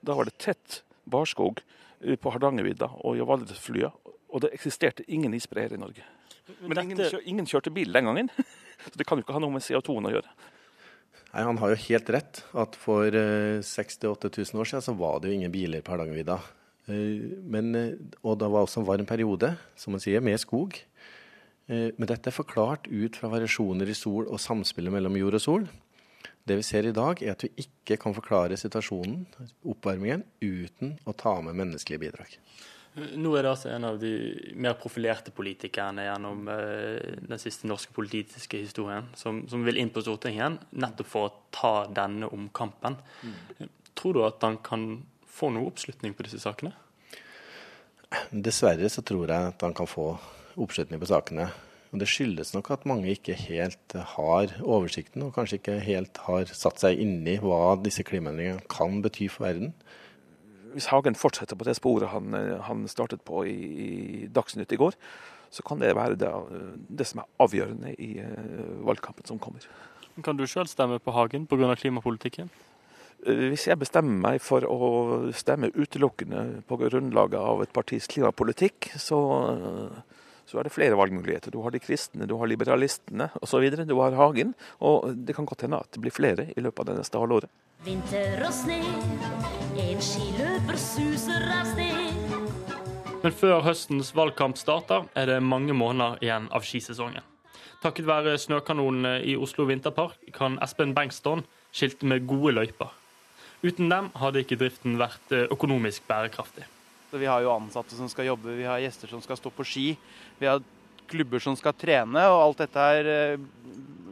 da 0.00 0.16
var 0.16 0.24
det 0.24 0.38
tett 0.40 0.82
barskog 1.04 1.60
på 2.00 2.32
Hardangervidda 2.32 2.88
og 3.04 3.18
i 3.18 3.26
Valdresflya, 3.26 3.90
og 4.32 4.44
det 4.44 4.54
eksisterte 4.56 5.04
ingen 5.12 5.34
isbreer 5.36 5.74
i 5.76 5.80
Norge. 5.80 6.06
Men 6.62 6.80
ingen, 6.86 7.02
ingen, 7.20 7.48
kjørte 7.48 7.72
bil 7.74 7.92
den 7.92 8.08
gangen, 8.08 8.30
så 8.88 8.96
det 8.96 9.04
kan 9.04 9.20
jo 9.20 9.26
ikke 9.26 9.36
ha 9.36 9.44
noe 9.44 9.58
med 9.58 9.66
CO2-en 9.66 10.08
å 10.08 10.14
gjøre. 10.16 10.36
Nei, 11.34 11.42
Han 11.42 11.60
har 11.60 11.74
jo 11.74 11.82
helt 11.84 12.14
rett 12.16 12.44
at 12.56 12.78
for 12.80 13.12
6000-8000 13.12 14.56
år 14.56 14.72
siden 14.72 14.88
så 14.88 14.96
var 14.96 15.20
det 15.20 15.28
jo 15.28 15.36
ingen 15.36 15.52
biler 15.52 15.84
på 15.84 15.92
Hardangervidda. 15.92 16.38
Men, 16.88 17.74
og 18.22 18.38
det 18.40 18.48
var 18.48 18.64
også 18.64 18.80
en 18.80 18.88
varm 18.88 19.08
periode, 19.08 19.52
som 19.76 19.92
man 19.94 20.02
sier, 20.02 20.24
med 20.24 20.40
skog. 20.40 20.78
Men 21.68 22.08
dette 22.08 22.30
er 22.30 22.32
forklart 22.32 22.88
ut 22.88 23.18
fra 23.20 23.28
variasjoner 23.28 23.90
i 23.92 23.96
sol 23.96 24.24
og 24.24 24.40
samspillet 24.40 24.94
mellom 24.94 25.18
jord 25.20 25.36
og 25.36 25.44
sol. 25.44 25.66
Det 26.48 26.56
vi 26.56 26.64
ser 26.64 26.88
i 26.88 26.94
dag, 26.96 27.20
er 27.20 27.34
at 27.34 27.44
vi 27.44 27.66
ikke 27.66 27.98
kan 28.00 28.16
forklare 28.16 28.56
situasjonen, 28.56 29.26
oppvarmingen, 29.68 30.24
uten 30.40 30.96
å 31.04 31.12
ta 31.12 31.34
med 31.44 31.58
menneskelige 31.60 32.06
bidrag. 32.06 32.38
Nå 32.98 33.34
er 33.36 33.44
det 33.44 33.50
altså 33.52 33.68
en 33.70 33.84
av 33.86 33.98
de 34.00 34.12
mer 34.58 34.74
profilerte 34.80 35.32
politikerne 35.34 36.06
gjennom 36.06 36.48
den 36.48 37.42
siste 37.42 37.68
norske 37.68 37.92
politiske 37.94 38.62
historien 38.62 39.10
som, 39.18 39.44
som, 39.50 39.62
vil 39.66 39.78
inn 39.78 39.92
på 39.94 40.02
Stortinget 40.02 40.40
igjen, 40.40 40.58
nettopp 40.82 41.10
for 41.10 41.28
å 41.28 41.34
ta 41.54 41.74
denne 41.94 42.30
omkampen. 42.34 42.96
Mm. 43.22 43.70
Tror 43.98 44.16
du 44.16 44.24
at 44.26 44.42
han 44.46 44.58
kan 44.64 44.88
få 45.38 45.52
noe 45.54 45.70
oppslutning 45.70 46.16
på 46.18 46.26
disse 46.26 46.42
sakene? 46.42 46.74
Dessverre 48.32 48.88
så 48.90 49.04
tror 49.04 49.28
jeg 49.28 49.52
at 49.52 49.64
han 49.64 49.76
kan 49.76 49.88
få 49.88 50.10
oppslutning 50.58 51.00
på 51.00 51.10
sakene. 51.10 51.48
Og 51.92 52.02
Det 52.02 52.08
skyldes 52.08 52.52
nok 52.52 52.70
at 52.74 52.84
mange 52.88 53.08
ikke 53.14 53.36
helt 53.48 53.94
har 54.16 54.52
oversikten, 54.60 55.24
og 55.24 55.32
kanskje 55.36 55.56
ikke 55.60 55.78
helt 55.80 56.20
har 56.26 56.50
satt 56.52 56.82
seg 56.82 57.00
inn 57.00 57.22
i 57.28 57.38
hva 57.40 57.78
disse 57.80 58.04
klimaendringene 58.04 58.66
kan 58.68 59.00
bety 59.04 59.30
for 59.32 59.48
verden. 59.48 59.72
Hvis 60.74 60.90
Hagen 60.92 61.16
fortsetter 61.16 61.56
på 61.56 61.64
det 61.64 61.78
sporet 61.78 62.12
han, 62.12 62.36
han 62.66 62.84
startet 62.92 63.24
på 63.24 63.40
i, 63.48 63.56
i 63.56 63.88
Dagsnytt 64.28 64.72
i 64.76 64.80
går, 64.80 64.98
så 65.50 65.64
kan 65.64 65.80
det 65.80 65.94
være 65.96 66.18
det, 66.20 66.28
det 66.92 67.06
som 67.08 67.22
er 67.22 67.30
avgjørende 67.40 67.94
i 67.96 68.18
uh, 68.20 68.84
valgkampen 68.84 69.24
som 69.24 69.40
kommer. 69.40 69.64
Kan 70.24 70.36
du 70.36 70.44
sjøl 70.50 70.68
stemme 70.68 70.98
på 71.00 71.14
Hagen 71.16 71.46
pga. 71.48 71.72
klimapolitikken? 71.78 72.50
Hvis 73.26 73.66
jeg 73.66 73.80
bestemmer 73.80 74.20
meg 74.22 74.42
for 74.44 74.62
å 74.62 75.30
stemme 75.34 75.72
utelukkende 75.74 76.62
på 76.68 76.78
grunnlaget 76.80 77.40
av 77.40 77.64
et 77.64 77.74
partis 77.74 78.06
klimapolitikk, 78.10 78.92
så 78.96 79.18
så 80.48 80.56
er 80.58 80.64
det 80.64 80.72
flere 80.72 80.96
valgmuligheter. 80.96 81.52
Du 81.52 81.60
har 81.60 81.74
de 81.74 81.80
kristne, 81.82 82.24
du 82.24 82.32
har 82.40 82.48
liberalistene 82.48 83.28
osv. 83.44 83.66
Du 83.84 83.96
har 84.00 84.16
Hagen. 84.16 84.54
Og 84.80 85.10
det 85.12 85.36
kan 85.36 85.44
godt 85.44 85.66
hende 85.66 85.76
at 85.76 85.90
det 85.92 86.00
blir 86.00 86.14
flere 86.14 86.46
i 86.56 86.62
løpet 86.64 86.80
av 86.80 86.88
det 86.88 87.02
neste 87.02 87.20
halvåret. 87.20 87.52
Vinter 87.84 88.40
og 88.46 88.54
sne, 88.56 88.78
en 89.78 90.00
skiløper 90.02 90.80
suser 90.80 91.44
av 91.52 91.68
sted. 91.68 91.98
Men 93.18 93.34
før 93.34 93.60
høstens 93.66 94.14
valgkamp 94.16 94.56
starter, 94.56 95.04
er 95.18 95.28
det 95.28 95.42
mange 95.44 95.76
måneder 95.76 96.22
igjen 96.24 96.48
av 96.54 96.64
skisesongen. 96.64 97.26
Takket 97.82 98.08
være 98.08 98.38
snøkanonene 98.40 99.18
i 99.28 99.36
Oslo 99.38 99.68
vinterpark 99.68 100.32
kan 100.34 100.56
Espen 100.64 100.96
Bengston 100.96 101.44
skilte 101.76 102.08
med 102.08 102.24
gode 102.30 102.56
løyper. 102.56 102.94
Uten 103.62 103.90
dem 103.90 104.10
hadde 104.14 104.44
ikke 104.44 104.58
driften 104.60 104.98
vært 105.00 105.32
eh, 105.34 105.48
økonomisk 105.50 106.04
bærekraftig. 106.06 106.66
Vi 107.10 107.26
har 107.26 107.42
jo 107.42 107.54
ansatte 107.54 107.96
som 107.96 108.10
skal 108.10 108.28
jobbe, 108.28 108.52
vi 108.54 108.66
har 108.68 108.78
gjester 108.82 109.10
som 109.10 109.22
skal 109.24 109.38
stå 109.40 109.50
på 109.54 109.64
ski. 109.66 109.86
Vi 110.38 110.46
har 110.46 110.62
klubber 111.08 111.42
som 111.42 111.56
skal 111.56 111.74
trene, 111.74 112.22
og 112.28 112.42
alt 112.42 112.62
dette 112.62 112.86
her 112.90 113.10
eh, 113.14 113.46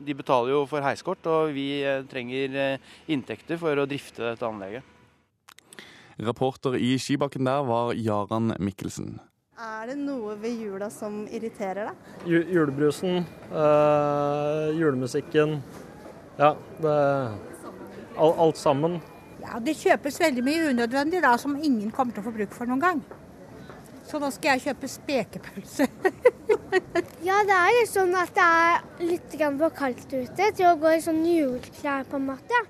De 0.07 0.15
betaler 0.15 0.53
jo 0.55 0.65
for 0.71 0.83
heiskort, 0.87 1.25
og 1.27 1.55
vi 1.55 1.83
eh, 1.83 2.03
trenger 2.11 2.79
inntekter 3.11 3.59
for 3.59 3.75
å 3.79 3.87
drifte 3.91 4.23
dette 4.23 4.47
anlegget. 4.47 4.95
Rapporter 6.17 6.79
i 6.81 6.95
skibakken 6.97 7.45
der 7.45 7.65
var 7.67 7.91
Jaran 7.95 8.55
Mikkelsen. 8.63 9.19
Er 9.57 9.87
det 9.89 9.97
noe 9.97 10.35
ved 10.41 10.59
jula 10.61 10.91
som 10.93 11.23
irriterer 11.33 11.89
deg? 11.89 12.09
Julebrusen, 12.29 13.23
øh, 13.53 14.69
julemusikken. 14.77 15.61
Ja, 16.37 16.55
det 16.81 16.97
Alt 18.17 18.57
sammen. 18.57 19.01
Ja, 19.47 19.61
Det 19.63 19.77
kjøpes 19.79 20.19
veldig 20.21 20.43
mye 20.45 20.73
unødvendig 20.73 21.23
da, 21.23 21.37
som 21.39 21.55
ingen 21.57 21.93
kommer 21.95 22.17
til 22.17 22.25
å 22.25 22.27
få 22.27 22.35
bruk 22.35 22.57
for 22.57 22.69
noen 22.69 22.83
gang. 22.83 23.05
Så 24.07 24.21
nå 24.23 24.29
skal 24.31 24.55
jeg 24.55 24.69
kjøpe 24.69 24.91
spekepølse. 24.91 25.87
ja, 27.29 27.39
det 27.47 27.57
er 27.57 27.71
jo 27.81 27.87
sånn 27.91 28.15
at 28.19 28.35
det 28.37 28.45
er 28.47 29.07
litt 29.09 29.39
for 29.39 29.75
kaldt 29.75 30.13
ute 30.13 30.51
til 30.55 30.69
å 30.69 30.77
gå 30.79 30.93
i 30.95 31.01
sånn 31.03 31.25
juleklær, 31.27 32.07
på 32.11 32.21
en 32.21 32.29
måte. 32.29 32.61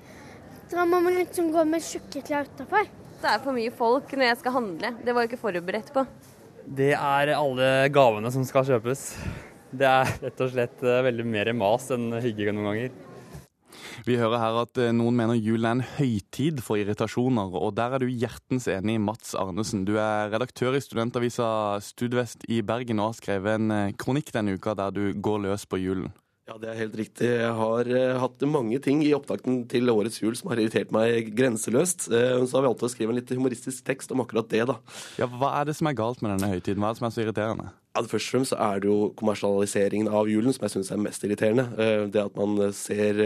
Da 0.73 0.87
må 0.89 1.01
man 1.05 1.19
liksom 1.19 1.53
gå 1.55 1.65
med 1.69 1.85
tjukke 1.85 2.25
klær 2.25 2.49
utafor. 2.49 2.89
Det 3.21 3.29
er 3.33 3.43
for 3.45 3.57
mye 3.57 3.73
folk 3.73 4.13
når 4.17 4.31
jeg 4.31 4.39
skal 4.41 4.57
handle. 4.57 4.93
Det 5.05 5.13
var 5.13 5.25
jeg 5.25 5.33
ikke 5.33 5.45
forberedt 5.45 5.93
på. 5.95 6.07
Det 6.67 6.93
er 6.97 7.35
alle 7.37 7.69
gavene 7.95 8.33
som 8.35 8.45
skal 8.49 8.67
kjøpes. 8.67 9.05
Det 9.77 9.87
er 9.87 10.11
rett 10.25 10.41
og 10.43 10.51
slett 10.53 10.83
eh, 10.83 11.03
veldig 11.07 11.27
mer 11.29 11.53
mas 11.57 11.91
enn 11.95 12.11
hygge 12.23 12.53
noen 12.55 12.71
ganger. 12.71 12.97
Vi 14.05 14.19
hører 14.21 14.41
her 14.43 14.59
at 14.61 14.79
eh, 14.83 14.93
noen 14.93 15.17
mener 15.17 15.39
julen 15.39 15.67
er 15.67 15.77
en 15.79 15.87
høytid 15.97 16.61
for 16.65 16.77
irritasjoner, 16.81 17.55
og 17.57 17.73
der 17.79 17.97
er 17.97 18.05
du 18.05 18.11
hjertens 18.11 18.69
enig, 18.69 18.99
Mats 19.01 19.33
Arnesen. 19.39 19.87
Du 19.89 19.95
er 19.97 20.29
redaktør 20.35 20.77
i 20.77 20.83
studentavisa 20.85 21.49
Studvest 21.85 22.45
i 22.53 22.61
Bergen 22.67 23.01
og 23.01 23.15
har 23.15 23.19
skrevet 23.23 23.57
en 23.57 23.73
eh, 23.73 23.95
kronikk 23.97 24.35
denne 24.37 24.59
uka 24.59 24.77
der 24.77 24.93
du 24.93 25.05
går 25.17 25.47
løs 25.49 25.65
på 25.71 25.81
julen. 25.81 26.13
Ja, 26.47 26.55
det 26.63 26.69
er 26.71 26.77
helt 26.79 26.95
riktig. 26.95 27.27
Jeg 27.27 27.55
har 27.59 27.89
uh, 27.91 28.19
hatt 28.23 28.45
mange 28.47 28.79
ting 28.79 29.01
i 29.03 29.11
opptakten 29.17 29.65
til 29.67 29.91
årets 29.91 30.21
jul 30.21 30.37
som 30.39 30.53
har 30.53 30.61
irritert 30.63 30.93
meg 30.95 31.33
grenseløst. 31.35 32.05
Uh, 32.07 32.45
så 32.47 32.61
har 32.61 32.63
vi 32.63 32.69
alltid 32.69 32.93
skrevet 32.93 33.11
en 33.11 33.19
litt 33.19 33.33
humoristisk 33.35 33.83
tekst 33.89 34.15
om 34.15 34.23
akkurat 34.23 34.47
det, 34.53 34.61
da. 34.71 34.77
Ja, 35.19 35.27
Hva 35.27 35.57
er 35.59 35.67
det 35.67 35.75
som 35.75 35.91
er 35.91 35.97
galt 35.99 36.23
med 36.23 36.37
denne 36.37 36.53
høytiden? 36.53 36.79
Hva 36.79 36.93
er 36.93 36.95
det 36.95 37.01
som 37.01 37.09
er 37.09 37.15
så 37.17 37.25
irriterende? 37.25 37.67
Ja, 37.97 38.05
Først 38.07 38.29
og 38.29 38.37
fremst 38.37 38.55
er 38.55 38.85
det 38.85 38.91
jo 38.93 38.99
kommersialiseringen 39.19 40.13
av 40.21 40.31
julen 40.31 40.55
som 40.55 40.69
jeg 40.69 40.75
syns 40.77 40.93
er 40.95 41.01
mest 41.03 41.27
irriterende. 41.27 41.65
Uh, 41.75 42.05
det 42.15 42.23
at 42.23 42.39
man 42.39 42.63
ser 42.79 43.19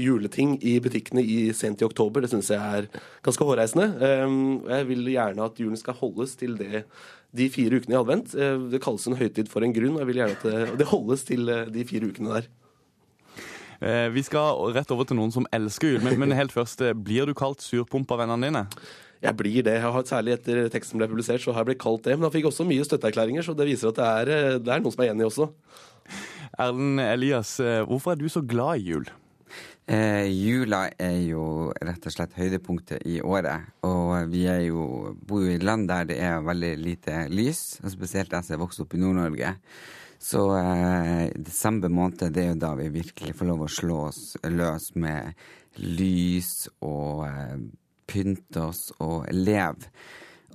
juleting 0.00 0.56
i 0.64 0.78
butikkene 0.80 1.20
i 1.20 1.38
sent 1.52 1.84
i 1.84 1.88
oktober, 1.90 2.24
det 2.24 2.32
syns 2.32 2.48
jeg 2.54 2.78
er 2.78 2.88
ganske 3.28 3.44
hårreisende. 3.44 3.90
Jeg 4.72 4.88
vil 4.88 5.12
gjerne 5.12 5.50
at 5.52 5.60
julen 5.60 5.76
skal 5.78 6.00
holdes 6.00 6.32
til 6.40 6.56
det 6.56 6.86
de 7.34 7.48
fire 7.52 7.80
ukene 7.80 7.96
i 7.96 8.00
advent. 8.00 8.34
Eh, 8.34 8.66
det 8.72 8.82
kalles 8.84 9.06
en 9.08 9.18
høytid 9.18 9.50
for 9.52 9.66
en 9.66 9.74
grunn, 9.74 9.96
og 9.96 10.04
jeg 10.04 10.10
vil 10.10 10.20
gjerne 10.22 10.36
at 10.38 10.44
det, 10.46 10.76
det 10.80 10.90
holdes 10.90 11.26
til 11.28 11.50
eh, 11.50 11.64
de 11.74 11.86
fire 11.88 12.10
ukene 12.10 12.36
der. 12.36 12.50
Eh, 13.84 14.06
vi 14.14 14.22
skal 14.24 14.60
rett 14.76 14.92
over 14.94 15.08
til 15.08 15.18
noen 15.18 15.34
som 15.34 15.48
elsker 15.54 15.94
jul, 15.94 16.04
men, 16.04 16.18
men 16.22 16.36
helt 16.38 16.54
først, 16.54 16.84
blir 17.06 17.28
du 17.28 17.34
kalt 17.36 17.64
surpomp 17.64 18.14
av 18.14 18.22
vennene 18.22 18.50
dine? 18.50 18.64
Jeg 19.24 19.38
blir 19.38 19.64
det. 19.64 19.78
Jeg 19.78 19.94
har 19.96 20.06
Særlig 20.06 20.36
etter 20.36 20.66
teksten 20.72 21.00
ble 21.00 21.08
publisert, 21.08 21.42
så 21.42 21.54
har 21.54 21.64
jeg 21.64 21.72
blitt 21.72 21.82
kalt 21.82 22.04
det. 22.06 22.18
Men 22.18 22.28
han 22.28 22.34
fikk 22.34 22.50
også 22.50 22.66
mye 22.68 22.84
støtteerklæringer, 22.86 23.46
så 23.46 23.56
det 23.56 23.66
viser 23.70 23.90
at 23.90 23.98
det 23.98 24.08
er, 24.08 24.58
det 24.60 24.72
er 24.74 24.84
noen 24.84 24.94
som 24.94 25.04
er 25.04 25.14
enig 25.14 25.26
også. 25.30 25.48
Erlend 26.60 27.00
Elias, 27.02 27.56
hvorfor 27.88 28.12
er 28.12 28.20
du 28.20 28.28
så 28.30 28.44
glad 28.44 28.82
i 28.82 28.92
jul? 28.92 29.08
Eh, 29.84 30.30
jula 30.32 30.86
er 30.96 31.18
jo 31.26 31.68
rett 31.84 32.06
og 32.08 32.14
slett 32.14 32.38
høydepunktet 32.38 33.04
i 33.04 33.18
året. 33.20 33.68
Og 33.84 34.30
vi 34.32 34.46
jo, 34.68 35.12
bor 35.20 35.44
jo 35.44 35.52
i 35.52 35.60
land 35.60 35.90
der 35.90 36.08
det 36.08 36.16
er 36.24 36.44
veldig 36.44 36.72
lite 36.80 37.26
lys, 37.28 37.82
og 37.82 37.92
spesielt 37.92 38.32
jeg 38.32 38.46
som 38.46 38.56
er 38.56 38.62
vokst 38.64 38.80
opp 38.80 38.96
i 38.96 39.02
Nord-Norge. 39.02 39.52
Så 40.24 40.46
eh, 40.56 41.28
desember 41.36 41.92
måned 41.92 42.32
det 42.32 42.46
er 42.46 42.52
jo 42.54 42.60
da 42.62 42.72
vi 42.78 42.88
virkelig 42.94 43.34
får 43.36 43.50
lov 43.50 43.66
å 43.66 43.72
slå 43.72 43.98
oss 44.06 44.22
løs 44.48 44.94
med 44.96 45.34
lys 45.84 46.70
og 46.80 47.26
eh, 47.28 47.58
pynte 48.08 48.62
oss 48.70 48.86
og 49.04 49.28
leve. 49.36 49.92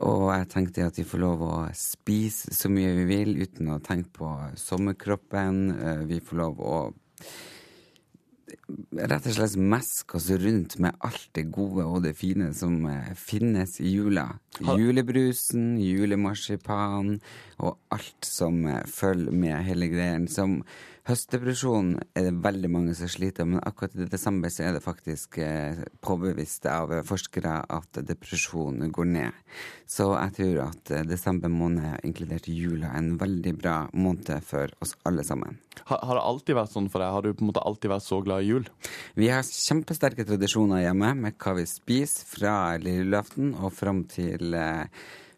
Og 0.09 0.29
jeg 0.31 0.49
tenkte 0.49 0.87
at 0.87 0.97
vi 0.97 1.05
får 1.05 1.21
lov 1.21 1.41
å 1.43 1.53
spise 1.75 2.55
så 2.55 2.71
mye 2.71 2.95
vi 3.01 3.05
vil 3.11 3.33
uten 3.43 3.69
å 3.75 3.81
tenke 3.83 4.13
på 4.15 4.31
sommerkroppen. 4.57 5.63
Eh, 5.75 6.03
vi 6.09 6.21
får 6.23 6.41
lov 6.41 6.65
å 6.65 6.81
rett 9.09 9.27
og 9.29 9.35
slett 9.35 9.55
meske 9.59 10.17
oss 10.19 10.29
rundt 10.41 10.77
med 10.81 10.97
alt 11.05 11.29
det 11.37 11.45
gode 11.53 11.85
og 11.85 12.03
det 12.05 12.15
fine 12.19 12.51
som 12.57 12.81
eh, 12.89 13.11
finnes 13.17 13.77
i 13.81 13.93
jula. 13.93 14.27
Julebrusen, 14.59 15.77
julemarsipan 15.81 17.17
og 17.59 17.77
alt 17.95 18.27
som 18.27 18.61
eh, 18.67 18.85
følger 18.89 19.35
med 19.35 19.63
hele 19.67 19.91
greien. 19.91 20.27
Som 20.31 20.61
Høstdepresjon 21.09 21.95
er 22.13 22.27
det 22.27 22.41
veldig 22.43 22.69
mange 22.69 22.91
som 22.93 23.09
sliter 23.09 23.47
men 23.49 23.63
akkurat 23.65 23.95
i 23.97 24.05
desember 24.11 24.51
så 24.53 24.67
er 24.67 24.75
det 24.75 24.83
faktisk 24.83 25.39
eh, 25.41 25.79
påbevist 26.05 26.67
av 26.69 26.91
forskere 27.07 27.55
at 27.65 27.97
depresjon 28.05 28.83
går 28.93 29.07
ned. 29.09 29.39
Så 29.89 30.11
jeg 30.11 30.35
tror 30.37 30.59
at 30.67 30.91
eh, 30.93 31.07
desember 31.09 31.49
måned, 31.49 32.03
inkludert 32.05 32.45
jula, 32.53 32.91
er 32.91 33.01
en 33.01 33.15
veldig 33.17 33.53
bra 33.57 33.77
måned 33.97 34.29
for 34.45 34.69
oss 34.85 34.93
alle 35.09 35.25
sammen. 35.25 35.57
Har, 35.79 36.03
har, 36.03 36.19
det 36.19 36.27
alltid 36.29 36.59
vært 36.59 36.75
sånn 36.75 36.91
for 36.93 37.01
deg? 37.01 37.15
Har 37.15 37.25
du 37.25 37.31
på 37.33 37.41
en 37.41 37.49
måte 37.49 37.63
alltid 37.65 37.93
vært 37.95 38.05
så 38.05 38.19
glad 38.27 38.45
i 38.45 38.51
jul? 38.51 38.69
Vi 39.17 39.31
har 39.33 39.49
kjempesterke 39.49 40.27
tradisjoner 40.29 40.83
hjemme 40.83 41.15
med 41.23 41.39
hva 41.41 41.55
vi 41.57 41.65
spiser 41.71 42.29
fra 42.35 42.53
lille 42.77 43.07
julaften 43.07 43.55
og 43.57 43.73
fram 43.73 44.03
til 44.13 44.53
eh, 44.53 44.85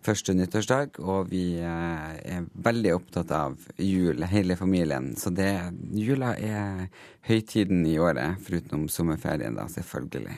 første 0.06 0.36
nyttårsdag, 0.38 1.00
og 1.04 1.32
vi 1.32 1.44
eh, 1.62 2.14
er 2.36 2.46
veldig 2.66 2.94
opptatt 2.98 3.34
av 3.36 3.58
jul, 3.78 4.24
hele 4.32 4.58
familien. 4.60 5.12
Så 5.20 5.34
det, 5.36 5.52
jula 5.96 6.34
er 6.38 6.88
høytiden 7.28 7.86
i 7.90 7.98
året, 8.02 8.42
foruten 8.46 8.88
sommerferien, 8.92 9.58
da, 9.60 9.68
selvfølgelig. 9.72 10.38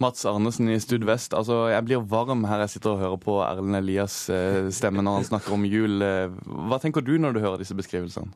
Mats 0.00 0.24
Arnesen 0.26 0.70
i 0.72 0.78
Stud 0.80 1.04
Vest. 1.08 1.34
Altså, 1.36 1.66
jeg 1.70 1.86
blir 1.86 2.04
varm 2.10 2.46
her 2.48 2.64
jeg 2.64 2.74
sitter 2.74 2.94
og 2.94 3.02
hører 3.02 3.20
på 3.22 3.38
Erlend 3.44 3.78
Elias' 3.78 4.22
eh, 4.32 4.70
stemme 4.74 5.04
når 5.04 5.20
han 5.20 5.28
snakker 5.32 5.56
om 5.56 5.66
jul. 5.68 6.00
Eh, 6.04 6.38
hva 6.70 6.80
tenker 6.82 7.04
du 7.04 7.16
når 7.20 7.36
du 7.36 7.42
hører 7.44 7.60
disse 7.60 7.76
beskrivelsene? 7.78 8.32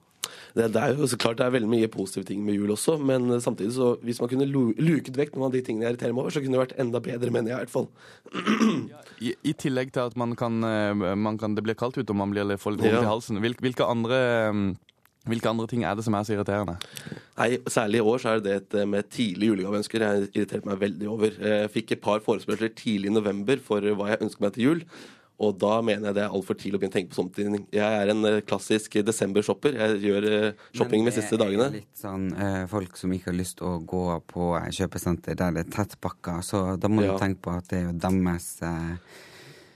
Det, 0.55 0.69
det, 0.71 0.81
er 0.81 0.95
jo 0.95 1.09
så 1.11 1.19
klart 1.19 1.41
det 1.41 1.49
er 1.49 1.55
veldig 1.57 1.71
mye 1.71 1.91
positive 1.91 2.29
ting 2.29 2.45
med 2.47 2.55
jul 2.55 2.71
også, 2.71 2.95
men 3.03 3.27
samtidig 3.43 3.75
så 3.75 3.95
hvis 4.07 4.21
man 4.23 4.31
kunne 4.31 4.47
luket 4.47 5.17
vekk 5.19 5.35
noen 5.35 5.49
av 5.49 5.57
de 5.57 5.65
tingene 5.67 5.89
jeg 5.89 5.97
irriterer 5.97 6.15
meg 6.15 6.23
over, 6.23 6.35
så 6.35 6.45
kunne 6.45 6.55
det 6.55 6.63
vært 6.63 6.77
enda 6.85 7.03
bedre, 7.03 7.33
mener 7.35 7.51
jeg 7.51 7.59
i 7.59 7.65
hvert 7.65 7.75
fall. 7.75 7.89
I, 9.27 9.35
I, 9.35 9.55
tillegg 9.59 9.91
til 9.95 10.07
at 10.07 10.15
man 10.21 10.37
kan, 10.39 10.63
man 11.19 11.39
kan, 11.43 11.59
det 11.59 11.67
blir 11.67 11.79
kaldt 11.79 11.99
ute 11.99 12.11
og 12.15 12.21
man 12.23 12.31
blir 12.35 12.47
litt 12.47 12.63
vondt 12.63 12.87
ja. 12.87 13.03
i 13.03 13.11
halsen, 13.11 13.43
hvilke, 13.43 13.67
hvilke 13.67 13.89
andre 13.91 14.21
hvilke 15.25 15.49
andre 15.49 15.67
ting 15.71 15.85
er 15.89 15.97
det 15.97 16.05
som 16.05 16.15
er 16.19 16.27
så 16.27 16.35
irriterende? 16.35 16.77
Nei, 17.39 17.49
Særlig 17.73 18.03
i 18.03 18.05
år 18.05 18.21
så 18.21 18.35
er 18.35 18.45
det 18.45 18.59
det 18.75 18.85
med 18.89 19.09
tidlig 19.13 19.51
julegaveønsker 19.51 20.05
jeg 20.05 20.27
irriterte 20.35 20.69
meg 20.69 20.83
veldig 20.83 21.09
over. 21.09 21.39
Jeg 21.41 21.71
fikk 21.73 21.95
et 21.95 22.03
par 22.05 22.21
forespørsler 22.25 22.75
tidlig 22.77 23.09
i 23.09 23.15
november 23.15 23.63
for 23.65 23.81
hva 23.97 24.11
jeg 24.13 24.21
ønsker 24.27 24.45
meg 24.45 24.57
til 24.57 24.69
jul. 24.69 24.83
Og 25.43 25.57
da 25.59 25.80
mener 25.82 26.09
jeg 26.09 26.16
det 26.16 26.22
er 26.22 26.35
altfor 26.37 26.55
tidlig 26.59 26.78
å 26.78 26.80
begynne 26.82 26.95
å 26.95 26.97
tenke 26.97 27.11
på 27.11 27.18
sånt. 27.18 27.39
Jeg 27.74 28.03
er 28.03 28.12
en 28.12 28.28
eh, 28.28 28.41
klassisk 28.47 29.01
desember-shopper. 29.03 29.78
Jeg 29.80 29.97
gjør 30.07 30.26
eh, 30.28 30.66
shopping 30.78 31.09
de 31.09 31.14
siste 31.16 31.39
dagene. 31.41 31.66
Men 31.66 31.74
det 31.74 31.80
er 31.80 31.82
litt 31.82 32.05
sånn 32.05 32.28
eh, 32.39 32.61
folk 32.70 33.01
som 33.01 33.14
ikke 33.16 33.32
har 33.32 33.39
lyst 33.41 33.59
til 33.59 33.72
å 33.72 33.80
gå 33.95 34.05
på 34.30 34.53
kjøpesenter 34.78 35.39
der 35.41 35.57
det 35.57 35.64
er 35.64 35.72
tettpakka, 35.74 36.39
så 36.47 36.62
da 36.78 36.91
må 36.93 37.03
ja. 37.03 37.16
du 37.16 37.22
tenke 37.22 37.43
på 37.49 37.57
at 37.59 37.66
det 37.72 37.80
er 37.80 37.89
jo 37.89 37.97
deres 38.07 38.49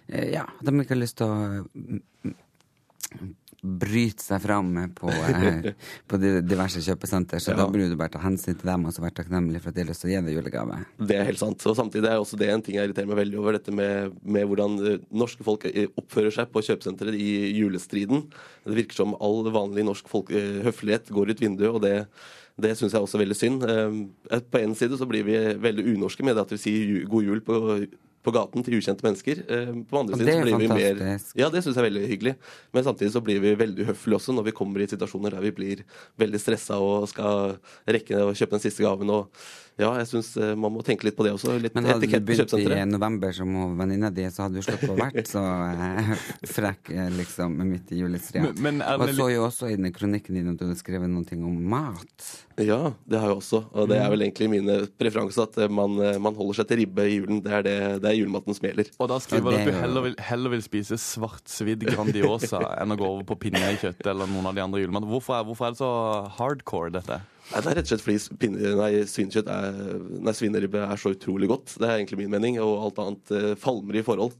Ja, 0.06 0.46
de 0.62 0.72
ikke 0.78 0.94
har 0.94 1.02
lyst 1.02 1.18
til 1.18 1.26
å 1.26 1.64
mm, 1.74 3.34
bryte 3.62 4.22
seg 4.22 4.42
fram 4.42 4.70
på, 4.94 5.11
eh, 5.11 5.72
på 6.06 6.20
diverse 6.20 6.82
kjøpesenter. 6.84 7.42
Så 7.42 7.52
ja. 7.52 7.59
da 7.59 7.66
burde 7.66 7.88
du 7.90 7.96
bare 7.98 8.12
ta 8.14 8.22
hensyn 8.22 8.54
til 8.54 8.70
dem 8.70 8.86
og 8.86 8.94
så 8.94 9.02
være 9.02 9.16
takknemlig 9.18 9.62
for 9.64 9.72
at 9.72 9.78
de 9.78 9.82
har 9.82 9.90
lyst 9.90 10.04
til 10.04 10.11
å 10.11 10.12
gi 10.12 10.22
deg 10.28 10.38
julegave. 10.38 10.78
Det 11.11 11.18
er 11.18 11.28
helt 11.28 11.42
sant. 11.42 11.66
Og 11.66 11.78
samtidig 11.78 12.11
er 12.11 12.22
også 12.22 12.38
det 12.38 12.52
en 12.52 12.64
ting 12.64 12.78
jeg 12.78 12.88
irriterer 12.88 13.11
meg 13.11 13.22
veldig 13.24 13.40
over, 13.42 13.59
dette 13.59 13.74
med, 13.74 14.16
med 14.22 14.48
hvordan 14.48 14.78
eh, 14.84 14.98
norske 15.11 15.46
folk 15.46 15.66
eh, 15.70 15.90
oppfører 15.98 16.38
seg 16.38 16.52
på 16.54 16.64
kjøpesenteret 16.70 17.18
i 17.18 17.30
julestriden. 17.59 18.28
Det 18.68 18.78
virker 18.82 19.02
som 19.02 19.16
all 19.18 19.42
vanlig 19.54 19.86
norsk 19.88 20.11
folk, 20.11 20.30
høflighet 20.64 21.11
går 21.14 21.32
ut 21.32 21.48
vinduet, 21.48 21.72
og 21.72 21.82
det 21.86 21.96
det 22.59 22.72
syns 22.74 22.90
jeg 22.90 23.04
også 23.04 23.14
er 23.14 23.20
veldig 23.22 23.36
synd. 23.38 23.64
På 24.50 24.59
en 24.59 24.72
side 24.74 24.96
så 24.98 25.06
blir 25.06 25.22
vi 25.22 25.36
veldig 25.62 25.84
unorske 25.92 26.24
med 26.26 26.34
det 26.34 26.42
at 26.42 26.54
vi 26.56 26.59
sier 26.59 27.04
god 27.06 27.28
jul 27.28 27.42
på 27.46 27.59
på 28.24 28.34
gaten 28.34 28.64
til 28.66 28.78
ukjente 28.78 29.04
mennesker. 29.06 29.44
Eh, 29.46 29.70
på 29.88 30.00
andre 30.00 30.18
siden 30.18 30.40
så 30.40 30.46
blir 30.46 30.60
vi 30.60 30.70
mer 30.72 31.02
Ja, 31.38 31.50
det 31.52 31.62
syns 31.64 31.76
jeg 31.76 31.82
er 31.82 31.88
veldig 31.88 32.08
hyggelig. 32.10 32.34
Men 32.74 32.86
samtidig 32.86 33.12
så 33.14 33.22
blir 33.24 33.40
vi 33.44 33.54
veldig 33.58 33.86
uhøflige 33.86 34.18
også 34.18 34.34
når 34.36 34.48
vi 34.50 34.56
kommer 34.58 34.82
i 34.82 34.90
situasjoner 34.90 35.36
der 35.36 35.46
vi 35.46 35.54
blir 35.54 35.86
veldig 36.20 36.42
stressa 36.42 36.80
og 36.82 37.08
skal 37.12 37.56
rekke 37.88 38.26
å 38.26 38.34
kjøpe 38.34 38.56
den 38.56 38.64
siste 38.66 38.84
gaven. 38.86 39.14
og 39.14 39.32
ja, 39.79 39.93
jeg 40.01 40.09
syns 40.11 40.33
eh, 40.43 40.57
man 40.59 40.72
må 40.74 40.83
tenke 40.83 41.07
litt 41.07 41.14
på 41.14 41.22
det 41.22 41.31
også. 41.37 41.53
Litt 41.62 41.76
Men 41.79 41.87
hadde 41.87 42.09
du 42.11 42.14
begynt 42.26 42.55
i 42.59 42.79
november 42.91 43.35
som 43.37 43.53
venninna 43.79 44.11
di, 44.11 44.24
så 44.35 44.49
hadde 44.49 44.59
du 44.59 44.66
sluppet 44.66 44.91
å 44.91 44.97
vært 44.99 45.31
så 45.31 45.43
eh, 45.70 46.11
frekk 46.57 46.91
liksom 47.14 47.55
midt 47.62 47.93
i 47.95 48.01
juletreet. 48.01 48.59
Og 48.59 49.12
så 49.14 49.29
jo 49.31 49.45
også 49.47 49.70
i 49.70 49.76
den 49.79 49.95
kronikken 49.95 50.35
din 50.35 50.51
at 50.51 50.59
du 50.59 50.66
hadde 50.66 50.81
skrevet 50.81 51.07
noe 51.12 51.39
om 51.47 51.62
mat. 51.70 52.26
Ja, 52.59 52.91
det 53.07 53.20
har 53.22 53.31
jeg 53.31 53.39
også. 53.39 53.62
Og 53.70 53.87
det 53.87 54.01
er 54.03 54.11
vel 54.11 54.26
egentlig 54.26 54.51
mine 54.51 54.81
preferanser 54.99 55.47
at 55.47 55.61
man, 55.70 55.95
man, 55.95 56.35
holder 56.35 56.59
seg 56.59 56.72
til 56.72 56.83
ribbe 56.83 57.07
i 57.07 57.14
julen. 57.20 57.39
Det 57.47 57.55
er, 57.61 57.66
det, 57.68 57.79
det 58.03 58.11
er 58.11 58.18
julematen 58.18 58.59
som 58.59 58.66
gjelder. 58.66 58.91
Og 58.99 59.12
da 59.14 59.22
skriver 59.22 59.55
du 59.55 59.61
at 59.61 59.70
du 59.70 59.74
heller 59.79 60.09
vil, 60.09 60.20
heller 60.33 60.57
vil 60.57 60.66
spise 60.66 60.99
svartsvidd 60.99 61.87
Grandiosa 61.87 62.64
enn 62.83 62.97
å 62.97 62.99
gå 62.99 63.14
over 63.14 63.31
på 63.31 63.39
pinnekjøtt 63.47 64.03
eller 64.11 64.26
noen 64.35 64.51
av 64.51 64.59
de 64.59 64.66
andre 64.66 64.83
julematene. 64.83 65.14
Hvorfor, 65.14 65.47
hvorfor, 65.47 65.70
er 65.70 65.79
det 65.79 65.85
så 65.87 65.93
hardcore, 66.41 66.97
dette? 66.99 67.22
Nei, 67.49 67.62
det 67.64 67.70
er 67.70 67.76
rett 67.78 67.86
og 67.86 67.92
slett 67.94 68.05
fordi 68.05 68.49
nei, 68.76 68.88
svinekjøtt 69.09 69.46
er, 69.53 69.76
nei, 70.20 70.34
svineribbe 70.36 70.82
er 70.84 71.01
så 71.01 71.14
utrolig 71.14 71.49
godt. 71.49 71.78
Det 71.80 71.86
er 71.88 71.96
egentlig 71.96 72.20
min 72.20 72.34
mening. 72.34 72.59
Og 72.61 72.88
alt 72.88 73.01
annet 73.05 73.32
eh, 73.38 73.55
falmer 73.61 73.96
i 73.96 74.05
forhold. 74.05 74.36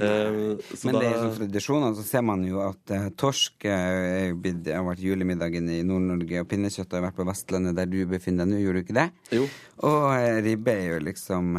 Uh, 0.00 0.56
Men 0.86 0.96
det 0.96 1.08
er 1.10 1.16
sånn 1.18 1.34
tradisjoner, 1.36 1.94
så 1.98 2.04
ser 2.06 2.22
man 2.24 2.44
jo 2.46 2.60
at 2.62 2.92
eh, 2.94 3.08
torsk 3.20 3.66
uh, 3.68 4.30
har 4.30 4.84
vært 4.86 5.02
julemiddagen 5.04 5.66
i 5.74 5.80
Nord-Norge, 5.84 6.40
og 6.40 6.48
pinnekjøtt 6.48 6.94
har 6.96 7.04
vært 7.04 7.18
på 7.18 7.26
Vestlandet, 7.28 7.76
der 7.76 7.90
du 7.90 7.98
befinner 8.08 8.46
deg 8.46 8.54
nå, 8.54 8.60
gjorde 8.62 8.80
du 8.80 8.86
ikke 8.86 8.96
det? 8.96 9.06
Jo. 9.36 9.48
Og 9.90 10.06
ribbe 10.44 10.72
er 10.76 10.86
jo 10.94 11.02
liksom 11.04 11.54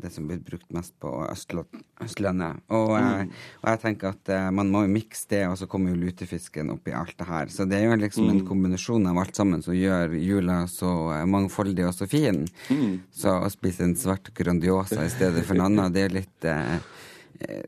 det 0.00 0.10
som 0.12 0.26
blir 0.28 0.40
brukt 0.44 0.68
mest 0.76 0.92
på 1.00 1.10
Østlandet. 1.24 2.60
Og, 2.68 2.90
mm. 2.92 3.30
og 3.62 3.68
jeg 3.70 3.80
tenker 3.80 4.10
at 4.12 4.32
man 4.52 4.68
må 4.72 4.82
jo 4.84 4.92
mikse 4.92 5.30
det, 5.30 5.40
og 5.48 5.56
så 5.56 5.68
kommer 5.72 5.94
jo 5.94 6.02
lutefisken 6.02 6.68
oppi 6.74 6.92
alt 6.96 7.16
det 7.16 7.28
her. 7.30 7.52
Så 7.52 7.64
det 7.68 7.78
er 7.80 7.88
jo 7.88 7.96
liksom 7.96 8.28
mm. 8.28 8.32
en 8.34 8.42
kombinasjon 8.50 9.08
av 9.08 9.22
alt 9.24 9.40
sammen 9.40 9.64
som 9.64 9.76
gjør 9.76 10.12
jula 10.42 10.66
så 10.70 10.90
mangfoldig 11.30 11.86
og 11.88 11.94
så 11.96 12.10
fin. 12.10 12.44
Mm. 12.68 13.00
Så 13.14 13.38
å 13.38 13.48
spise 13.52 13.86
en 13.86 13.96
svart 13.96 14.34
Grandiosa 14.34 15.04
i 15.06 15.12
stedet 15.12 15.46
for 15.46 15.56
en 15.56 15.68
annen, 15.70 15.94
det 15.94 16.08
er 16.08 16.20
litt 16.20 16.52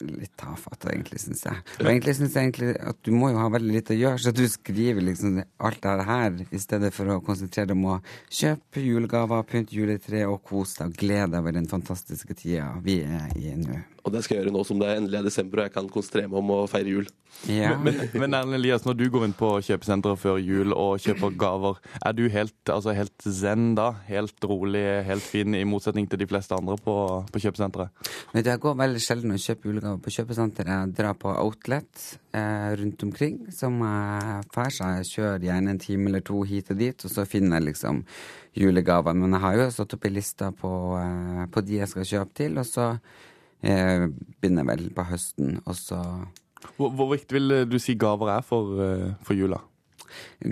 litt 0.00 0.36
tafatt, 0.38 0.86
egentlig, 0.90 1.20
syns 1.22 1.44
jeg. 1.46 1.62
Og 1.80 1.88
egentlig 1.90 2.14
syns 2.18 2.36
jeg 2.36 2.48
egentlig 2.48 2.74
at 2.78 3.00
du 3.02 3.10
må 3.14 3.32
jo 3.32 3.40
ha 3.40 3.48
veldig 3.50 3.72
lite 3.74 3.94
å 3.96 3.98
gjøre, 3.98 4.20
så 4.22 4.32
du 4.34 4.44
skriver 4.50 5.02
liksom 5.02 5.40
alt 5.40 5.80
det 5.82 6.06
her 6.08 6.36
i 6.46 6.60
stedet 6.62 6.92
for 6.94 7.10
å 7.10 7.20
konsentrere 7.24 7.72
deg 7.72 7.78
om 7.78 7.88
å 7.96 7.98
kjøpe 8.28 8.84
julegaver, 8.84 9.42
pynte 9.50 9.74
juletre 9.74 10.26
og 10.30 10.44
kose 10.46 10.82
deg 10.82 10.92
og 10.92 11.02
glede 11.02 11.32
deg 11.32 11.40
over 11.42 11.58
den 11.58 11.70
fantastiske 11.70 12.38
tida 12.38 12.70
vi 12.84 13.00
er 13.02 13.34
i 13.40 13.56
nå. 13.58 13.80
Og 14.04 14.12
det 14.12 14.20
skal 14.24 14.36
jeg 14.36 14.44
gjøre 14.44 14.52
nå 14.52 14.62
som 14.68 14.80
det 14.80 14.88
er 14.90 14.98
endelig 15.00 15.16
er 15.20 15.24
desember 15.24 15.62
og 15.62 15.68
jeg 15.68 15.72
kan 15.72 15.86
konsentrere 15.92 16.28
meg 16.28 16.40
om 16.42 16.50
å 16.52 16.58
feire 16.68 16.92
jul. 16.92 17.06
Ja. 17.48 17.72
Men, 17.80 17.96
men 18.12 18.36
Erlend 18.36 18.58
Elias, 18.58 18.84
når 18.84 18.98
du 18.98 19.04
går 19.12 19.24
inn 19.26 19.34
på 19.36 19.48
kjøpesenteret 19.64 20.20
før 20.20 20.36
jul 20.38 20.74
og 20.76 21.00
kjøper 21.02 21.32
gaver, 21.40 21.80
er 22.04 22.16
du 22.16 22.22
helt, 22.32 22.56
altså 22.70 22.94
helt 22.96 23.24
zen 23.24 23.72
da? 23.78 23.90
Helt 24.08 24.44
rolig, 24.44 24.84
helt 25.08 25.24
fin, 25.24 25.56
i 25.56 25.64
motsetning 25.68 26.06
til 26.10 26.20
de 26.20 26.28
fleste 26.30 26.56
andre 26.56 26.76
på, 26.84 26.96
på 27.32 27.42
kjøpesenteret? 27.46 28.12
Vet 28.34 28.44
du, 28.44 28.52
Jeg 28.52 28.62
går 28.62 28.78
veldig 28.82 29.02
sjelden 29.02 29.34
og 29.34 29.42
kjøper 29.42 29.72
julegaver 29.72 30.04
på 30.04 30.14
kjøpesenteret. 30.18 30.72
Jeg 30.74 30.94
drar 31.00 31.18
på 31.24 31.32
Outlet 31.32 32.06
eh, 32.36 32.70
rundt 32.80 33.08
omkring 33.08 33.42
som 33.56 33.80
jeg 33.88 34.46
drar, 34.52 34.72
seg. 34.78 35.00
jeg 35.00 35.12
kjører 35.14 35.48
gjerne 35.48 35.74
en 35.74 35.84
time 35.88 36.12
eller 36.12 36.24
to 36.24 36.44
hit 36.48 36.72
og 36.76 36.80
dit, 36.80 37.08
og 37.08 37.16
så 37.16 37.24
finner 37.28 37.58
jeg 37.58 37.70
liksom 37.72 38.04
julegaver. 38.60 39.16
Men 39.16 39.36
jeg 39.36 39.46
har 39.48 39.60
jo 39.60 39.70
satt 39.74 39.96
opp 39.96 40.08
ei 40.08 40.16
liste 40.16 40.54
på, 40.60 40.74
eh, 41.00 41.46
på 41.48 41.64
de 41.64 41.80
jeg 41.82 41.92
skal 41.92 42.10
kjøpe 42.12 42.42
til, 42.44 42.60
og 42.60 42.68
så 42.68 42.92
eh, 43.64 44.08
begynner 44.40 44.68
vel 44.68 44.88
på 44.94 45.06
høsten, 45.08 45.58
og 45.64 45.78
så 45.78 46.00
hvor, 46.78 46.90
hvor, 46.96 47.10
viktig 47.12 47.36
vil 47.36 47.54
du 47.68 47.78
si 47.82 47.96
gaver 48.00 48.30
er 48.38 48.44
for, 48.46 48.74
eh, 48.82 49.12
for 49.24 49.36
jula? 49.38 49.60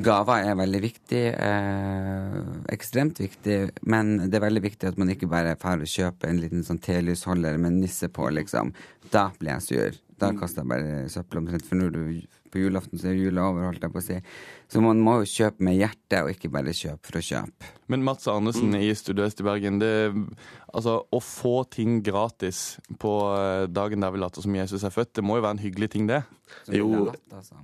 Gaver 0.05 0.49
er 0.49 0.59
veldig 0.59 0.81
viktig. 0.83 1.23
Eh, 1.33 2.39
ekstremt 2.75 3.21
viktig. 3.23 3.59
Men 3.83 4.17
det 4.27 4.39
er 4.39 4.47
veldig 4.47 4.65
viktig 4.65 4.91
at 4.91 5.01
man 5.01 5.13
ikke 5.13 5.31
bare 5.31 5.57
drar 5.61 5.83
og 5.83 5.91
kjøper 5.91 6.31
en 6.31 6.41
liten 6.43 6.67
sånn 6.67 6.83
telysholder 6.83 7.59
med 7.63 7.79
nisse 7.81 8.11
på, 8.13 8.29
liksom. 8.35 8.73
Da 9.13 9.31
blir 9.39 9.57
jeg 9.57 9.67
sur. 9.69 10.01
Da 10.19 10.33
mm. 10.33 10.41
kaster 10.41 10.63
jeg 10.63 10.73
bare 10.73 11.11
søppel 11.13 11.43
omtrent. 11.43 11.67
For 11.69 11.81
når 11.81 11.95
du 11.95 12.03
på 12.53 12.61
julaften 12.61 13.01
så 13.01 13.11
er 13.11 13.21
jula 13.21 13.47
over, 13.49 13.69
holdt 13.71 13.87
jeg 13.87 13.95
på 13.95 14.03
å 14.03 14.05
si. 14.05 14.19
Så 14.73 14.81
man 14.81 15.03
må 15.05 15.19
jo 15.21 15.29
kjøpe 15.29 15.65
med 15.67 15.77
hjertet, 15.77 16.23
og 16.23 16.31
ikke 16.33 16.49
bare 16.53 16.73
kjøpe 16.73 17.05
for 17.05 17.19
å 17.19 17.25
kjøpe. 17.27 17.71
Men 17.93 18.05
Mats 18.07 18.25
Arnesen 18.31 18.71
mm. 18.73 18.79
i 18.81 18.93
Studio 18.97 19.27
Øst 19.27 19.43
i 19.43 19.45
Bergen, 19.45 19.77
det, 19.83 19.91
altså, 20.73 20.95
å 21.05 21.19
få 21.21 21.59
ting 21.69 21.99
gratis 22.05 22.79
på 23.03 23.11
eh, 23.35 23.67
dagen 23.69 24.01
der 24.01 24.15
vi 24.15 24.23
later 24.23 24.45
som 24.45 24.55
Jesus 24.57 24.87
er 24.89 24.95
født, 24.95 25.11
det 25.19 25.25
må 25.29 25.37
jo 25.37 25.45
være 25.45 25.59
en 25.59 25.61
hyggelig 25.67 25.91
ting, 25.93 26.07
det? 26.09 26.23
Jo. 26.73 27.11
Altså. 27.37 27.59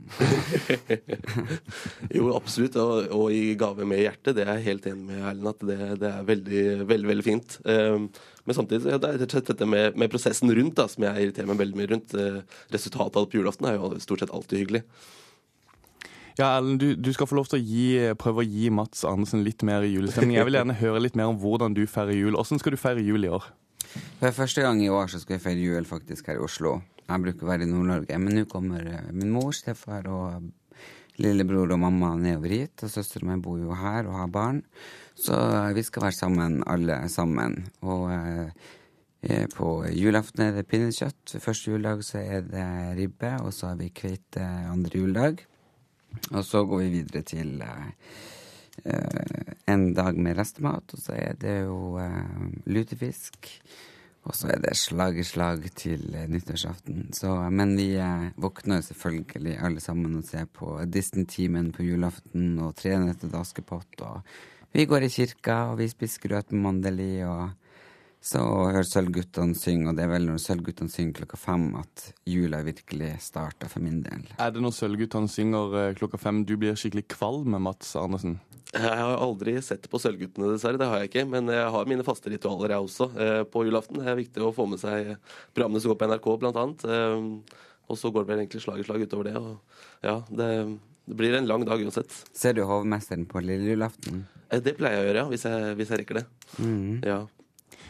jo, 2.19 2.27
absolutt. 2.37 2.77
Og, 2.77 3.09
og, 3.09 3.25
i 3.33 3.55
gave 3.61 3.89
med 3.89 4.03
hjertet, 4.03 4.35
det 4.37 4.45
er 4.45 4.59
jeg 4.59 4.67
helt 4.67 4.89
enig 4.91 5.09
med 5.09 5.23
Erlend 5.31 5.53
at 5.55 5.65
det, 5.71 5.79
det, 6.03 6.11
er 6.11 6.27
veldig, 6.29 6.65
veldig, 6.91 7.11
veldig 7.13 7.25
fint. 7.25 7.57
Um, 7.65 8.09
men 8.49 8.57
samtidig 8.57 8.93
ja, 8.93 9.01
det 9.01 9.15
er 9.17 9.47
dette 9.49 9.69
med, 9.69 9.97
med, 9.97 10.13
prosessen 10.13 10.53
rundt 10.61 10.77
da, 10.77 10.89
som 10.93 11.09
jeg 11.09 11.25
irriterer 11.29 11.49
meg 11.49 11.63
veldig 11.65 11.81
mye 11.81 11.93
rundt. 11.95 12.17
Uh, 12.17 12.61
resultatet 12.75 13.17
av 13.17 13.25
det 13.25 13.33
på 13.33 13.41
julaften 13.41 13.71
er 13.71 13.81
jo 13.81 13.95
stort 14.05 14.25
sett 14.25 14.35
alltid 14.35 14.65
hyggelig. 14.65 14.85
Ja, 16.39 16.53
Ellen, 16.61 16.77
du, 16.79 16.93
du, 16.95 17.11
skal 17.11 17.27
få 17.27 17.35
lov 17.35 17.49
til 17.51 17.59
å 17.59 17.65
gi, 17.67 17.87
prøve 18.19 18.45
å 18.45 18.47
gi 18.47 18.69
Mats 18.71 19.03
Andersen 19.09 19.43
litt 19.43 19.65
mer 19.67 19.83
julestemning. 19.83 20.37
Jeg 20.39 20.47
vil 20.47 20.59
gjerne 20.61 20.77
høre 20.79 21.01
litt 21.03 21.19
mer 21.19 21.33
om 21.33 21.41
hvordan 21.43 21.75
du 21.75 21.83
feirer 21.91 22.15
jul. 22.15 22.37
Hvordan 22.39 22.63
skal 22.63 22.77
du 22.77 22.79
feire 22.79 23.03
jul 23.03 23.27
i 23.27 23.33
år? 23.35 23.49
For 24.21 24.37
første 24.37 24.63
gang 24.63 24.79
i 24.85 24.91
år 24.93 25.11
så 25.11 25.19
skal 25.19 25.35
jeg 25.35 25.45
feire 25.49 25.65
jul 25.65 25.89
faktisk 25.89 26.31
her 26.31 26.39
i 26.39 26.45
Oslo. 26.47 26.77
Jeg 27.09 27.25
bruker 27.25 27.43
å 27.43 27.51
være 27.51 27.67
i 27.67 27.73
Nord-Norge, 27.73 28.21
men 28.23 28.39
nå 28.39 28.47
kommer 28.53 28.87
eh, 28.87 29.11
min 29.17 29.33
mor, 29.35 29.51
stefar 29.57 30.07
og 30.13 30.47
lillebror 31.19 31.75
og 31.75 31.83
mamma 31.83 32.13
nedover 32.21 32.55
hit. 32.55 32.87
Og 32.87 32.93
søstera 32.93 33.27
mi 33.27 33.39
bor 33.43 33.59
jo 33.59 33.75
her 33.75 34.07
og 34.07 34.21
har 34.21 34.33
barn. 34.33 34.63
Så 35.19 35.35
eh, 35.35 35.75
vi 35.75 35.87
skal 35.91 36.07
være 36.07 36.21
sammen, 36.21 36.61
alle 36.71 37.01
sammen. 37.11 37.65
Og 37.83 38.13
eh, 38.15 39.47
på 39.59 39.75
julaften 39.91 40.47
er 40.47 40.59
det 40.61 40.69
pinnekjøtt. 40.71 41.39
Første 41.43 41.73
juledag 41.73 42.07
så 42.07 42.23
er 42.23 42.47
det 42.47 42.67
ribbe, 43.01 43.39
og 43.43 43.51
så 43.57 43.73
har 43.73 43.81
vi 43.83 43.91
kveite 43.91 44.45
andre 44.71 45.01
juledag. 45.03 45.49
Og 46.33 46.43
så 46.45 46.65
går 46.65 46.85
vi 46.85 46.95
videre 46.99 47.23
til 47.27 47.63
uh, 47.63 47.91
en 49.69 49.93
dag 49.95 50.19
med 50.19 50.39
restemat, 50.39 50.95
og 50.95 51.03
så 51.03 51.15
er 51.17 51.39
det 51.41 51.61
jo 51.67 51.99
uh, 51.99 52.51
lutefisk. 52.67 53.51
Og 54.29 54.37
så 54.37 54.51
er 54.53 54.61
det 54.61 54.75
slag 54.77 55.17
i 55.17 55.25
slag 55.25 55.63
til 55.79 56.03
nyttårsaften. 56.29 57.07
Så, 57.17 57.31
men 57.55 57.77
vi 57.79 57.95
eh, 57.97 58.27
våkner 58.37 58.83
selvfølgelig 58.85 59.55
alle 59.65 59.81
sammen 59.81 60.19
og 60.19 60.27
ser 60.29 60.45
på 60.53 60.75
Disney-timen 60.85 61.71
på 61.73 61.87
julaften 61.87 62.59
og 62.61 62.75
trener 62.77 63.17
til 63.17 63.33
Askepott. 63.39 64.03
Og 64.05 64.21
vi 64.75 64.85
går 64.85 65.07
i 65.07 65.13
kirka, 65.15 65.57
og 65.71 65.79
vi 65.81 65.89
spiser 65.89 66.27
grøt 66.27 66.53
med 66.53 66.61
mandeli. 66.67 67.23
og 67.25 67.49
Så 68.21 68.41
hører 68.43 68.83
Sølvguttene 68.85 69.55
synge, 69.57 69.89
og 69.93 69.97
det 69.97 70.05
er 70.05 70.11
vel 70.11 70.27
når 70.27 70.41
Sølvguttene 70.43 70.91
synger 70.91 71.21
klokka 71.21 71.39
fem 71.39 71.69
at 71.79 72.09
jula 72.29 72.59
virkelig 72.67 73.13
starter 73.25 73.71
for 73.71 73.81
min 73.85 74.01
del. 74.05 74.25
Er 74.43 74.51
det 74.53 74.61
når 74.65 74.75
Sølvguttene 74.75 75.31
synger 75.31 75.77
eh, 75.79 75.95
klokka 75.99 76.19
fem 76.21 76.43
du 76.45 76.57
blir 76.61 76.75
skikkelig 76.77 77.07
kvalm 77.15 77.47
med 77.55 77.63
Mats 77.65 77.95
Arnesen? 77.97 78.41
Jeg 78.75 78.83
har 79.01 79.15
aldri 79.23 79.55
sett 79.65 79.87
på 79.89 80.01
Sølvguttene, 80.03 80.51
dessverre. 80.53 80.77
Det 80.83 80.89
har 80.91 81.01
jeg 81.01 81.09
ikke. 81.13 81.23
Men 81.31 81.49
jeg 81.55 81.71
har 81.73 81.87
mine 81.89 82.05
faste 82.05 82.29
ritualer, 82.29 82.75
jeg 82.75 82.85
også, 82.85 83.07
eh, 83.17 83.45
på 83.49 83.63
julaften. 83.65 84.03
Det 84.03 84.11
er 84.13 84.19
viktig 84.19 84.45
å 84.45 84.51
få 84.53 84.67
med 84.69 84.83
seg 84.83 85.15
programmene 85.57 85.81
som 85.81 85.95
går 85.95 86.01
på 86.03 86.11
NRK, 86.11 86.29
blant 86.43 86.61
annet. 86.65 86.85
Eh, 86.85 87.65
Og 87.89 87.97
så 87.97 88.11
går 88.13 88.27
det 88.27 88.29
vel 88.29 88.41
egentlig 88.43 88.61
slag 88.61 88.83
i 88.83 88.85
slag 88.85 89.01
utover 89.07 89.25
det. 89.31 89.37
Og 89.41 90.05
ja, 90.05 90.19
det, 90.29 90.49
det 91.09 91.17
blir 91.17 91.33
en 91.39 91.47
lang 91.49 91.63
dag 91.65 91.81
uansett. 91.81 92.13
Ser 92.37 92.53
du 92.53 92.61
hovmesteren 92.69 93.25
på 93.31 93.41
lille 93.41 93.71
julaften? 93.71 94.27
Det 94.53 94.75
pleier 94.77 94.99
jeg 94.99 95.01
å 95.01 95.07
gjøre, 95.09 95.23
ja, 95.23 95.29
hvis 95.33 95.47
jeg, 95.49 95.71
hvis 95.79 95.89
jeg 95.95 96.03
rekker 96.03 96.19
det. 96.21 96.27
Mm. 96.61 97.01
Ja. 97.09 97.23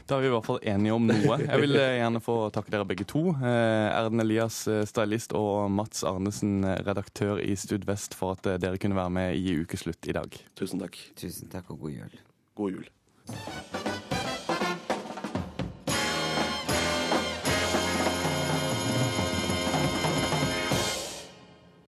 Da 0.09 0.17
er 0.17 0.25
vi 0.25 0.29
i 0.31 0.33
hvert 0.33 0.47
fall 0.47 0.63
enige 0.65 0.95
om 0.97 1.05
noe. 1.05 1.37
Jeg 1.43 1.61
vil 1.61 1.77
eh, 1.77 1.99
gjerne 1.99 2.23
få 2.25 2.37
takke 2.55 2.73
dere 2.73 2.87
begge 2.89 3.05
to. 3.09 3.27
Eh, 3.45 3.89
Erden 3.93 4.25
Elias, 4.25 4.63
eh, 4.71 4.81
stylist, 4.89 5.35
og 5.37 5.69
Mats 5.69 6.01
Arnesen, 6.09 6.63
redaktør 6.87 7.43
i 7.45 7.53
Stud 7.61 7.85
Vest, 7.89 8.17
for 8.17 8.39
at 8.39 8.49
dere 8.63 8.81
kunne 8.81 8.97
være 8.97 9.13
med 9.19 9.37
i 9.37 9.59
Ukeslutt 9.61 10.09
i 10.09 10.17
dag. 10.17 10.41
Tusen 10.57 10.81
takk. 10.81 10.97
Tusen 11.21 11.53
takk, 11.53 11.69
og 11.77 11.85
god 11.85 11.99
jul. 11.99 12.19
God 12.57 12.79
jul. 12.79 13.97